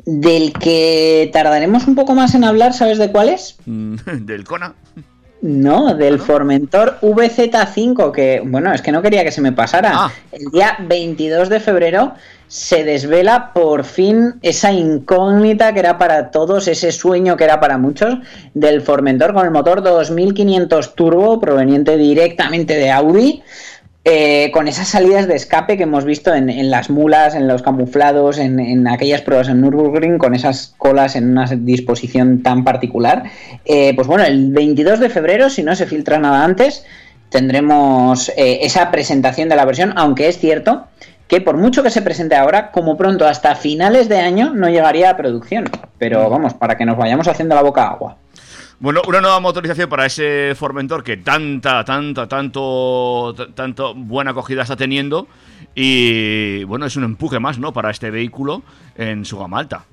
Del 0.06 0.54
que 0.54 1.30
tardaremos 1.34 1.88
un 1.88 1.96
poco 1.96 2.14
más 2.14 2.36
en 2.36 2.44
hablar, 2.44 2.74
¿sabes 2.74 2.98
de 3.00 3.12
cuál 3.12 3.30
es? 3.30 3.58
Mm, 3.66 3.96
Del 4.26 4.44
Kona. 4.44 4.76
No, 5.42 5.94
del 5.94 6.20
Formentor 6.20 6.98
VZ5, 7.02 8.12
que 8.12 8.42
bueno, 8.44 8.74
es 8.74 8.82
que 8.82 8.92
no 8.92 9.02
quería 9.04 9.24
que 9.24 9.32
se 9.32 9.42
me 9.42 9.52
pasara. 9.52 9.92
Ah. 9.94 10.12
El 10.32 10.46
día 10.52 10.78
22 10.88 11.50
de 11.50 11.60
febrero 11.60 12.14
se 12.48 12.84
desvela 12.84 13.54
por 13.54 13.84
fin 13.84 14.36
esa 14.42 14.72
incógnita 14.72 15.74
que 15.74 15.80
era 15.80 15.98
para 15.98 16.32
todos, 16.32 16.68
ese 16.68 16.92
sueño 16.92 17.38
que 17.38 17.44
era 17.44 17.60
para 17.60 17.78
muchos, 17.78 18.18
del 18.54 18.82
Formentor 18.82 19.34
con 19.34 19.46
el 19.46 19.52
motor 19.52 19.82
2500 19.82 20.96
turbo 20.96 21.40
proveniente 21.40 21.98
directamente 21.98 22.76
de 22.76 22.92
Audi. 22.92 23.44
eh, 24.08 24.52
con 24.52 24.68
esas 24.68 24.88
salidas 24.88 25.28
de 25.28 25.36
escape 25.36 25.78
que 25.78 25.84
hemos 25.84 26.06
visto 26.06 26.32
en, 26.32 26.70
las 26.70 26.92
mulas, 26.92 27.34
en 27.34 27.48
los 27.48 27.64
camuflados, 27.64 28.38
en, 28.38 28.60
en 28.60 28.88
aquellas 28.88 29.22
pruebas 29.22 29.50
en 29.50 29.62
Nürburgring, 29.62 30.20
con 30.20 30.36
esas 30.36 30.76
colas 30.78 31.16
en 31.16 31.32
una 31.32 31.48
disposición 31.48 32.44
tan 32.44 32.64
particular. 32.64 33.24
Eh, 33.66 33.94
pues 33.96 34.08
bueno, 34.08 34.24
el 34.24 34.52
22 34.52 35.00
de 35.00 35.10
febrero, 35.10 35.50
si 35.50 35.64
no 35.64 35.76
se 35.76 35.88
filtra 35.88 36.20
nada 36.20 36.44
antes, 36.44 36.86
tendremos 37.30 38.30
eh, 38.38 38.60
esa 38.62 38.92
presentación 38.92 39.50
de 39.50 39.56
la 39.56 39.66
versión, 39.66 39.94
aunque 39.96 40.28
es 40.28 40.38
cierto 40.38 40.86
que 41.28 41.42
por 41.42 41.58
mucho 41.58 41.84
que 41.84 41.90
se 41.90 42.02
presente 42.02 42.36
ahora, 42.36 42.72
como 42.72 42.98
pronto 42.98 43.28
hasta 43.28 43.56
finales 43.56 44.10
de 44.10 44.20
año 44.20 44.54
no 44.54 44.70
llegaría 44.70 45.10
a 45.10 45.18
producción. 45.18 45.66
Pero 45.98 46.30
vamos, 46.30 46.54
para 46.54 46.78
que 46.78 46.86
nos 46.86 46.98
vayamos 46.98 47.28
haciendo 47.28 47.56
la 47.56 47.62
boca 47.62 47.88
agua. 47.88 48.18
Bueno, 48.80 49.02
una 49.08 49.22
nueva 49.22 49.40
motorización 49.40 49.90
para 49.90 50.06
ese 50.06 50.54
Formentor 50.56 51.04
que 51.04 51.18
tanta, 51.18 51.84
tanta, 51.86 52.28
tanto, 52.28 53.34
tanto 53.56 53.96
buena 53.96 54.32
acogida 54.32 54.64
está 54.64 54.76
teniendo. 54.76 55.28
Y 55.74 56.64
bueno, 56.66 56.86
es 56.86 56.96
un 56.96 57.06
empuje 57.06 57.40
más, 57.40 57.58
¿no? 57.58 57.74
Para 57.74 57.90
este 57.90 58.12
vehículo 58.12 58.64
en 58.98 59.26
su 59.26 59.40
gama 59.40 59.60
alta. 59.60 59.86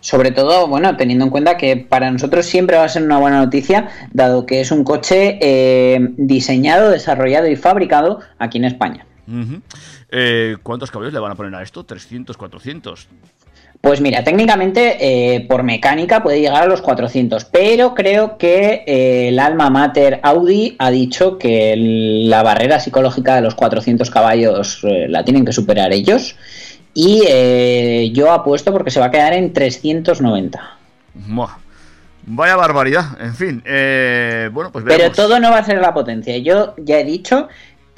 Sobre 0.00 0.32
todo, 0.32 0.66
bueno, 0.66 0.96
teniendo 0.96 1.24
en 1.24 1.30
cuenta 1.30 1.56
que 1.56 1.76
para 1.76 2.10
nosotros 2.10 2.46
siempre 2.46 2.76
va 2.76 2.84
a 2.84 2.88
ser 2.88 3.02
una 3.02 3.18
buena 3.18 3.38
noticia, 3.38 3.88
dado 4.12 4.44
que 4.46 4.60
es 4.60 4.72
un 4.72 4.84
coche 4.84 5.38
eh, 5.40 5.98
diseñado, 6.16 6.90
desarrollado 6.90 7.46
y 7.46 7.56
fabricado 7.56 8.20
aquí 8.38 8.58
en 8.58 8.64
España. 8.64 9.06
Ujú. 9.28 9.60
Eh, 10.14 10.56
¿Cuántos 10.62 10.90
caballos 10.90 11.14
le 11.14 11.18
van 11.20 11.32
a 11.32 11.34
poner 11.34 11.54
a 11.54 11.62
esto? 11.62 11.86
¿300, 11.86 12.36
400? 12.36 13.08
Pues 13.80 14.00
mira, 14.00 14.22
técnicamente 14.22 14.96
eh, 15.00 15.40
por 15.48 15.64
mecánica 15.64 16.22
puede 16.22 16.40
llegar 16.40 16.62
a 16.62 16.66
los 16.66 16.82
400, 16.82 17.46
pero 17.46 17.94
creo 17.94 18.36
que 18.38 18.84
eh, 18.86 19.28
el 19.30 19.38
alma 19.40 19.70
mater 19.70 20.20
Audi 20.22 20.76
ha 20.78 20.90
dicho 20.90 21.36
que 21.38 21.72
el- 21.72 22.30
la 22.30 22.42
barrera 22.44 22.78
psicológica 22.78 23.34
de 23.34 23.40
los 23.40 23.54
400 23.56 24.08
caballos 24.10 24.80
eh, 24.84 25.06
la 25.08 25.24
tienen 25.24 25.44
que 25.44 25.52
superar 25.52 25.92
ellos 25.92 26.36
y 26.94 28.12
yo 28.12 28.30
apuesto 28.30 28.70
porque 28.70 28.90
se 28.90 29.00
va 29.00 29.06
a 29.06 29.10
quedar 29.10 29.32
en 29.32 29.52
390. 29.52 30.76
Buah. 31.14 31.56
Vaya 32.24 32.54
barbaridad. 32.54 33.20
En 33.20 33.34
fin, 33.34 33.62
bueno, 34.52 34.70
pues 34.70 34.84
Pero 34.84 34.98
veremos. 34.98 35.16
todo 35.16 35.40
no 35.40 35.50
va 35.50 35.58
a 35.58 35.64
ser 35.64 35.80
la 35.80 35.92
potencia. 35.92 36.36
Yo 36.38 36.74
ya 36.76 37.00
he 37.00 37.04
dicho 37.04 37.48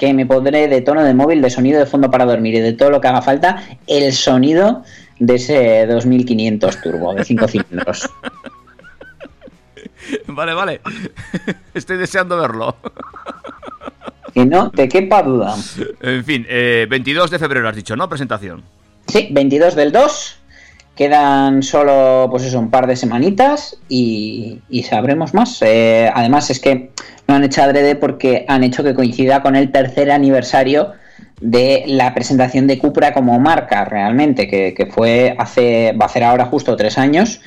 que 0.05 0.15
me 0.15 0.27
pondré 0.27 0.69
de 0.69 0.83
tono 0.83 1.03
de 1.03 1.15
móvil, 1.15 1.41
de 1.41 1.49
sonido 1.49 1.79
de 1.79 1.87
fondo 1.87 2.11
para 2.11 2.27
dormir 2.27 2.55
y 2.55 2.61
de 2.61 2.73
todo 2.75 2.91
lo 2.91 3.01
que 3.01 3.09
haga 3.09 3.23
falta, 3.23 3.63
el 3.87 4.13
sonido 4.13 4.83
de 5.19 5.37
ese 5.37 5.87
2500 5.87 6.81
turbo 6.83 7.15
de 7.15 7.25
5 7.25 7.49
cilindros. 7.49 8.11
Vale, 10.27 10.53
vale. 10.53 10.81
Estoy 11.75 11.97
deseando 11.97 12.37
verlo. 12.37 12.77
Que 14.35 14.45
no 14.45 14.71
te 14.71 14.87
quepa 14.87 15.23
duda. 15.23 15.57
En 16.03 16.23
fin, 16.25 16.45
eh, 16.47 16.87
22 16.91 17.31
de 17.31 17.39
febrero 17.39 17.67
has 17.69 17.77
dicho, 17.77 17.97
¿no? 17.97 18.07
Presentación. 18.07 18.63
Sí, 19.07 19.29
22 19.31 19.75
del 19.75 19.93
2. 19.93 20.37
Quedan 20.97 21.63
solo, 21.65 22.29
pues 22.31 22.45
eso, 22.45 22.59
un 22.59 22.71
par 22.71 22.87
de 22.87 22.95
semanitas 22.95 23.77
y, 23.89 24.61
sabremos 24.89 25.35
más. 25.35 25.61
Eh, 25.63 26.09
además 26.15 26.51
es 26.51 26.61
que 26.61 26.91
lo 27.27 27.35
han 27.35 27.43
hecho 27.43 27.63
adrede 27.63 27.97
porque 27.97 28.45
han 28.49 28.63
hecho 28.63 28.85
que 28.85 28.95
coincida 28.95 29.43
con 29.43 29.57
el 29.57 29.73
tercer 29.73 30.11
aniversario 30.13 30.93
de 31.41 31.85
la 31.87 32.15
presentación 32.15 32.67
de 32.67 32.79
Cupra 32.79 33.13
como 33.13 33.39
marca 33.41 33.85
realmente, 33.85 34.47
que, 34.47 34.89
fue 34.91 35.35
hace, 35.37 35.93
va 35.93 36.05
a 36.05 36.09
hacer 36.09 36.23
ahora 36.23 36.47
justo 36.47 36.77
tres 36.77 36.97
años, 36.97 37.41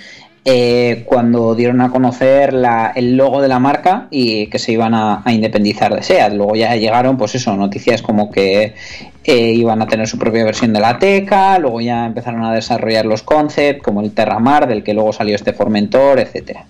eh, 0.44 1.04
cuando 1.06 1.56
dieron 1.56 1.82
a 1.82 1.90
conocer 1.90 2.54
el 2.96 3.18
logo 3.18 3.42
de 3.42 3.48
la 3.48 3.60
marca 3.60 4.08
y 4.12 4.48
que 4.48 4.60
se 4.60 4.72
iban 4.72 4.94
a, 4.94 5.22
a 5.26 5.34
independizar 5.34 5.94
de 5.94 6.04
SEAT. 6.04 6.34
Luego 6.34 6.56
ya 6.56 6.76
llegaron, 6.76 7.18
pues 7.18 7.36
eso, 7.36 7.56
noticias 7.56 8.02
como 8.02 8.32
que 8.32 8.76
eh, 9.28 9.52
iban 9.54 9.82
a 9.82 9.88
tener 9.88 10.08
su 10.08 10.18
propia 10.18 10.46
versión 10.46 10.72
de 10.72 10.80
la 10.80 10.98
Teca, 10.98 11.60
luego 11.60 11.82
ya 11.82 12.06
empezaron 12.06 12.46
a 12.46 12.54
desarrollar 12.54 13.06
los 13.06 13.24
concepts, 13.24 13.84
como 13.84 14.02
el 14.02 14.12
Terramar, 14.14 14.68
del 14.68 14.84
que 14.84 14.94
luego 14.94 15.12
salió 15.12 15.36
este 15.36 15.52
Formentor, 15.52 16.20
etcétera. 16.20 16.66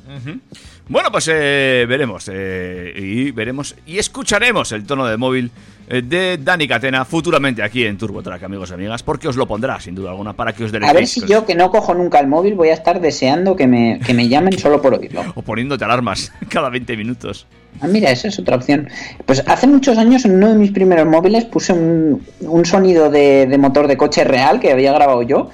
Bueno, 0.87 1.11
pues 1.11 1.29
eh, 1.31 1.85
veremos. 1.87 2.29
eh, 2.33 2.93
y 2.97 3.29
veremos 3.29 3.75
y 3.85 3.99
escucharemos 3.99 4.71
el 4.71 4.85
tono 4.85 5.05
de 5.05 5.17
móvil 5.17 5.51
de 5.87 6.37
Dani 6.37 6.67
Catena 6.67 7.05
futuramente 7.05 7.63
aquí 7.63 7.85
en 7.85 7.97
TurboTrack, 7.97 8.43
amigos 8.43 8.71
y 8.71 8.73
amigas, 8.73 9.03
porque 9.03 9.27
os 9.27 9.37
lo 9.37 9.47
pondrá 9.47 9.79
sin 9.79 9.95
duda 9.95 10.11
alguna 10.11 10.33
para 10.33 10.53
que 10.53 10.63
os 10.65 10.69
A 10.69 10.73
ver 10.73 10.81
deleitéis 10.81 11.11
si 11.11 11.25
yo, 11.25 11.45
que 11.45 11.55
no 11.55 11.71
cojo 11.71 11.93
nunca 11.93 12.19
el 12.19 12.27
móvil, 12.27 12.55
voy 12.55 12.69
a 12.69 12.73
estar 12.73 12.99
deseando 12.99 13.55
que 13.55 13.67
me, 13.67 13.99
que 14.05 14.13
me 14.13 14.27
llamen 14.27 14.57
solo 14.57 14.81
por 14.81 14.93
oírlo. 14.93 15.23
O 15.35 15.41
poniéndote 15.41 15.85
alarmas 15.85 16.33
cada 16.49 16.69
20 16.69 16.97
minutos. 16.97 17.47
Ah, 17.79 17.87
mira, 17.87 18.11
esa 18.11 18.27
es 18.27 18.39
otra 18.39 18.55
opción. 18.55 18.89
Pues 19.25 19.43
hace 19.47 19.67
muchos 19.67 19.97
años 19.97 20.25
en 20.25 20.35
uno 20.35 20.49
de 20.49 20.55
mis 20.55 20.71
primeros 20.71 21.05
móviles 21.05 21.45
puse 21.45 21.73
un, 21.73 22.23
un 22.41 22.65
sonido 22.65 23.09
de, 23.09 23.45
de 23.45 23.57
motor 23.57 23.87
de 23.87 23.97
coche 23.97 24.23
real 24.23 24.59
que 24.59 24.71
había 24.71 24.91
grabado 24.93 25.21
yo, 25.21 25.51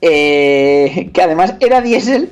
eh, 0.00 1.10
que 1.12 1.22
además 1.22 1.54
era 1.60 1.80
diésel. 1.80 2.30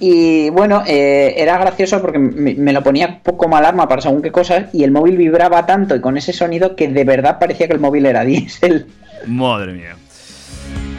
Y 0.00 0.50
bueno, 0.50 0.82
eh, 0.86 1.34
era 1.36 1.58
gracioso 1.58 2.00
porque 2.00 2.18
me, 2.18 2.54
me 2.54 2.72
lo 2.72 2.82
ponía 2.82 3.20
como 3.22 3.56
alarma 3.56 3.88
para 3.88 4.02
según 4.02 4.22
qué 4.22 4.32
cosas 4.32 4.72
y 4.72 4.84
el 4.84 4.90
móvil 4.90 5.16
vibraba 5.16 5.66
tanto 5.66 5.94
y 5.94 6.00
con 6.00 6.16
ese 6.16 6.32
sonido 6.32 6.74
que 6.74 6.88
de 6.88 7.04
verdad 7.04 7.38
parecía 7.38 7.66
que 7.68 7.74
el 7.74 7.80
móvil 7.80 8.06
era 8.06 8.24
diésel. 8.24 8.86
Madre 9.26 9.72
mía. 9.72 9.96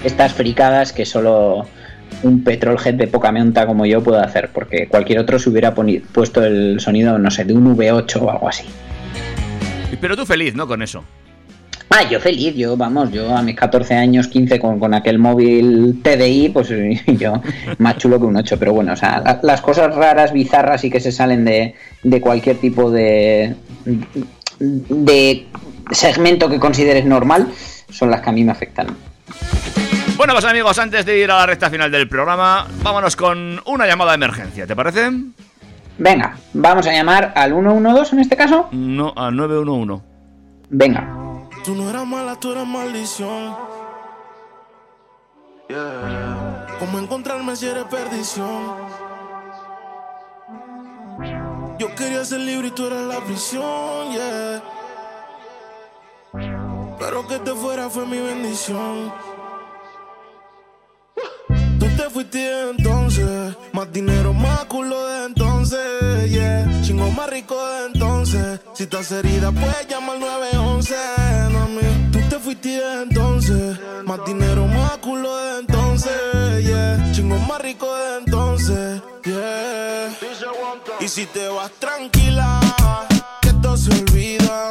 Estas 0.03 0.33
fricadas 0.33 0.93
que 0.93 1.05
solo 1.05 1.65
un 2.23 2.43
petrolhead 2.43 2.93
de 2.95 3.07
poca 3.07 3.31
monta 3.31 3.65
como 3.65 3.85
yo 3.85 4.03
puede 4.03 4.21
hacer, 4.21 4.49
porque 4.53 4.87
cualquier 4.87 5.19
otro 5.19 5.39
se 5.39 5.49
hubiera 5.49 5.73
puesto 5.73 6.43
el 6.43 6.79
sonido, 6.79 7.17
no 7.17 7.31
sé, 7.31 7.45
de 7.45 7.53
un 7.53 7.75
V8 7.75 8.21
o 8.21 8.31
algo 8.31 8.47
así. 8.47 8.65
Pero 9.99 10.15
tú 10.15 10.25
feliz, 10.25 10.55
¿no? 10.55 10.67
Con 10.67 10.81
eso. 10.81 11.03
Ah, 11.95 12.03
yo 12.09 12.19
feliz, 12.19 12.55
yo, 12.55 12.75
vamos, 12.75 13.11
yo 13.11 13.35
a 13.35 13.41
mis 13.43 13.55
14 13.55 13.93
años, 13.93 14.27
15 14.27 14.59
con, 14.59 14.79
con 14.79 14.93
aquel 14.95 15.19
móvil 15.19 15.99
TDI, 16.01 16.49
pues 16.49 16.69
yo 17.19 17.41
más 17.77 17.97
chulo 17.97 18.19
que 18.19 18.25
un 18.25 18.35
8, 18.35 18.57
pero 18.57 18.73
bueno, 18.73 18.93
o 18.93 18.95
sea, 18.95 19.19
la- 19.23 19.39
las 19.43 19.61
cosas 19.61 19.93
raras, 19.95 20.33
bizarras 20.33 20.83
y 20.83 20.89
que 20.89 20.99
se 20.99 21.11
salen 21.11 21.45
de, 21.45 21.75
de 22.01 22.21
cualquier 22.21 22.57
tipo 22.57 22.89
de, 22.89 23.55
de 24.59 25.47
segmento 25.91 26.49
que 26.49 26.59
consideres 26.59 27.05
normal 27.05 27.47
son 27.89 28.09
las 28.09 28.21
que 28.21 28.29
a 28.29 28.33
mí 28.33 28.43
me 28.43 28.51
afectan. 28.51 28.87
Bueno, 30.17 30.33
pues 30.33 30.45
amigos, 30.45 30.77
antes 30.79 31.05
de 31.05 31.19
ir 31.19 31.29
a 31.31 31.37
la 31.39 31.45
recta 31.45 31.69
final 31.69 31.91
del 31.91 32.07
programa, 32.07 32.67
vámonos 32.81 33.15
con 33.15 33.59
una 33.65 33.85
llamada 33.85 34.11
de 34.11 34.15
emergencia, 34.15 34.65
¿te 34.65 34.75
parece? 34.75 35.11
Venga, 35.97 36.37
vamos 36.53 36.87
a 36.87 36.91
llamar 36.91 37.33
al 37.35 37.51
112 37.51 38.15
en 38.15 38.21
este 38.21 38.35
caso. 38.35 38.67
No, 38.71 39.13
a 39.15 39.29
911. 39.29 40.03
Venga. 40.69 41.19
Tú 41.63 41.75
no 41.75 41.89
eras 41.89 42.05
mala, 42.05 42.35
tú 42.35 42.51
eras 42.51 42.67
maldición. 42.67 43.55
Yeah. 45.69 46.67
¿Cómo 46.77 46.99
encontrarme 46.99 47.55
si 47.55 47.67
eres 47.67 47.85
perdición? 47.85 48.75
Yo 51.79 51.95
quería 51.95 52.25
ser 52.25 52.41
libre 52.41 52.67
y 52.67 52.71
tú 52.71 52.85
eras 52.85 53.03
la 53.03 53.21
prisión, 53.21 54.11
yeah. 54.11 54.61
Pero 56.99 57.27
que 57.27 57.39
te 57.39 57.53
fuera 57.53 57.89
fue 57.89 58.05
mi 58.05 58.17
bendición. 58.17 59.13
Te 62.03 62.09
fuiste 62.09 62.69
entonces, 62.69 63.55
más 63.71 63.89
dinero, 63.93 64.33
más 64.33 64.65
culo 64.65 65.07
de 65.07 65.25
entonces, 65.27 66.29
yeah. 66.29 66.81
Chingo 66.81 67.09
más 67.11 67.29
rico 67.29 67.55
de 67.55 67.85
entonces. 67.93 68.59
Si 68.73 68.83
estás 68.83 69.09
herida, 69.13 69.53
puedes 69.53 69.87
llamar 69.87 70.17
al 70.17 70.19
911, 70.19 70.95
mami. 71.53 72.11
Tú 72.11 72.19
te 72.29 72.39
fuiste 72.39 72.81
entonces, 73.03 73.79
más 74.03 74.19
dinero, 74.25 74.67
más 74.67 74.97
culo 74.97 75.33
de 75.37 75.59
entonces, 75.61 76.65
yeah. 76.65 77.09
Chingo 77.13 77.37
más 77.37 77.61
rico 77.61 77.87
de 77.95 78.17
entonces, 78.17 79.01
yeah. 79.23 80.09
Y 80.99 81.07
si 81.07 81.25
te 81.27 81.47
vas 81.47 81.71
tranquila, 81.79 82.59
que 83.41 83.47
esto 83.47 83.77
se 83.77 83.91
olvida. 83.91 84.69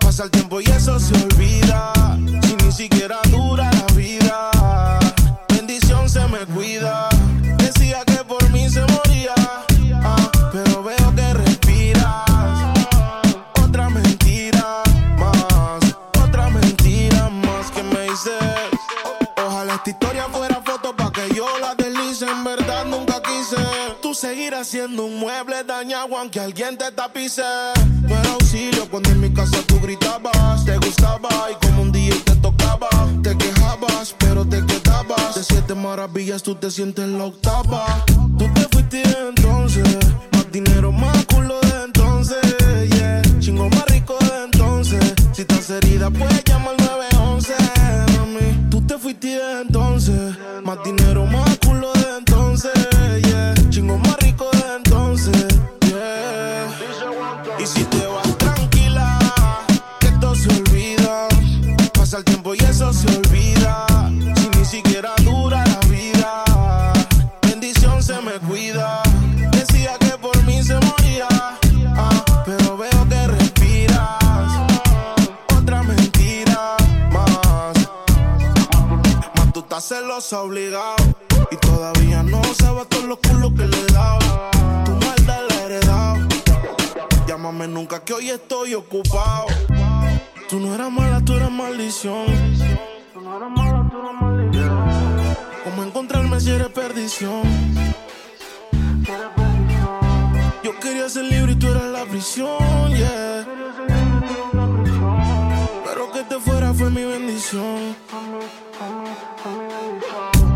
Pasa 0.00 0.24
el 0.24 0.30
tiempo 0.30 0.60
y 0.60 0.64
eso 0.64 1.00
se 1.00 1.14
olvida. 1.14 1.94
Si 2.42 2.56
ni 2.62 2.72
siquiera 2.72 3.20
dura 3.30 3.70
la 3.72 3.94
vida 3.94 4.50
se 6.08 6.26
me 6.28 6.38
cuida. 6.54 7.08
Decía 7.58 8.02
que 8.06 8.24
por 8.24 8.48
mí 8.50 8.68
se 8.70 8.80
moría, 8.80 9.34
ah, 9.94 10.30
pero 10.52 10.82
veo 10.82 11.14
que 11.14 11.34
respiras. 11.34 12.24
Otra 13.62 13.90
mentira 13.90 14.82
más, 15.18 15.94
otra 16.22 16.48
mentira 16.48 17.28
más 17.28 17.70
que 17.70 17.82
me 17.82 18.02
dices. 18.04 18.32
Ojalá 19.36 19.74
esta 19.74 19.90
historia 19.90 20.26
fuera 20.32 20.62
foto 20.64 20.96
para 20.96 21.10
que 21.10 21.34
yo 21.34 21.46
la 21.60 21.74
deslice. 21.74 22.26
En 22.26 22.42
verdad 22.42 22.86
nunca 22.86 23.20
quise. 23.22 23.56
Tú 24.00 24.14
seguir 24.14 24.54
haciendo 24.54 25.04
un 25.04 25.18
mueble 25.18 25.62
dañado 25.64 26.16
aunque 26.16 26.40
alguien 26.40 26.78
te 26.78 26.90
tapice. 26.90 27.42
No 28.02 28.18
era 28.18 28.32
auxilio 28.32 28.88
cuando 28.88 29.10
en 29.10 29.20
mi 29.20 29.32
casa 29.32 29.58
tú 29.66 29.78
gritabas. 29.80 30.64
Te 30.64 30.76
gustaba 30.78 31.28
y 31.50 31.66
como 31.66 31.82
un 31.82 31.92
día 31.92 32.14
tocaba. 32.40 32.88
Te 33.22 33.36
quejabas, 33.36 34.14
pero 34.18 34.44
te 34.44 34.64
quedabas. 34.64 35.34
De 35.34 35.44
siete 35.44 35.74
maravillas 35.74 36.42
tú 36.42 36.54
te 36.54 36.70
sientes 36.70 37.08
la 37.08 37.24
octava. 37.24 38.04
Tú 38.38 38.46
te 38.54 38.62
fuiste 38.72 39.02
entonces. 39.28 39.96
Más 40.32 40.50
dinero, 40.52 40.92
más 40.92 41.24
culo 41.26 41.60
de 41.60 41.84
entonces. 41.84 42.38
Yeah. 42.90 43.22
Chingo 43.40 43.68
más 43.68 43.86
rico 43.86 44.16
de 44.20 44.44
entonces. 44.44 45.14
Si 45.32 45.42
estás 45.42 45.70
herida, 45.70 46.10
puedes 46.10 46.42
llamar 46.44 46.74
al 46.78 46.86
911. 46.86 47.54
Mami, 48.16 48.70
tú 48.70 48.80
te 48.82 48.98
fuiste 48.98 49.38
entonces. 49.62 50.36
Más 50.64 50.78
dinero, 50.84 51.26
Pasa 62.10 62.18
el 62.20 62.24
tiempo 62.24 62.54
y 62.54 62.58
eso 62.60 62.90
se 62.90 63.06
olvida. 63.18 63.84
Si 64.34 64.58
ni 64.58 64.64
siquiera 64.64 65.12
dura 65.22 65.62
la 65.66 65.78
vida, 65.88 66.42
bendición 67.42 68.02
se 68.02 68.18
me 68.22 68.32
cuida. 68.48 69.02
Decía 69.52 69.98
que 69.98 70.16
por 70.16 70.42
mí 70.44 70.62
se 70.62 70.80
moría, 70.80 71.28
ah, 71.30 72.24
pero 72.46 72.78
veo 72.78 73.08
que 73.10 73.26
respiras. 73.26 74.16
Otra 75.54 75.82
mentira 75.82 76.76
más. 77.12 77.76
Más 79.34 79.52
tú 79.52 79.60
estás 79.60 79.84
celosa 79.88 80.40
obligado. 80.40 80.96
Y 81.50 81.56
todavía 81.56 82.22
no 82.22 82.40
sabes 82.54 82.88
todos 82.88 83.04
los 83.04 83.18
culos 83.18 83.52
que 83.52 83.66
le 83.66 83.80
he 83.80 83.92
dado. 83.92 84.50
Tu 84.86 84.92
maldad 84.92 85.40
la 85.50 85.54
he 85.56 85.64
heredado. 85.66 86.28
Llámame 87.26 87.68
nunca 87.68 88.02
que 88.02 88.14
hoy 88.14 88.30
estoy 88.30 88.72
ocupado. 88.72 89.44
Tú 90.48 90.58
no 90.60 90.74
eras 90.74 90.90
mala, 90.90 91.20
tú 91.22 91.34
eras 91.34 91.50
maldición. 91.50 92.24
¿Cómo 95.64 95.82
encontrarme 95.82 96.40
si 96.40 96.50
eres 96.50 96.68
perdición? 96.68 97.42
Yo 100.64 100.80
quería 100.80 101.06
ser 101.10 101.24
libre 101.24 101.52
y 101.52 101.56
tú 101.56 101.68
eras 101.68 101.84
la 101.92 102.04
prisión, 102.06 102.88
yeah. 102.96 103.46
Pero 105.84 106.12
que 106.12 106.22
te 106.22 106.40
fuera 106.40 106.72
fue 106.72 106.88
mi 106.88 107.04
bendición. 107.04 107.94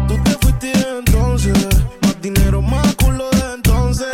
Tú 0.09 0.15
te 0.25 0.31
fuiste 0.41 0.73
entonces, 0.99 1.69
más 2.01 2.23
dinero, 2.23 2.63
más 2.63 2.95
culo 2.97 3.29
de 3.29 3.55
entonces, 3.57 4.09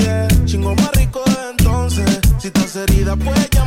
yeah. 0.00 0.26
Chingo 0.46 0.74
más 0.74 0.90
rico 0.92 1.22
de 1.26 1.50
entonces. 1.50 2.18
Si 2.38 2.46
estás 2.46 2.76
herida, 2.76 3.14
puedes 3.14 3.57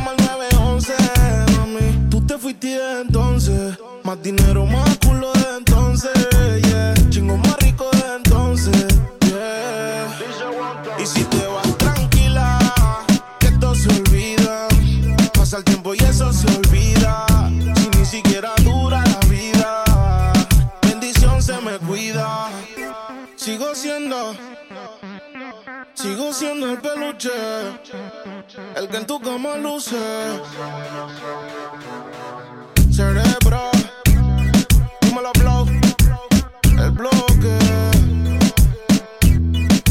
más 4.04 4.22
dinero, 4.22 4.66
más 4.66 4.98
culo 4.98 5.32
de 5.32 5.56
entonces, 5.58 6.12
yeah. 6.62 6.94
Chingo 7.10 7.36
más 7.36 7.56
rico 7.58 7.88
de 7.92 8.16
entonces, 8.16 8.86
yeah. 9.26 10.08
Y 10.98 11.06
si 11.06 11.24
te 11.24 11.46
vas 11.46 11.78
tranquila, 11.78 12.58
que 13.38 13.46
esto 13.48 13.74
se 13.74 13.88
olvida. 13.88 14.68
Pasa 15.34 15.58
el 15.58 15.64
tiempo 15.64 15.94
y 15.94 15.98
eso 15.98 16.32
se 16.32 16.46
olvida. 16.48 17.26
Si 17.76 17.98
ni 17.98 18.04
siquiera 18.04 18.52
dura 18.62 19.04
la 19.04 19.20
vida, 19.28 19.84
bendición 20.82 21.42
se 21.42 21.60
me 21.60 21.78
cuida. 21.78 22.48
Sigo 23.36 23.74
siendo, 23.74 24.34
sigo 25.94 26.32
siendo 26.32 26.70
el 26.70 26.78
peluche, 26.78 27.30
el 28.76 28.88
que 28.88 28.96
en 28.96 29.06
tu 29.06 29.20
cama 29.20 29.56
luce. 29.56 29.96
Cerebro, 32.92 33.31
dímelo, 35.12 35.32
blow, 35.38 35.66
el 36.82 36.90
bloque. 36.92 37.58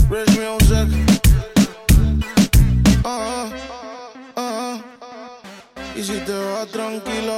Rich 0.09 0.39
music. 0.39 0.89
Ah, 3.03 3.47
ah. 4.35 4.79
Y 5.95 6.03
si 6.03 6.13
te 6.13 6.33
vas 6.33 6.67
tranquilo. 6.69 7.35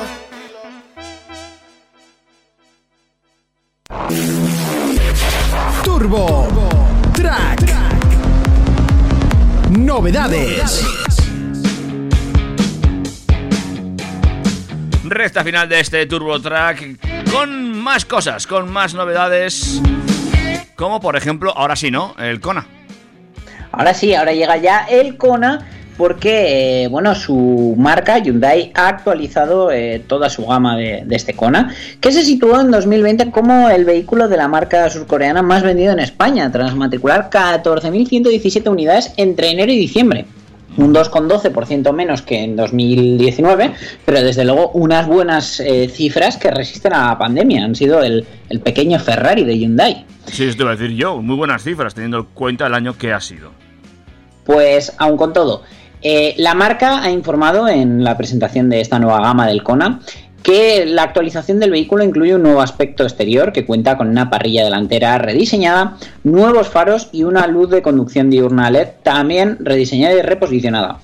Turbo 5.84 6.48
Track. 7.14 7.74
Novedades. 9.72 10.86
Recta 15.04 15.44
final 15.44 15.68
de 15.68 15.80
este 15.82 16.06
Turbo 16.06 16.40
Track 16.42 17.14
con 17.34 17.73
más 17.84 18.06
cosas, 18.06 18.48
con 18.48 18.72
más 18.72 18.94
novedades. 18.94 19.82
Como 20.76 21.02
por 21.02 21.16
ejemplo, 21.16 21.54
ahora 21.56 21.76
sí, 21.76 21.92
¿no? 21.92 22.16
El 22.18 22.40
Kona. 22.40 22.66
Ahora 23.72 23.94
sí, 23.94 24.16
ahora 24.16 24.34
llega 24.34 24.58
ya 24.58 24.86
el 24.90 25.18
Kona 25.18 25.68
porque, 25.98 26.84
eh, 26.84 26.88
bueno, 26.88 27.14
su 27.14 27.76
marca 27.78 28.18
Hyundai 28.18 28.72
ha 28.74 28.88
actualizado 28.88 29.72
eh, 29.72 30.04
toda 30.08 30.30
su 30.30 30.46
gama 30.46 30.76
de, 30.76 31.04
de 31.06 31.16
este 31.16 31.36
Kona, 31.36 31.76
que 32.00 32.12
se 32.12 32.24
situó 32.24 32.60
en 32.62 32.72
2020 32.72 33.30
como 33.30 33.70
el 33.70 33.86
vehículo 33.86 34.28
de 34.28 34.38
la 34.38 34.48
marca 34.48 34.90
surcoreana 34.90 35.44
más 35.44 35.62
vendido 35.62 35.92
en 35.94 36.00
España, 36.00 36.52
tras 36.52 36.74
matricular 36.76 37.30
14.117 37.30 38.72
unidades 38.72 39.14
entre 39.18 39.52
enero 39.52 39.72
y 39.72 39.78
diciembre. 39.78 40.26
Un 40.78 40.94
2,12% 40.94 41.94
menos 41.94 42.22
que 42.22 42.44
en 42.44 42.56
2019, 42.56 43.74
pero 44.06 44.22
desde 44.22 44.44
luego 44.44 44.72
unas 44.72 45.08
buenas 45.08 45.60
eh, 45.60 45.88
cifras 45.90 46.38
que 46.38 46.52
resisten 46.52 46.94
a 46.94 47.10
la 47.10 47.18
pandemia. 47.18 47.64
Han 47.64 47.76
sido 47.76 48.02
el, 48.02 48.26
el 48.50 48.60
pequeño 48.60 49.00
Ferrari 49.00 49.44
de 49.44 49.58
Hyundai. 49.58 50.06
Sí, 50.26 50.46
esto 50.46 50.64
iba 50.64 50.72
a 50.72 50.76
decir 50.76 50.96
yo. 50.96 51.22
Muy 51.22 51.36
buenas 51.36 51.64
cifras, 51.64 51.94
teniendo 51.94 52.20
en 52.20 52.28
cuenta 52.34 52.68
el 52.68 52.74
año 52.74 52.98
que 52.98 53.14
ha 53.14 53.22
sido. 53.22 53.52
Pues, 54.46 54.94
aun 54.98 55.16
con 55.16 55.32
todo, 55.32 55.64
eh, 56.02 56.36
la 56.38 56.54
marca 56.54 57.02
ha 57.02 57.10
informado 57.10 57.68
en 57.70 58.04
la 58.04 58.18
presentación 58.18 58.70
de 58.70 58.82
esta 58.82 59.00
nueva 59.00 59.22
gama 59.22 59.48
del 59.48 59.64
Kona 59.64 60.02
que 60.44 60.86
la 60.86 61.04
actualización 61.04 61.60
del 61.60 61.72
vehículo 61.72 62.04
incluye 62.04 62.36
un 62.36 62.44
nuevo 62.44 62.62
aspecto 62.62 63.04
exterior 63.04 63.54
que 63.54 63.66
cuenta 63.66 63.98
con 63.98 64.10
una 64.10 64.30
parrilla 64.30 64.64
delantera 64.64 65.18
rediseñada, 65.18 65.98
nuevos 66.24 66.68
faros 66.68 67.10
y 67.12 67.24
una 67.24 67.48
luz 67.48 67.70
de 67.70 67.82
conducción 67.82 68.30
diurna 68.30 68.70
LED 68.70 68.90
también 69.04 69.58
rediseñada 69.62 70.14
y 70.16 70.22
reposicionada. 70.22 71.00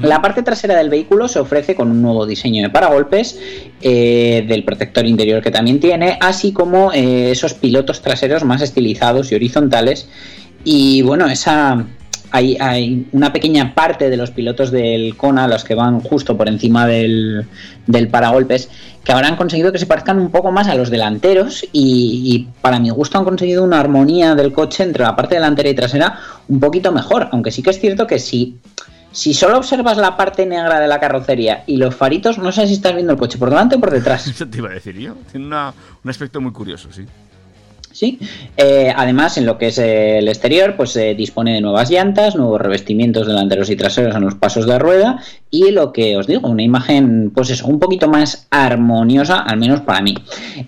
La 0.00 0.22
parte 0.22 0.42
trasera 0.42 0.76
del 0.76 0.88
vehículo 0.88 1.28
se 1.28 1.38
ofrece 1.38 1.74
con 1.74 1.90
un 1.90 2.00
nuevo 2.00 2.24
diseño 2.24 2.62
de 2.62 2.70
paragolpes, 2.70 3.38
eh, 3.82 4.42
del 4.48 4.64
protector 4.64 5.04
interior 5.04 5.42
que 5.42 5.50
también 5.50 5.78
tiene, 5.78 6.16
así 6.22 6.52
como 6.52 6.90
eh, 6.94 7.30
esos 7.30 7.52
pilotos 7.52 8.00
traseros 8.00 8.44
más 8.44 8.62
estilizados 8.62 9.30
y 9.30 9.34
horizontales. 9.34 10.08
Y 10.64 11.02
bueno, 11.02 11.26
esa, 11.26 11.84
hay, 12.34 12.56
hay, 12.58 13.06
una 13.12 13.32
pequeña 13.32 13.76
parte 13.76 14.10
de 14.10 14.16
los 14.16 14.32
pilotos 14.32 14.72
del 14.72 15.16
Kona, 15.16 15.46
los 15.46 15.62
que 15.62 15.76
van 15.76 16.00
justo 16.00 16.36
por 16.36 16.48
encima 16.48 16.84
del, 16.84 17.46
del 17.86 18.08
paragolpes, 18.08 18.68
que 19.04 19.12
habrán 19.12 19.36
conseguido 19.36 19.70
que 19.70 19.78
se 19.78 19.86
parezcan 19.86 20.18
un 20.18 20.32
poco 20.32 20.50
más 20.50 20.66
a 20.66 20.74
los 20.74 20.90
delanteros 20.90 21.62
y, 21.70 22.22
y, 22.24 22.48
para 22.60 22.80
mi 22.80 22.90
gusto 22.90 23.18
han 23.18 23.24
conseguido 23.24 23.62
una 23.62 23.78
armonía 23.78 24.34
del 24.34 24.52
coche 24.52 24.82
entre 24.82 25.04
la 25.04 25.14
parte 25.14 25.36
delantera 25.36 25.68
y 25.68 25.74
trasera 25.76 26.18
un 26.48 26.58
poquito 26.58 26.90
mejor, 26.90 27.28
aunque 27.30 27.52
sí 27.52 27.62
que 27.62 27.70
es 27.70 27.78
cierto 27.78 28.08
que 28.08 28.18
si, 28.18 28.58
si 29.12 29.32
solo 29.32 29.56
observas 29.56 29.96
la 29.96 30.16
parte 30.16 30.44
negra 30.44 30.80
de 30.80 30.88
la 30.88 30.98
carrocería 30.98 31.62
y 31.68 31.76
los 31.76 31.94
faritos, 31.94 32.38
no 32.38 32.50
sé 32.50 32.66
si 32.66 32.72
estás 32.72 32.96
viendo 32.96 33.12
el 33.12 33.18
coche 33.18 33.38
por 33.38 33.48
delante 33.48 33.76
o 33.76 33.80
por 33.80 33.92
detrás. 33.92 34.26
Eso 34.26 34.48
te 34.48 34.58
iba 34.58 34.70
a 34.70 34.74
decir 34.74 34.98
yo, 34.98 35.14
tiene 35.30 35.46
una, 35.46 35.72
un 36.02 36.10
aspecto 36.10 36.40
muy 36.40 36.50
curioso, 36.50 36.88
sí. 36.90 37.06
Sí, 37.94 38.18
eh, 38.56 38.92
además 38.94 39.38
en 39.38 39.46
lo 39.46 39.56
que 39.56 39.68
es 39.68 39.78
el 39.78 40.26
exterior, 40.26 40.74
pues 40.76 40.90
se 40.90 41.10
eh, 41.10 41.14
dispone 41.14 41.54
de 41.54 41.60
nuevas 41.60 41.92
llantas, 41.92 42.34
nuevos 42.34 42.60
revestimientos 42.60 43.24
delanteros 43.24 43.70
y 43.70 43.76
traseros 43.76 44.16
en 44.16 44.22
los 44.22 44.34
pasos 44.34 44.66
de 44.66 44.80
rueda 44.80 45.22
y 45.54 45.70
lo 45.70 45.92
que 45.92 46.16
os 46.16 46.26
digo, 46.26 46.48
una 46.48 46.64
imagen, 46.64 47.30
pues 47.32 47.48
eso, 47.48 47.68
un 47.68 47.78
poquito 47.78 48.08
más 48.08 48.48
armoniosa, 48.50 49.38
al 49.38 49.56
menos 49.56 49.82
para 49.82 50.00
mí. 50.00 50.12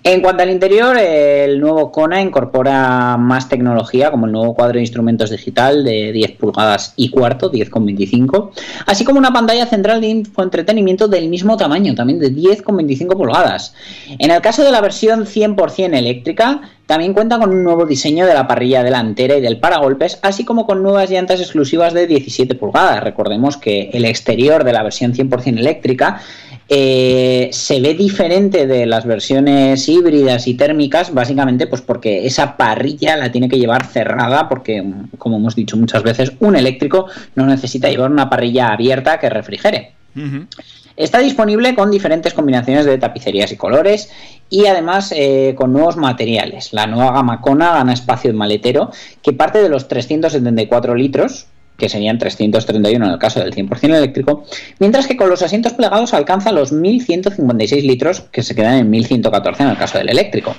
En 0.01 0.21
cuanto 0.21 0.43
al 0.43 0.49
interior, 0.49 0.97
el 0.97 1.59
nuevo 1.59 1.91
Kona 1.91 2.21
incorpora 2.21 3.17
más 3.17 3.49
tecnología, 3.49 4.11
como 4.11 4.27
el 4.27 4.31
nuevo 4.31 4.55
cuadro 4.55 4.75
de 4.75 4.81
instrumentos 4.81 5.29
digital 5.29 5.83
de 5.83 6.13
10 6.13 6.31
pulgadas 6.37 6.93
y 6.95 7.09
cuarto, 7.09 7.51
10,25, 7.51 8.51
así 8.85 9.03
como 9.03 9.19
una 9.19 9.33
pantalla 9.33 9.65
central 9.65 9.99
de 9.99 10.07
infoentretenimiento 10.07 11.09
del 11.09 11.27
mismo 11.27 11.57
tamaño, 11.57 11.93
también 11.93 12.19
de 12.19 12.33
10,25 12.33 13.17
pulgadas. 13.17 13.73
En 14.19 14.31
el 14.31 14.39
caso 14.39 14.63
de 14.63 14.71
la 14.71 14.79
versión 14.79 15.25
100% 15.25 15.97
eléctrica, 15.97 16.61
también 16.87 17.13
cuenta 17.13 17.37
con 17.37 17.49
un 17.49 17.65
nuevo 17.65 17.85
diseño 17.85 18.25
de 18.25 18.33
la 18.33 18.47
parrilla 18.47 18.81
delantera 18.81 19.35
y 19.35 19.41
del 19.41 19.59
paragolpes, 19.59 20.19
así 20.21 20.45
como 20.45 20.65
con 20.65 20.81
nuevas 20.81 21.09
llantas 21.11 21.41
exclusivas 21.41 21.93
de 21.93 22.07
17 22.07 22.55
pulgadas. 22.55 23.03
Recordemos 23.03 23.57
que 23.57 23.89
el 23.91 24.05
exterior 24.05 24.63
de 24.63 24.71
la 24.77 24.83
versión 24.83 25.13
100% 25.13 25.57
eléctrica 25.57 26.21
eh, 26.69 27.49
se 27.53 27.79
ve 27.79 27.93
diferente 27.93 28.67
de 28.67 28.85
las 28.85 29.05
versiones 29.05 29.87
híbridas 29.87 30.47
y 30.47 30.55
térmicas, 30.55 31.13
básicamente 31.13 31.67
pues 31.67 31.81
porque 31.81 32.25
esa 32.25 32.57
parrilla 32.57 33.15
la 33.15 33.31
tiene 33.31 33.47
que 33.47 33.57
llevar 33.57 33.85
cerrada, 33.85 34.49
porque 34.49 34.83
como 35.17 35.37
hemos 35.37 35.55
dicho 35.55 35.77
muchas 35.77 36.03
veces, 36.03 36.33
un 36.39 36.57
eléctrico 36.57 37.07
no 37.35 37.45
necesita 37.45 37.89
llevar 37.89 38.11
una 38.11 38.29
parrilla 38.29 38.73
abierta 38.73 39.17
que 39.17 39.29
refrigere. 39.29 39.93
Uh 40.15 40.19
-huh. 40.19 40.47
Está 40.97 41.19
disponible 41.19 41.75
con 41.75 41.91
diferentes 41.91 42.33
combinaciones 42.33 42.85
de 42.85 42.97
tapicerías 42.97 43.51
y 43.51 43.55
colores 43.55 44.09
y 44.49 44.65
además 44.65 45.13
eh, 45.15 45.53
con 45.55 45.71
nuevos 45.71 45.95
materiales. 45.95 46.73
La 46.73 46.87
nueva 46.87 47.11
gama 47.11 47.39
Kona 47.39 47.71
gana 47.73 47.93
espacio 47.93 48.31
en 48.31 48.35
maletero 48.35 48.91
que 49.21 49.31
parte 49.31 49.61
de 49.61 49.69
los 49.69 49.87
374 49.87 50.95
litros, 50.95 51.45
que 51.77 51.89
serían 51.89 52.17
331 52.17 53.05
en 53.05 53.11
el 53.11 53.19
caso 53.19 53.39
del 53.39 53.53
100% 53.53 53.95
eléctrico, 53.95 54.43
mientras 54.79 55.07
que 55.07 55.15
con 55.15 55.29
los 55.29 55.41
asientos 55.41 55.73
plegados 55.73 56.13
alcanza 56.13 56.51
los 56.51 56.71
1156 56.71 57.83
litros, 57.83 58.21
que 58.31 58.43
se 58.43 58.55
quedan 58.55 58.75
en 58.75 58.89
1114 58.89 59.63
en 59.63 59.69
el 59.69 59.77
caso 59.77 59.97
del 59.97 60.09
eléctrico. 60.09 60.55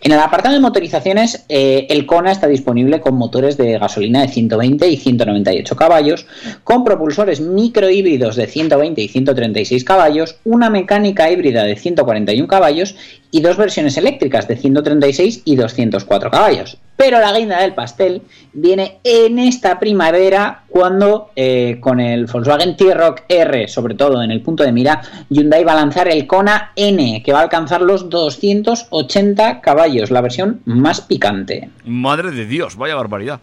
En 0.00 0.12
el 0.12 0.18
apartado 0.18 0.54
de 0.54 0.60
motorizaciones, 0.60 1.44
eh, 1.48 1.86
el 1.90 2.06
Kona 2.06 2.32
está 2.32 2.46
disponible 2.46 3.00
con 3.00 3.16
motores 3.16 3.56
de 3.56 3.78
gasolina 3.78 4.22
de 4.22 4.28
120 4.28 4.88
y 4.88 4.96
198 4.96 5.76
caballos, 5.76 6.26
con 6.64 6.84
propulsores 6.84 7.40
microhíbridos 7.40 8.36
de 8.36 8.46
120 8.46 9.00
y 9.00 9.08
136 9.08 9.84
caballos, 9.84 10.36
una 10.44 10.70
mecánica 10.70 11.30
híbrida 11.30 11.64
de 11.64 11.76
141 11.76 12.46
caballos 12.46 12.94
y 13.30 13.40
dos 13.40 13.56
versiones 13.56 13.96
eléctricas 13.96 14.48
de 14.48 14.56
136 14.56 15.42
y 15.44 15.56
204 15.56 16.30
caballos. 16.30 16.78
Pero 16.96 17.20
la 17.20 17.32
guinda 17.32 17.60
del 17.60 17.74
pastel 17.74 18.22
viene 18.52 18.98
en 19.04 19.38
esta 19.38 19.78
primavera 19.78 20.64
cuando 20.68 21.30
eh, 21.36 21.76
con 21.80 22.00
el 22.00 22.26
Volkswagen 22.26 22.76
T-Rock 22.76 23.22
R, 23.28 23.68
sobre 23.68 23.94
todo 23.94 24.22
en 24.22 24.30
el 24.30 24.40
punto 24.42 24.64
de 24.64 24.72
mira, 24.72 25.02
Hyundai 25.28 25.62
va 25.62 25.72
a 25.72 25.76
lanzar 25.76 26.08
el 26.08 26.26
Kona 26.26 26.72
N, 26.74 27.22
que 27.22 27.32
va 27.32 27.40
a 27.40 27.42
alcanzar 27.42 27.82
los 27.82 28.10
280 28.10 29.60
caballos, 29.60 30.10
la 30.10 30.20
versión 30.20 30.60
más 30.64 31.00
picante. 31.00 31.70
Madre 31.84 32.32
de 32.32 32.46
Dios, 32.46 32.76
vaya 32.76 32.96
barbaridad. 32.96 33.40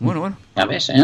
Bueno, 0.00 0.20
bueno. 0.20 0.36
Ya 0.56 0.66
ves, 0.66 0.90
¿eh? 0.90 1.02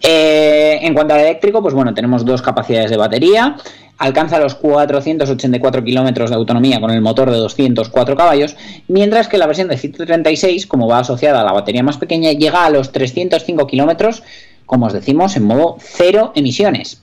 Eh, 0.00 0.78
en 0.82 0.94
cuanto 0.94 1.14
al 1.14 1.20
eléctrico, 1.20 1.60
pues 1.60 1.74
bueno, 1.74 1.92
tenemos 1.92 2.24
dos 2.24 2.40
capacidades 2.40 2.90
de 2.90 2.96
batería. 2.96 3.56
Alcanza 4.02 4.40
los 4.40 4.56
484 4.56 5.84
kilómetros 5.84 6.30
de 6.30 6.34
autonomía 6.34 6.80
con 6.80 6.90
el 6.90 7.00
motor 7.00 7.30
de 7.30 7.36
204 7.36 8.16
caballos, 8.16 8.56
mientras 8.88 9.28
que 9.28 9.38
la 9.38 9.46
versión 9.46 9.68
de 9.68 9.78
136, 9.78 10.66
como 10.66 10.88
va 10.88 10.98
asociada 10.98 11.40
a 11.40 11.44
la 11.44 11.52
batería 11.52 11.84
más 11.84 11.98
pequeña, 11.98 12.32
llega 12.32 12.64
a 12.64 12.70
los 12.70 12.90
305 12.90 13.64
kilómetros, 13.68 14.24
como 14.66 14.86
os 14.86 14.92
decimos, 14.92 15.36
en 15.36 15.44
modo 15.44 15.76
cero 15.78 16.32
emisiones. 16.34 17.00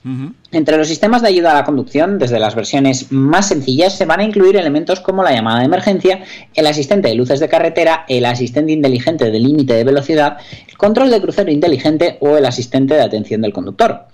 Entre 0.52 0.76
los 0.76 0.88
sistemas 0.88 1.22
de 1.22 1.28
ayuda 1.28 1.52
a 1.52 1.54
la 1.54 1.64
conducción, 1.64 2.18
desde 2.18 2.40
las 2.40 2.56
versiones 2.56 3.12
más 3.12 3.46
sencillas, 3.46 3.96
se 3.96 4.04
van 4.04 4.18
a 4.18 4.24
incluir 4.24 4.56
elementos 4.56 4.98
como 4.98 5.22
la 5.22 5.32
llamada 5.32 5.60
de 5.60 5.66
emergencia, 5.66 6.24
el 6.54 6.66
asistente 6.66 7.08
de 7.08 7.14
luces 7.14 7.38
de 7.38 7.48
carretera, 7.48 8.04
el 8.08 8.24
asistente 8.24 8.72
inteligente 8.72 9.30
de 9.30 9.38
límite 9.38 9.74
de 9.74 9.84
velocidad, 9.84 10.38
el 10.68 10.76
control 10.76 11.10
de 11.10 11.20
crucero 11.20 11.52
inteligente 11.52 12.16
o 12.18 12.36
el 12.36 12.44
asistente 12.44 12.94
de 12.94 13.02
atención 13.02 13.42
del 13.42 13.52
conductor. 13.52 14.06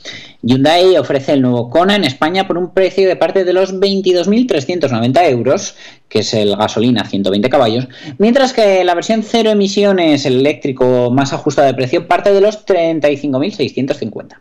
Hyundai 0.42 0.98
ofrece 0.98 1.32
el 1.32 1.40
nuevo 1.40 1.70
Kona 1.70 1.96
en 1.96 2.04
España 2.04 2.46
por 2.46 2.58
un 2.58 2.74
precio 2.74 3.08
de 3.08 3.16
parte 3.16 3.44
de 3.44 3.54
los 3.54 3.74
22.390 3.74 5.30
euros, 5.30 5.74
que 6.10 6.18
es 6.18 6.34
el 6.34 6.54
gasolina 6.54 7.06
120 7.06 7.48
caballos, 7.48 7.88
mientras 8.18 8.52
que 8.52 8.84
la 8.84 8.94
versión 8.94 9.22
cero 9.22 9.48
emisiones, 9.48 10.26
el 10.26 10.40
eléctrico 10.40 11.10
más 11.10 11.32
ajustado 11.32 11.66
de 11.66 11.72
precio, 11.72 12.06
parte 12.06 12.34
de 12.34 12.42
los 12.42 12.66
35.650. 12.66 14.36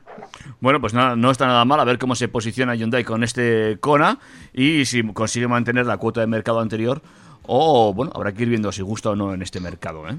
Bueno, 0.61 0.81
pues 0.81 0.93
nada, 0.93 1.15
no 1.15 1.31
está 1.31 1.47
nada 1.47 1.65
mal 1.65 1.79
a 1.79 1.83
ver 1.83 1.97
cómo 1.97 2.15
se 2.15 2.27
posiciona 2.27 2.75
Hyundai 2.75 3.03
con 3.03 3.23
este 3.23 3.77
Kona 3.79 4.19
y 4.53 4.85
si 4.85 5.03
consigue 5.13 5.47
mantener 5.47 5.85
la 5.85 5.97
cuota 5.97 6.21
de 6.21 6.27
mercado 6.27 6.59
anterior 6.59 7.01
o, 7.47 7.93
bueno, 7.93 8.11
habrá 8.15 8.33
que 8.33 8.43
ir 8.43 8.49
viendo 8.49 8.71
si 8.71 8.81
gusta 8.81 9.11
o 9.11 9.15
no 9.15 9.33
en 9.33 9.41
este 9.41 9.59
mercado. 9.59 10.07
¿eh? 10.07 10.15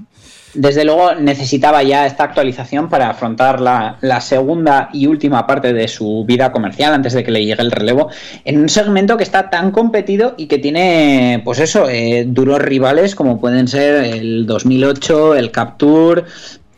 Desde 0.53 0.85
luego 0.85 1.15
necesitaba 1.15 1.83
ya 1.83 2.05
esta 2.05 2.23
actualización 2.23 2.89
para 2.89 3.09
afrontar 3.09 3.59
la, 3.59 3.97
la, 4.01 4.21
segunda 4.21 4.89
y 4.93 5.07
última 5.07 5.45
parte 5.45 5.73
de 5.73 5.87
su 5.87 6.25
vida 6.25 6.51
comercial 6.51 6.93
antes 6.93 7.13
de 7.13 7.23
que 7.23 7.31
le 7.31 7.45
llegue 7.45 7.61
el 7.61 7.71
relevo 7.71 8.09
en 8.45 8.59
un 8.59 8.69
segmento 8.69 9.17
que 9.17 9.23
está 9.23 9.49
tan 9.49 9.71
competido 9.71 10.35
y 10.37 10.47
que 10.47 10.57
tiene, 10.57 11.41
pues 11.43 11.59
eso, 11.59 11.89
eh, 11.89 12.25
duros 12.27 12.59
rivales 12.59 13.15
como 13.15 13.39
pueden 13.39 13.67
ser 13.67 14.03
el 14.05 14.45
2008, 14.45 15.35
el 15.35 15.51
Capture, 15.51 16.23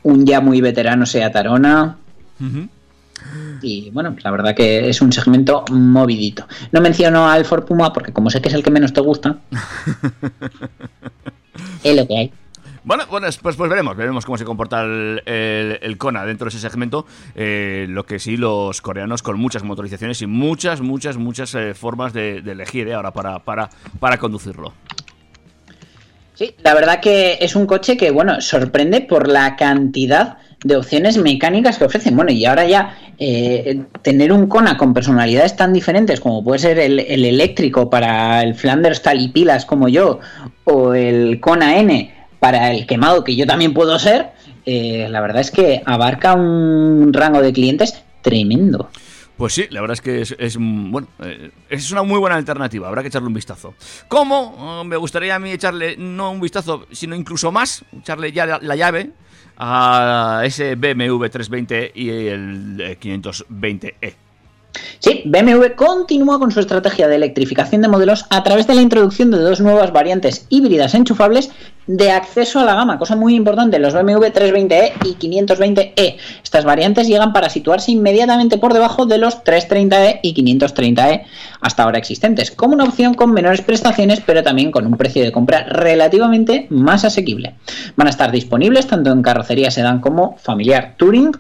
un 0.04 0.26
ya 0.26 0.42
muy 0.42 0.62
veterano 0.62 1.06
Seat 1.06 1.36
Arona. 1.36 1.98
Uh 2.40 2.44
-huh. 2.44 2.70
Y 3.62 3.90
bueno, 3.92 4.16
la 4.24 4.32
verdad 4.32 4.56
que 4.56 4.90
es 4.90 5.02
un 5.02 5.12
segmento 5.12 5.66
movidito. 5.72 6.48
No 6.72 6.82
menciono 6.82 7.30
al 7.30 7.46
Ford 7.46 7.66
Puma 7.66 7.94
porque 7.94 8.14
como 8.14 8.30
sé 8.30 8.42
que 8.42 8.50
es 8.50 8.56
el 8.56 8.64
que 8.64 8.72
menos 8.72 8.94
te 8.94 9.02
gusta, 9.02 9.38
es 11.84 11.96
lo 11.96 12.08
que 12.08 12.18
hay. 12.18 12.34
Bueno, 12.84 13.04
bueno 13.10 13.28
pues, 13.42 13.56
pues 13.56 13.70
veremos, 13.70 13.96
veremos 13.96 14.26
cómo 14.26 14.38
se 14.38 14.46
comporta 14.46 14.82
el, 14.82 15.22
el, 15.26 15.80
el 15.82 15.98
Kona 15.98 16.26
dentro 16.26 16.46
de 16.46 16.50
ese 16.50 16.60
segmento. 16.60 17.06
Eh, 17.36 17.86
lo 17.90 18.06
que 18.06 18.20
sí, 18.20 18.38
los 18.38 18.82
coreanos 18.82 19.22
con 19.22 19.40
muchas 19.40 19.64
motorizaciones 19.64 20.22
y 20.22 20.28
muchas, 20.28 20.82
muchas, 20.82 21.18
muchas 21.18 21.54
eh, 21.56 21.74
formas 21.74 22.14
de, 22.14 22.42
de 22.42 22.52
elegir 22.52 22.88
eh, 22.88 22.94
ahora 22.94 23.12
para, 23.12 23.40
para, 23.40 23.70
para 24.00 24.18
conducirlo. 24.18 24.74
Sí, 26.36 26.56
la 26.64 26.74
verdad 26.74 27.02
que 27.02 27.38
es 27.42 27.56
un 27.56 27.66
coche 27.66 27.98
que, 27.98 28.12
bueno, 28.12 28.40
sorprende 28.40 29.02
por 29.02 29.28
la 29.28 29.58
cantidad 29.58 30.38
de 30.64 30.76
opciones 30.76 31.18
mecánicas 31.18 31.78
que 31.78 31.86
ofrecen. 31.86 32.16
Bueno, 32.16 32.32
y 32.32 32.46
ahora 32.46 32.66
ya 32.68 32.98
eh, 33.18 33.82
tener 34.02 34.32
un 34.32 34.48
Kona 34.48 34.78
con 34.78 34.94
personalidades 34.94 35.56
tan 35.56 35.74
diferentes 35.74 36.20
como 36.20 36.44
puede 36.44 36.60
ser 36.60 36.80
el, 36.80 37.00
el, 37.00 37.26
eléctrico 37.26 37.90
para 37.90 38.44
el 38.44 38.56
Flanders 38.56 39.02
tal 39.02 39.22
y 39.22 39.30
pilas 39.30 39.66
como 39.66 39.88
yo, 39.88 40.20
o 40.66 40.94
el 40.94 41.40
Kona 41.40 41.78
N 41.78 42.14
para 42.40 42.72
el 42.72 42.88
quemado 42.88 43.24
que 43.24 43.36
yo 43.36 43.46
también 43.46 43.74
puedo 43.74 44.00
ser, 44.00 44.32
eh, 44.66 45.08
la 45.10 45.22
verdad 45.22 45.42
es 45.42 45.52
que 45.52 45.82
abarca 45.86 46.34
un 46.36 47.12
rango 47.14 47.42
de 47.42 47.54
clientes 47.54 48.04
tremendo. 48.22 48.90
Pues 49.38 49.54
sí, 49.54 49.68
la 49.70 49.80
verdad 49.80 49.94
es 49.94 50.02
que 50.02 50.22
es, 50.22 50.36
es 50.38 50.58
bueno, 50.60 51.08
eh, 51.24 51.52
es 51.70 51.92
una 51.92 52.04
muy 52.04 52.20
buena 52.20 52.36
alternativa, 52.36 52.90
habrá 52.90 53.02
que 53.02 53.08
echarle 53.08 53.28
un 53.28 53.34
vistazo. 53.34 53.74
¿Cómo? 54.10 54.84
me 54.84 54.98
gustaría 54.98 55.36
a 55.36 55.40
mí 55.40 55.52
echarle 55.52 55.96
no 55.98 56.32
un 56.32 56.42
vistazo, 56.42 56.86
sino 56.92 57.16
incluso 57.16 57.50
más, 57.50 57.86
echarle 57.98 58.34
ya 58.34 58.60
la 58.62 58.76
llave 58.76 59.12
a 59.60 60.42
ese 60.46 60.76
BMW 60.76 61.28
320 61.28 61.92
y 61.94 62.10
el 62.10 62.98
520e. 63.00 64.29
Sí, 65.00 65.24
BMW 65.26 65.76
continúa 65.76 66.40
con 66.40 66.52
su 66.52 66.60
estrategia 66.60 67.08
de 67.08 67.16
electrificación 67.16 67.82
de 67.82 67.88
modelos 67.88 68.26
a 68.30 68.44
través 68.44 68.68
de 68.68 68.76
la 68.76 68.82
introducción 68.82 69.32
de 69.32 69.40
dos 69.40 69.62
nuevas 69.62 69.92
variantes 69.92 70.46
híbridas 70.50 70.94
enchufables 70.94 71.52
de 71.88 72.12
acceso 72.12 72.60
a 72.60 72.66
la 72.66 72.76
gama, 72.76 73.00
cosa 73.00 73.16
muy 73.16 73.34
importante, 73.34 73.80
los 73.80 73.96
BMW 73.96 74.26
320e 74.26 74.92
y 75.06 75.16
520e. 75.16 76.18
Estas 76.44 76.64
variantes 76.64 77.08
llegan 77.08 77.34
para 77.34 77.50
situarse 77.50 77.92
inmediatamente 77.92 78.60
por 78.60 78.74
debajo 78.74 79.08
de 79.08 79.18
los 79.18 79.44
330e 79.44 80.20
y 80.22 80.36
530e 80.36 81.24
hasta 81.62 81.84
ahora 81.84 81.98
existentes, 81.98 82.52
como 82.52 82.76
una 82.76 82.84
opción 82.84 83.16
con 83.16 83.32
menores 83.32 83.62
prestaciones, 83.62 84.22
pero 84.24 84.44
también 84.44 84.70
con 84.70 84.86
un 84.86 84.98
precio 84.98 85.24
de 85.24 85.32
compra 85.32 85.64
relativamente 85.64 86.68
más 86.70 87.06
asequible. 87.06 87.56
Van 87.96 88.06
a 88.06 88.12
estar 88.12 88.32
disponibles 88.32 88.86
tanto 88.86 89.12
en 89.12 89.24
carrocería 89.24 89.72
sedán 89.72 90.00
como 90.00 90.38
familiar 90.38 90.94
Touring 90.96 91.32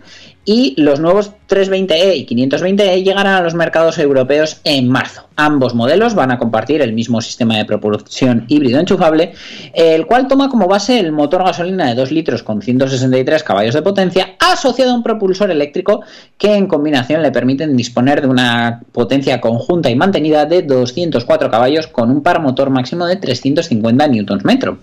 y 0.50 0.74
los 0.82 1.00
nuevos 1.00 1.32
320e 1.47 2.16
y 2.16 2.26
520e 2.26 3.04
llegarán 3.04 3.36
a 3.36 3.41
los 3.43 3.54
mercados 3.54 4.00
europeos 4.00 4.62
en 4.64 4.89
marzo. 4.89 5.28
Ambos 5.36 5.76
modelos 5.76 6.16
van 6.16 6.32
a 6.32 6.39
compartir 6.39 6.82
el 6.82 6.91
mismo 6.91 7.22
sistema 7.22 7.56
de 7.56 7.66
propulsión 7.66 8.45
híbrido 8.47 8.80
enchufable, 8.80 9.34
el 9.74 10.08
cual 10.08 10.28
toma 10.28 10.50
como 10.50 10.68
base 10.68 11.00
el 11.00 11.12
motor 11.12 11.43
gasolina 11.43 11.88
de 11.88 11.93
2 11.93 12.12
litros 12.12 12.41
con 12.41 12.64
163 12.64 13.43
caballos 13.43 13.76
de 13.76 13.84
potencia, 13.84 14.38
asociado 14.39 14.91
a 14.91 14.95
un 14.95 15.04
propulsor 15.04 15.52
eléctrico 15.52 16.02
que 16.39 16.56
en 16.56 16.66
combinación 16.66 17.22
le 17.22 17.32
permiten 17.32 17.78
disponer 17.78 18.22
de 18.22 18.28
una 18.28 18.82
potencia 18.91 19.39
conjunta 19.39 19.91
y 19.91 19.95
mantenida 19.95 20.45
de 20.45 20.64
204 20.64 21.52
caballos 21.52 21.86
con 21.86 22.10
un 22.10 22.24
par 22.24 22.41
motor 22.41 22.72
máximo 22.72 23.06
de 23.06 23.18
350 23.18 24.08
Nm. 24.08 24.78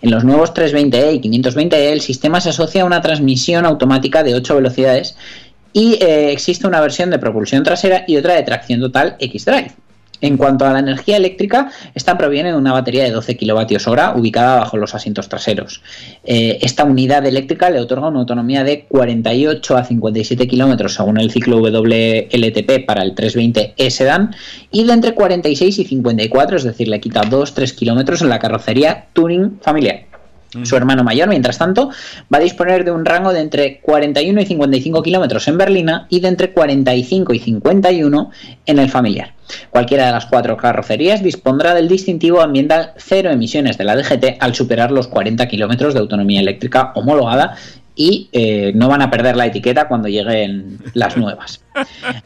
En 0.00 0.10
los 0.10 0.24
nuevos 0.24 0.54
320e 0.54 1.14
y 1.14 1.20
520e 1.20 1.92
el 1.92 2.00
sistema 2.00 2.40
se 2.40 2.48
asocia 2.48 2.82
a 2.82 2.86
una 2.86 3.02
transmisión 3.02 3.66
automática 3.66 4.22
de 4.22 4.34
8 4.34 4.56
velocidades 4.56 5.01
y 5.72 5.94
eh, 5.94 6.32
existe 6.32 6.66
una 6.66 6.80
versión 6.80 7.10
de 7.10 7.18
propulsión 7.18 7.62
trasera 7.62 8.04
y 8.06 8.16
otra 8.16 8.34
de 8.34 8.42
tracción 8.42 8.80
total 8.80 9.16
X-Drive. 9.18 9.72
En 10.22 10.36
cuanto 10.36 10.64
a 10.64 10.72
la 10.72 10.78
energía 10.78 11.16
eléctrica, 11.16 11.72
esta 11.96 12.16
proviene 12.16 12.52
de 12.52 12.56
una 12.56 12.72
batería 12.72 13.02
de 13.02 13.10
12 13.10 13.36
kWh 13.36 14.16
ubicada 14.16 14.60
bajo 14.60 14.76
los 14.76 14.94
asientos 14.94 15.28
traseros. 15.28 15.82
Eh, 16.22 16.58
esta 16.62 16.84
unidad 16.84 17.26
eléctrica 17.26 17.68
le 17.70 17.80
otorga 17.80 18.06
una 18.06 18.20
autonomía 18.20 18.62
de 18.62 18.84
48 18.84 19.76
a 19.76 19.84
57 19.84 20.46
km 20.46 20.88
según 20.88 21.18
el 21.18 21.32
ciclo 21.32 21.58
WLTP 21.58 22.86
para 22.86 23.02
el 23.02 23.16
320e 23.16 23.90
sedán 23.90 24.32
y 24.70 24.84
de 24.84 24.92
entre 24.92 25.14
46 25.14 25.80
y 25.80 25.84
54, 25.84 26.56
es 26.56 26.64
decir, 26.64 26.86
le 26.86 27.00
quita 27.00 27.22
2-3 27.22 27.74
km 27.76 28.22
en 28.22 28.28
la 28.28 28.38
carrocería 28.38 29.06
Touring 29.14 29.58
familiar. 29.60 30.11
Su 30.64 30.76
hermano 30.76 31.02
mayor, 31.02 31.28
mientras 31.28 31.58
tanto, 31.58 31.90
va 32.32 32.38
a 32.38 32.40
disponer 32.40 32.84
de 32.84 32.90
un 32.90 33.04
rango 33.04 33.32
de 33.32 33.40
entre 33.40 33.80
41 33.80 34.40
y 34.40 34.46
55 34.46 35.02
kilómetros 35.02 35.48
en 35.48 35.58
berlina 35.58 36.06
y 36.10 36.20
de 36.20 36.28
entre 36.28 36.52
45 36.52 37.32
y 37.32 37.38
51 37.38 38.30
en 38.66 38.78
el 38.78 38.90
familiar. 38.90 39.34
Cualquiera 39.70 40.06
de 40.06 40.12
las 40.12 40.26
cuatro 40.26 40.56
carrocerías 40.56 41.22
dispondrá 41.22 41.74
del 41.74 41.88
distintivo 41.88 42.40
ambiental 42.40 42.92
cero 42.96 43.30
emisiones 43.30 43.78
de 43.78 43.84
la 43.84 43.96
DGT 43.96 44.36
al 44.40 44.54
superar 44.54 44.90
los 44.90 45.08
40 45.08 45.46
kilómetros 45.48 45.94
de 45.94 46.00
autonomía 46.00 46.40
eléctrica 46.40 46.92
homologada 46.94 47.56
y 47.94 48.28
eh, 48.32 48.72
no 48.74 48.88
van 48.88 49.02
a 49.02 49.10
perder 49.10 49.36
la 49.36 49.46
etiqueta 49.46 49.86
cuando 49.86 50.08
lleguen 50.08 50.78
las 50.94 51.16
nuevas. 51.16 51.62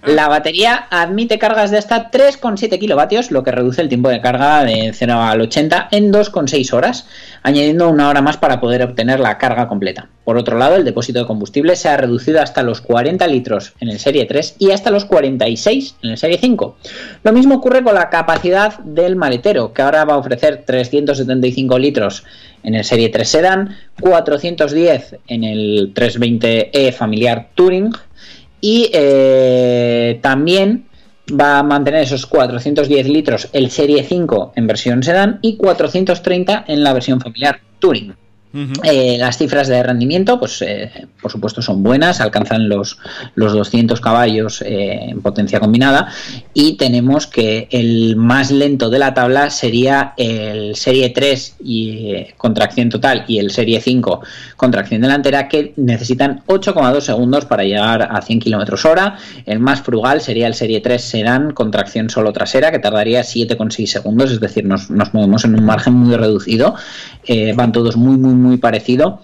La 0.05 0.29
batería 0.29 0.87
admite 0.91 1.39
cargas 1.39 1.71
de 1.71 1.79
hasta 1.79 2.11
3,7 2.11 2.79
kilovatios, 2.79 3.31
lo 3.31 3.43
que 3.43 3.53
reduce 3.53 3.83
el 3.83 3.89
tiempo 3.89 4.09
de 4.09 4.21
carga 4.21 4.65
de 4.65 4.93
0 4.93 5.15
al 5.23 5.41
80 5.41 5.89
en 5.91 6.13
2,6 6.13 6.73
horas, 6.73 7.07
añadiendo 7.43 7.89
una 7.89 8.09
hora 8.09 8.23
más 8.23 8.37
para 8.37 8.61
poder 8.61 8.83
obtener 8.83 9.21
la 9.21 9.39
carga 9.39 9.69
completa. 9.69 10.09
Por 10.25 10.37
otro 10.37 10.59
lado, 10.59 10.77
el 10.77 10.85
depósito 10.85 11.21
de 11.21 11.27
combustible 11.27 11.77
se 11.77 11.89
ha 11.89 11.97
reducido 11.97 12.41
hasta 12.41 12.63
los 12.63 12.81
40 12.81 13.27
litros 13.29 13.75
en 13.81 13.89
el 13.89 13.99
Serie 13.99 14.27
3 14.27 14.57
y 14.59 14.71
hasta 14.73 14.91
los 14.91 15.05
46 15.05 15.97
en 16.03 16.11
el 16.11 16.19
Serie 16.19 16.39
5. 16.39 16.77
Lo 17.23 17.33
mismo 17.33 17.57
ocurre 17.57 17.83
con 17.83 17.95
la 17.95 18.11
capacidad 18.11 18.79
del 18.81 19.17
maletero, 19.17 19.73
que 19.73 19.83
ahora 19.83 20.05
va 20.05 20.15
a 20.15 20.19
ofrecer 20.19 20.65
375 20.67 21.79
litros 21.79 22.25
en 22.63 22.75
el 22.75 22.85
Serie 22.85 23.09
3 23.09 23.29
Sedan, 23.29 23.77
410 24.01 25.17
en 25.29 25.45
el 25.45 25.95
320e 25.95 26.93
familiar 26.93 27.49
Touring 27.55 27.93
y 28.61 28.91
eh, 28.93 30.19
también 30.23 30.87
va 31.29 31.59
a 31.59 31.63
mantener 31.63 32.03
esos 32.03 32.27
410 32.27 33.09
litros 33.09 33.49
el 33.53 33.71
Serie 33.71 34.05
5 34.05 34.53
en 34.57 34.67
versión 34.67 35.03
sedán 35.03 35.39
y 35.43 35.57
430 35.57 36.65
en 36.69 36.83
la 36.83 36.93
versión 36.93 37.21
familiar 37.21 37.61
Touring. 37.79 38.15
Eh, 38.83 39.17
las 39.19 39.37
cifras 39.37 39.69
de 39.69 39.83
rendimiento, 39.83 40.39
pues 40.39 40.63
eh, 40.63 41.07
por 41.21 41.31
supuesto 41.31 41.61
son 41.61 41.83
buenas, 41.83 42.21
alcanzan 42.21 42.69
los, 42.69 42.99
los 43.35 43.53
200 43.53 44.01
caballos 44.01 44.63
eh, 44.63 45.11
en 45.11 45.21
potencia 45.21 45.61
combinada 45.61 46.09
y 46.55 46.77
tenemos 46.77 47.27
que 47.27 47.69
el 47.71 48.17
más 48.17 48.51
lento 48.51 48.89
de 48.89 48.99
la 48.99 49.13
tabla 49.13 49.51
sería 49.51 50.15
el 50.17 50.77
Serie 50.77 51.11
3 51.11 51.57
y 51.65 52.15
eh, 52.15 52.35
contracción 52.37 52.89
total 52.89 53.25
y 53.29 53.39
el 53.39 53.51
Serie 53.51 53.81
5 53.81 54.21
contracción 54.57 55.03
delantera 55.03 55.49
que 55.49 55.75
necesitan 55.77 56.43
8,2 56.47 57.01
segundos 57.01 57.45
para 57.45 57.65
llegar 57.65 58.09
a 58.11 58.23
100 58.23 58.41
km 58.41 58.85
hora. 58.87 59.19
El 59.45 59.59
más 59.59 59.83
frugal 59.83 60.21
sería 60.21 60.47
el 60.47 60.55
Serie 60.55 60.81
3 60.81 61.03
Sedan 61.03 61.53
contracción 61.53 62.09
solo 62.09 62.33
trasera 62.33 62.71
que 62.71 62.79
tardaría 62.79 63.21
7,6 63.21 63.87
segundos, 63.87 64.31
es 64.31 64.41
decir, 64.41 64.65
nos, 64.65 64.91
nos 64.91 65.13
movemos 65.13 65.45
en 65.45 65.55
un 65.55 65.65
margen 65.65 65.95
muy 65.95 66.17
reducido. 66.17 66.75
Van 67.57 67.73
todos 67.73 67.97
muy, 67.97 68.17
muy, 68.17 68.35
muy 68.35 68.46
parecido. 68.57 69.21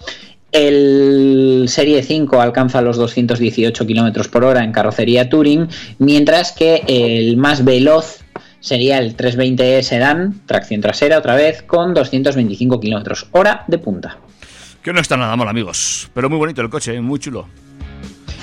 El 0.52 1.64
Serie 1.68 2.02
5 2.02 2.40
alcanza 2.40 2.82
los 2.82 2.98
218 2.98 3.86
kilómetros 3.86 4.28
por 4.28 4.44
hora 4.44 4.62
en 4.62 4.72
carrocería 4.72 5.30
Touring, 5.30 5.68
mientras 5.98 6.52
que 6.52 6.82
el 6.86 7.38
más 7.38 7.64
veloz 7.64 8.22
sería 8.60 8.98
el 8.98 9.16
320e 9.16 9.82
Sedan, 9.82 10.42
tracción 10.44 10.82
trasera 10.82 11.18
otra 11.18 11.36
vez, 11.36 11.62
con 11.62 11.94
225 11.94 12.80
kilómetros 12.80 13.28
hora 13.32 13.64
de 13.66 13.78
punta. 13.78 14.18
Que 14.82 14.92
no 14.92 15.00
está 15.00 15.16
nada 15.16 15.36
mal, 15.36 15.48
amigos. 15.48 16.10
Pero 16.12 16.28
muy 16.28 16.38
bonito 16.38 16.60
el 16.60 16.68
coche, 16.68 16.96
¿eh? 16.96 17.00
muy 17.00 17.18
chulo. 17.18 17.46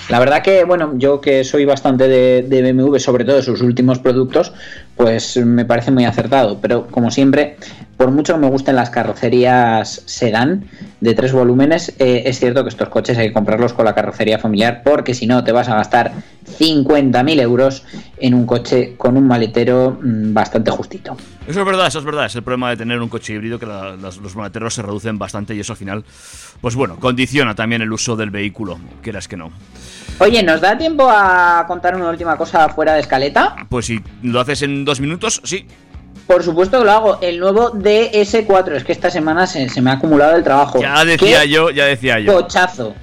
La 0.09 0.17
verdad 0.17 0.41
que, 0.41 0.63
bueno, 0.63 0.93
yo 0.95 1.21
que 1.21 1.43
soy 1.43 1.65
bastante 1.65 2.07
de, 2.07 2.41
de 2.41 2.73
BMW, 2.73 2.97
sobre 2.97 3.25
todo 3.25 3.35
de 3.35 3.43
sus 3.43 3.61
últimos 3.61 3.99
productos, 3.99 4.51
pues 4.95 5.37
me 5.37 5.65
parece 5.65 5.91
muy 5.91 6.05
acertado. 6.05 6.59
Pero 6.59 6.87
como 6.87 7.11
siempre, 7.11 7.57
por 7.99 8.11
mucho 8.11 8.33
que 8.33 8.39
me 8.39 8.47
gusten 8.47 8.77
las 8.77 8.89
carrocerías 8.89 10.03
sedán 10.05 10.63
de 11.01 11.13
tres 11.13 11.33
volúmenes, 11.33 11.93
eh, 11.99 12.23
es 12.27 12.39
cierto 12.39 12.63
que 12.63 12.69
estos 12.69 12.87
coches 12.87 13.17
hay 13.17 13.27
que 13.27 13.33
comprarlos 13.33 13.73
con 13.73 13.83
la 13.83 13.93
carrocería 13.93 14.39
familiar 14.39 14.83
porque 14.85 15.13
si 15.13 15.27
no 15.27 15.43
te 15.43 15.51
vas 15.51 15.67
a 15.67 15.75
gastar 15.75 16.13
50.000 16.57 17.41
euros 17.41 17.83
en 18.17 18.35
un 18.35 18.45
coche 18.45 18.95
con 18.95 19.17
un 19.17 19.27
maletero 19.27 19.99
mm, 20.01 20.33
bastante 20.33 20.71
justito. 20.71 21.17
Eso 21.45 21.59
es 21.59 21.65
verdad, 21.65 21.87
eso 21.87 21.99
es 21.99 22.05
verdad. 22.05 22.25
Es 22.27 22.35
el 22.37 22.43
problema 22.43 22.69
de 22.69 22.77
tener 22.77 23.01
un 23.01 23.09
coche 23.09 23.33
híbrido 23.33 23.59
que 23.59 23.65
la- 23.65 23.97
las- 23.97 24.15
los 24.17 24.33
maleteros 24.33 24.73
se 24.73 24.81
reducen 24.81 25.19
bastante 25.19 25.53
y 25.53 25.59
eso 25.59 25.73
al 25.73 25.77
final, 25.77 26.05
pues 26.61 26.75
bueno, 26.75 26.95
condiciona 27.01 27.53
también 27.53 27.81
el 27.81 27.91
uso 27.91 28.15
del 28.15 28.29
vehículo, 28.29 28.79
quieras 29.01 29.27
que 29.27 29.35
no. 29.35 29.51
Oye, 30.19 30.41
¿nos 30.41 30.61
da 30.61 30.77
tiempo 30.77 31.09
a 31.09 31.65
contar 31.67 31.97
una 31.97 32.09
última 32.09 32.37
cosa 32.37 32.69
fuera 32.69 32.93
de 32.93 33.01
escaleta? 33.01 33.57
Pues 33.67 33.87
si 33.87 33.99
lo 34.23 34.39
haces 34.39 34.61
en 34.61 34.85
dos 34.85 35.01
minutos, 35.01 35.41
sí. 35.43 35.65
Por 36.29 36.43
supuesto 36.43 36.77
que 36.77 36.85
lo 36.85 36.91
hago. 36.91 37.17
El 37.21 37.39
nuevo 37.39 37.71
DS4. 37.71 38.75
Es 38.75 38.83
que 38.83 38.91
esta 38.91 39.09
semana 39.09 39.47
se, 39.47 39.67
se 39.67 39.81
me 39.81 39.89
ha 39.89 39.93
acumulado 39.93 40.35
el 40.35 40.43
trabajo. 40.43 40.79
Ya 40.79 41.03
decía 41.03 41.41
¿Qué 41.41 41.49
yo, 41.49 41.71
ya 41.71 41.85
decía 41.85 42.19
yo. 42.19 42.35
Cochazo. 42.35 42.93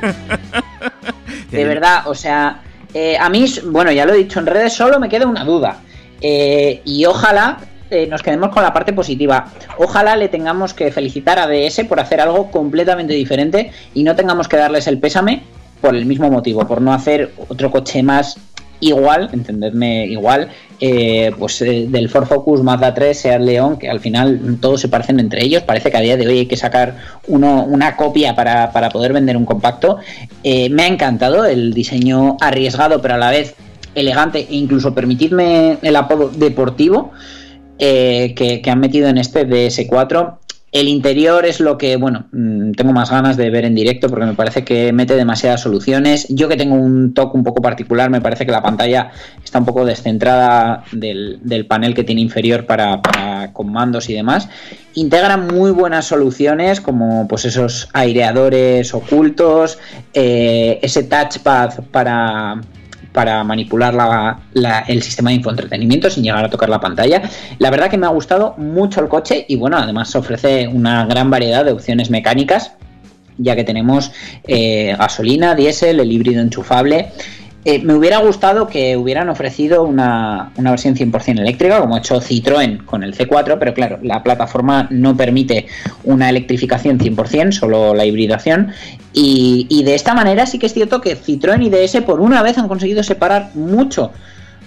De 1.50 1.64
verdad, 1.64 2.06
o 2.06 2.14
sea, 2.14 2.62
eh, 2.94 3.18
a 3.18 3.28
mí, 3.28 3.44
bueno, 3.64 3.90
ya 3.90 4.06
lo 4.06 4.14
he 4.14 4.18
dicho 4.18 4.38
en 4.38 4.46
redes, 4.46 4.72
solo 4.72 5.00
me 5.00 5.08
queda 5.08 5.26
una 5.26 5.42
duda. 5.42 5.78
Eh, 6.20 6.80
y 6.84 7.04
ojalá 7.06 7.58
eh, 7.90 8.06
nos 8.06 8.22
quedemos 8.22 8.50
con 8.50 8.62
la 8.62 8.72
parte 8.72 8.92
positiva. 8.92 9.46
Ojalá 9.78 10.14
le 10.14 10.28
tengamos 10.28 10.72
que 10.72 10.92
felicitar 10.92 11.40
a 11.40 11.48
DS 11.48 11.80
por 11.88 11.98
hacer 11.98 12.20
algo 12.20 12.52
completamente 12.52 13.14
diferente 13.14 13.72
y 13.94 14.04
no 14.04 14.14
tengamos 14.14 14.46
que 14.46 14.56
darles 14.56 14.86
el 14.86 15.00
pésame 15.00 15.42
por 15.80 15.96
el 15.96 16.06
mismo 16.06 16.30
motivo, 16.30 16.64
por 16.68 16.80
no 16.80 16.92
hacer 16.92 17.32
otro 17.48 17.72
coche 17.72 18.00
más 18.04 18.38
igual, 18.80 19.30
entendedme 19.32 20.06
igual, 20.06 20.48
eh, 20.80 21.30
pues 21.38 21.60
eh, 21.62 21.86
del 21.88 22.08
Ford 22.08 22.26
Focus, 22.26 22.62
Mazda 22.62 22.94
3, 22.94 23.18
Seat 23.18 23.40
León, 23.40 23.78
que 23.78 23.88
al 23.88 24.00
final 24.00 24.58
todos 24.60 24.80
se 24.80 24.88
parecen 24.88 25.20
entre 25.20 25.44
ellos, 25.44 25.62
parece 25.62 25.90
que 25.90 25.96
a 25.96 26.00
día 26.00 26.16
de 26.16 26.26
hoy 26.26 26.38
hay 26.38 26.46
que 26.46 26.56
sacar 26.56 26.96
uno, 27.28 27.64
una 27.64 27.96
copia 27.96 28.34
para, 28.34 28.72
para 28.72 28.88
poder 28.88 29.12
vender 29.12 29.36
un 29.36 29.44
compacto. 29.44 29.98
Eh, 30.42 30.70
me 30.70 30.84
ha 30.84 30.86
encantado 30.86 31.44
el 31.44 31.74
diseño 31.74 32.36
arriesgado, 32.40 33.00
pero 33.02 33.14
a 33.14 33.18
la 33.18 33.30
vez 33.30 33.54
elegante 33.94 34.46
e 34.50 34.56
incluso 34.56 34.94
permitidme 34.94 35.78
el 35.82 35.96
apodo 35.96 36.28
deportivo 36.28 37.12
que 37.78 38.62
han 38.66 38.78
metido 38.78 39.08
en 39.08 39.16
este 39.16 39.48
DS4. 39.48 40.39
El 40.72 40.86
interior 40.86 41.46
es 41.46 41.58
lo 41.58 41.76
que, 41.76 41.96
bueno, 41.96 42.26
mm, 42.30 42.72
tengo 42.72 42.92
más 42.92 43.10
ganas 43.10 43.36
de 43.36 43.50
ver 43.50 43.64
en 43.64 43.74
directo 43.74 44.08
porque 44.08 44.24
me 44.24 44.34
parece 44.34 44.64
que 44.64 44.92
mete 44.92 45.16
demasiadas 45.16 45.62
soluciones. 45.62 46.28
Yo 46.28 46.48
que 46.48 46.56
tengo 46.56 46.76
un 46.76 47.12
toque 47.12 47.36
un 47.36 47.42
poco 47.42 47.60
particular, 47.60 48.08
me 48.08 48.20
parece 48.20 48.46
que 48.46 48.52
la 48.52 48.62
pantalla 48.62 49.10
está 49.42 49.58
un 49.58 49.64
poco 49.64 49.84
descentrada 49.84 50.84
del, 50.92 51.66
panel 51.68 51.94
que 51.94 52.04
tiene 52.04 52.20
inferior 52.20 52.66
para, 52.66 53.02
para 53.02 53.52
comandos 53.52 54.08
y 54.10 54.14
demás. 54.14 54.48
Integra 54.94 55.36
muy 55.36 55.72
buenas 55.72 56.06
soluciones 56.06 56.80
como 56.80 57.26
pues 57.26 57.44
esos 57.44 57.88
aireadores 57.92 58.94
ocultos, 58.94 59.78
eh, 60.14 60.78
ese 60.82 61.02
touchpad 61.02 61.84
para, 61.90 62.60
para 63.12 63.42
manipular 63.44 63.92
la- 63.94 64.84
el 64.86 65.02
sistema 65.02 65.30
de 65.30 65.36
infoentretenimiento 65.36 66.10
sin 66.10 66.22
llegar 66.22 66.44
a 66.44 66.50
tocar 66.50 66.68
la 66.68 66.80
pantalla. 66.80 67.22
La 67.58 67.70
verdad 67.70 67.90
que 67.90 67.98
me 67.98 68.06
ha 68.06 68.10
gustado 68.10 68.54
mucho 68.56 69.00
el 69.00 69.08
coche 69.08 69.44
y 69.48 69.56
bueno, 69.56 69.76
además 69.76 70.14
ofrece 70.14 70.68
una 70.68 71.06
gran 71.06 71.30
variedad 71.30 71.64
de 71.64 71.72
opciones 71.72 72.10
mecánicas 72.10 72.72
ya 73.42 73.56
que 73.56 73.64
tenemos 73.64 74.12
eh, 74.46 74.94
gasolina, 74.98 75.54
diésel, 75.54 75.98
el 76.00 76.12
híbrido 76.12 76.42
enchufable. 76.42 77.08
Eh, 77.64 77.80
me 77.80 77.94
hubiera 77.94 78.18
gustado 78.18 78.68
que 78.68 78.96
hubieran 78.96 79.28
ofrecido 79.28 79.82
una, 79.84 80.50
una 80.56 80.70
versión 80.70 80.94
100% 80.96 81.40
eléctrica, 81.40 81.78
como 81.80 81.94
ha 81.94 81.98
hecho 81.98 82.20
Citroën 82.20 82.84
con 82.86 83.02
el 83.02 83.14
C4, 83.14 83.58
pero 83.58 83.74
claro, 83.74 83.98
la 84.02 84.22
plataforma 84.22 84.86
no 84.90 85.14
permite 85.14 85.66
una 86.04 86.30
electrificación 86.30 86.98
100%, 86.98 87.52
solo 87.52 87.94
la 87.94 88.06
hibridación. 88.06 88.72
Y, 89.12 89.66
y 89.68 89.82
de 89.84 89.94
esta 89.94 90.14
manera 90.14 90.46
sí 90.46 90.58
que 90.58 90.66
es 90.66 90.72
cierto 90.72 91.02
que 91.02 91.18
Citroën 91.18 91.62
y 91.62 91.68
DS 91.68 92.02
por 92.02 92.20
una 92.20 92.42
vez 92.42 92.56
han 92.56 92.68
conseguido 92.68 93.02
separar 93.02 93.50
mucho 93.54 94.10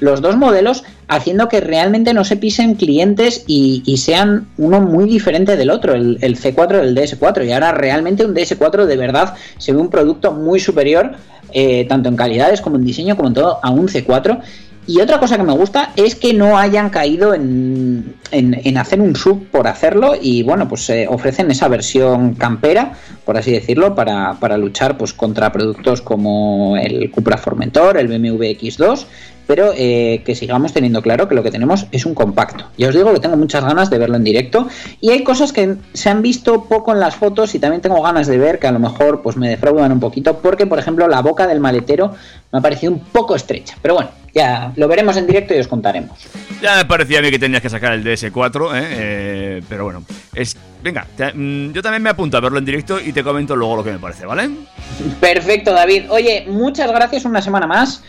los 0.04 0.22
dos 0.22 0.36
modelos, 0.36 0.84
haciendo 1.08 1.48
que 1.48 1.62
realmente 1.62 2.14
no 2.14 2.24
se 2.26 2.36
pisen 2.36 2.76
clientes 2.76 3.44
y, 3.48 3.82
sean 3.98 4.48
uno 4.58 4.82
muy 4.82 5.06
diferente 5.10 5.56
del 5.56 5.70
otro, 5.70 5.94
el, 5.96 6.18
el 6.22 6.38
C4 6.38 6.82
del 6.82 6.96
DS4. 6.96 7.46
Y 7.48 7.52
ahora 7.54 7.72
realmente 7.72 8.26
un 8.26 8.36
DS4 8.36 8.86
de 8.86 8.98
verdad 8.98 9.36
se 9.58 9.72
ve 9.72 9.80
un 9.80 9.90
producto 9.90 10.34
muy 10.34 10.60
superior, 10.60 11.14
eh, 11.54 11.86
tanto 11.88 12.10
en 12.10 12.16
calidades 12.18 12.60
como 12.62 12.76
en 12.76 12.84
diseño, 12.86 13.16
como 13.16 13.30
en 13.30 13.34
todo, 13.36 13.60
a 13.64 13.70
un 13.72 13.88
C4. 13.88 14.42
Y 14.86 15.00
otra 15.00 15.18
cosa 15.18 15.38
que 15.38 15.44
me 15.44 15.54
gusta 15.54 15.94
es 15.96 16.16
que 16.16 16.34
no 16.34 16.58
hayan 16.58 16.90
caído 16.90 17.34
en, 17.34 18.16
en- 18.32 18.60
en 18.66 18.78
hacer 18.78 19.00
un 19.00 19.16
sub 19.16 19.48
por 19.48 19.66
hacerlo 19.70 20.14
y 20.22 20.44
bueno, 20.44 20.68
pues 20.68 20.90
eh, 20.90 21.08
ofrecen 21.10 21.50
esa 21.52 21.70
versión 21.70 22.34
campera, 22.36 22.92
por 23.24 23.38
así 23.38 23.52
decirlo, 23.54 23.96
para, 23.96 24.34
para 24.42 24.58
luchar 24.58 24.98
pues 24.98 25.14
contra 25.14 25.54
productos 25.54 26.02
como 26.02 26.76
el 26.76 27.10
Cupra 27.12 27.38
Formentor, 27.38 27.96
el 27.98 28.10
BMW 28.10 28.44
X2, 28.60 29.06
pero 29.48 29.72
eh, 29.76 30.22
que 30.26 30.36
sigamos 30.36 30.74
teniendo 30.74 31.02
claro 31.02 31.28
que 31.28 31.36
lo 31.36 31.44
que 31.44 31.52
tenemos 31.52 31.88
es 31.92 32.06
un 32.06 32.14
compacto. 32.14 32.66
Ya 32.78 32.90
os 32.90 32.96
digo 32.96 33.14
que 33.14 33.20
tengo 33.20 33.36
muchas 33.38 33.64
ganas 33.64 33.90
de 33.90 33.98
verlo 33.98 34.16
en 34.16 34.24
directo 34.24 34.68
y 35.02 35.12
hay 35.12 35.24
cosas 35.24 35.52
que 35.54 35.76
se 35.94 36.10
han 36.10 36.22
visto 36.22 36.66
poco 36.66 36.92
en 36.94 37.00
las 37.00 37.16
fotos 37.16 37.54
y 37.56 37.60
también 37.60 37.82
tengo 37.82 38.02
ganas 38.02 38.28
de 38.28 38.38
ver 38.38 38.60
que 38.60 38.68
a 38.68 38.72
lo 38.72 38.80
mejor 38.80 39.22
pues 39.22 39.38
me 39.38 39.50
defraudan 39.50 39.92
un 39.92 40.00
poquito 40.00 40.40
porque 40.40 40.66
por 40.66 40.80
ejemplo 40.80 41.08
la 41.08 41.22
boca 41.22 41.48
del 41.48 41.60
maletero 41.60 42.14
me 42.52 42.60
ha 42.60 42.62
parecido 42.62 42.92
un 42.94 43.00
poco 43.00 43.36
estrecha, 43.36 43.76
pero 43.82 43.96
bueno, 43.96 44.12
ya 44.34 44.72
lo 44.76 44.88
veremos 44.88 45.18
en 45.18 45.26
directo 45.28 45.54
y 45.56 45.60
os 45.60 45.68
contaremos. 45.68 46.18
Ya 46.62 46.76
me 46.78 46.86
parecía 46.86 47.20
a 47.20 47.22
mí 47.22 47.30
que 47.32 47.40
tenías 47.40 47.62
que 47.62 47.70
sacar 47.70 47.94
el 47.94 48.04
DS4, 48.04 48.76
¿eh? 48.76 48.88
Eh, 48.92 49.62
pero 49.68 49.84
bueno. 49.86 50.04
Es, 50.34 50.56
venga, 50.84 51.06
te- 51.18 51.34
mm, 51.34 51.74
yo 51.74 51.82
también 51.82 52.02
me 52.04 52.10
apunto 52.10 52.38
a 52.38 52.40
verlo 52.40 52.58
en 52.60 52.66
directo 52.66 53.00
y 53.00 53.12
te 53.12 53.24
comento 53.24 53.56
luego 53.56 53.78
lo 53.78 53.84
que 53.84 53.92
me 53.92 54.00
parece, 54.00 54.26
¿vale? 54.26 54.50
Perfecto, 55.20 55.74
David. 55.74 56.06
Oye, 56.10 56.46
muchas 56.48 56.92
gracias 56.92 57.26
una 57.26 57.42
semana 57.42 57.68
más. 57.68 58.04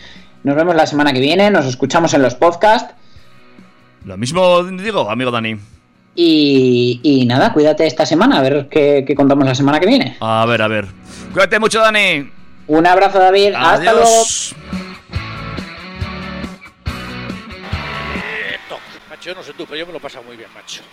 Nos 0.45 0.55
vemos 0.55 0.75
la 0.75 0.85
semana 0.85 1.11
que 1.11 1.19
viene, 1.19 1.49
nos 1.49 1.65
escuchamos 1.65 2.13
en 2.13 2.21
los 2.21 2.35
podcasts 2.35 2.93
Lo 4.05 4.15
mismo 4.15 4.61
digo, 4.63 5.09
amigo 5.09 5.31
Dani. 5.31 5.57
y, 6.15 6.99
y 7.01 7.25
nada, 7.25 7.51
cuídate 7.51 7.87
esta 7.87 8.05
semana, 8.05 8.37
a 8.37 8.41
ver 8.43 8.67
qué, 8.69 9.03
qué 9.07 9.15
contamos 9.15 9.43
la 9.45 9.55
semana 9.55 9.79
que 9.79 9.87
viene. 9.87 10.17
A 10.19 10.45
ver, 10.45 10.61
a 10.61 10.67
ver. 10.67 10.85
Cuídate 11.33 11.57
mucho, 11.59 11.79
Dani. 11.81 12.29
Un 12.67 12.85
abrazo, 12.85 13.17
David. 13.17 13.53
Hasta 13.55 13.91
luego. 13.91 13.99
Adiós. 14.01 14.55
Macho, 19.09 19.29
yo 19.29 19.35
no 19.35 19.43
sé 19.43 19.53
tú, 19.53 19.65
pero 19.65 19.77
yo 19.79 19.85
me 19.87 19.91
lo 19.93 19.97
he 19.97 20.01
pasado 20.01 20.23
muy 20.25 20.37
bien, 20.37 20.49
macho. 20.53 20.83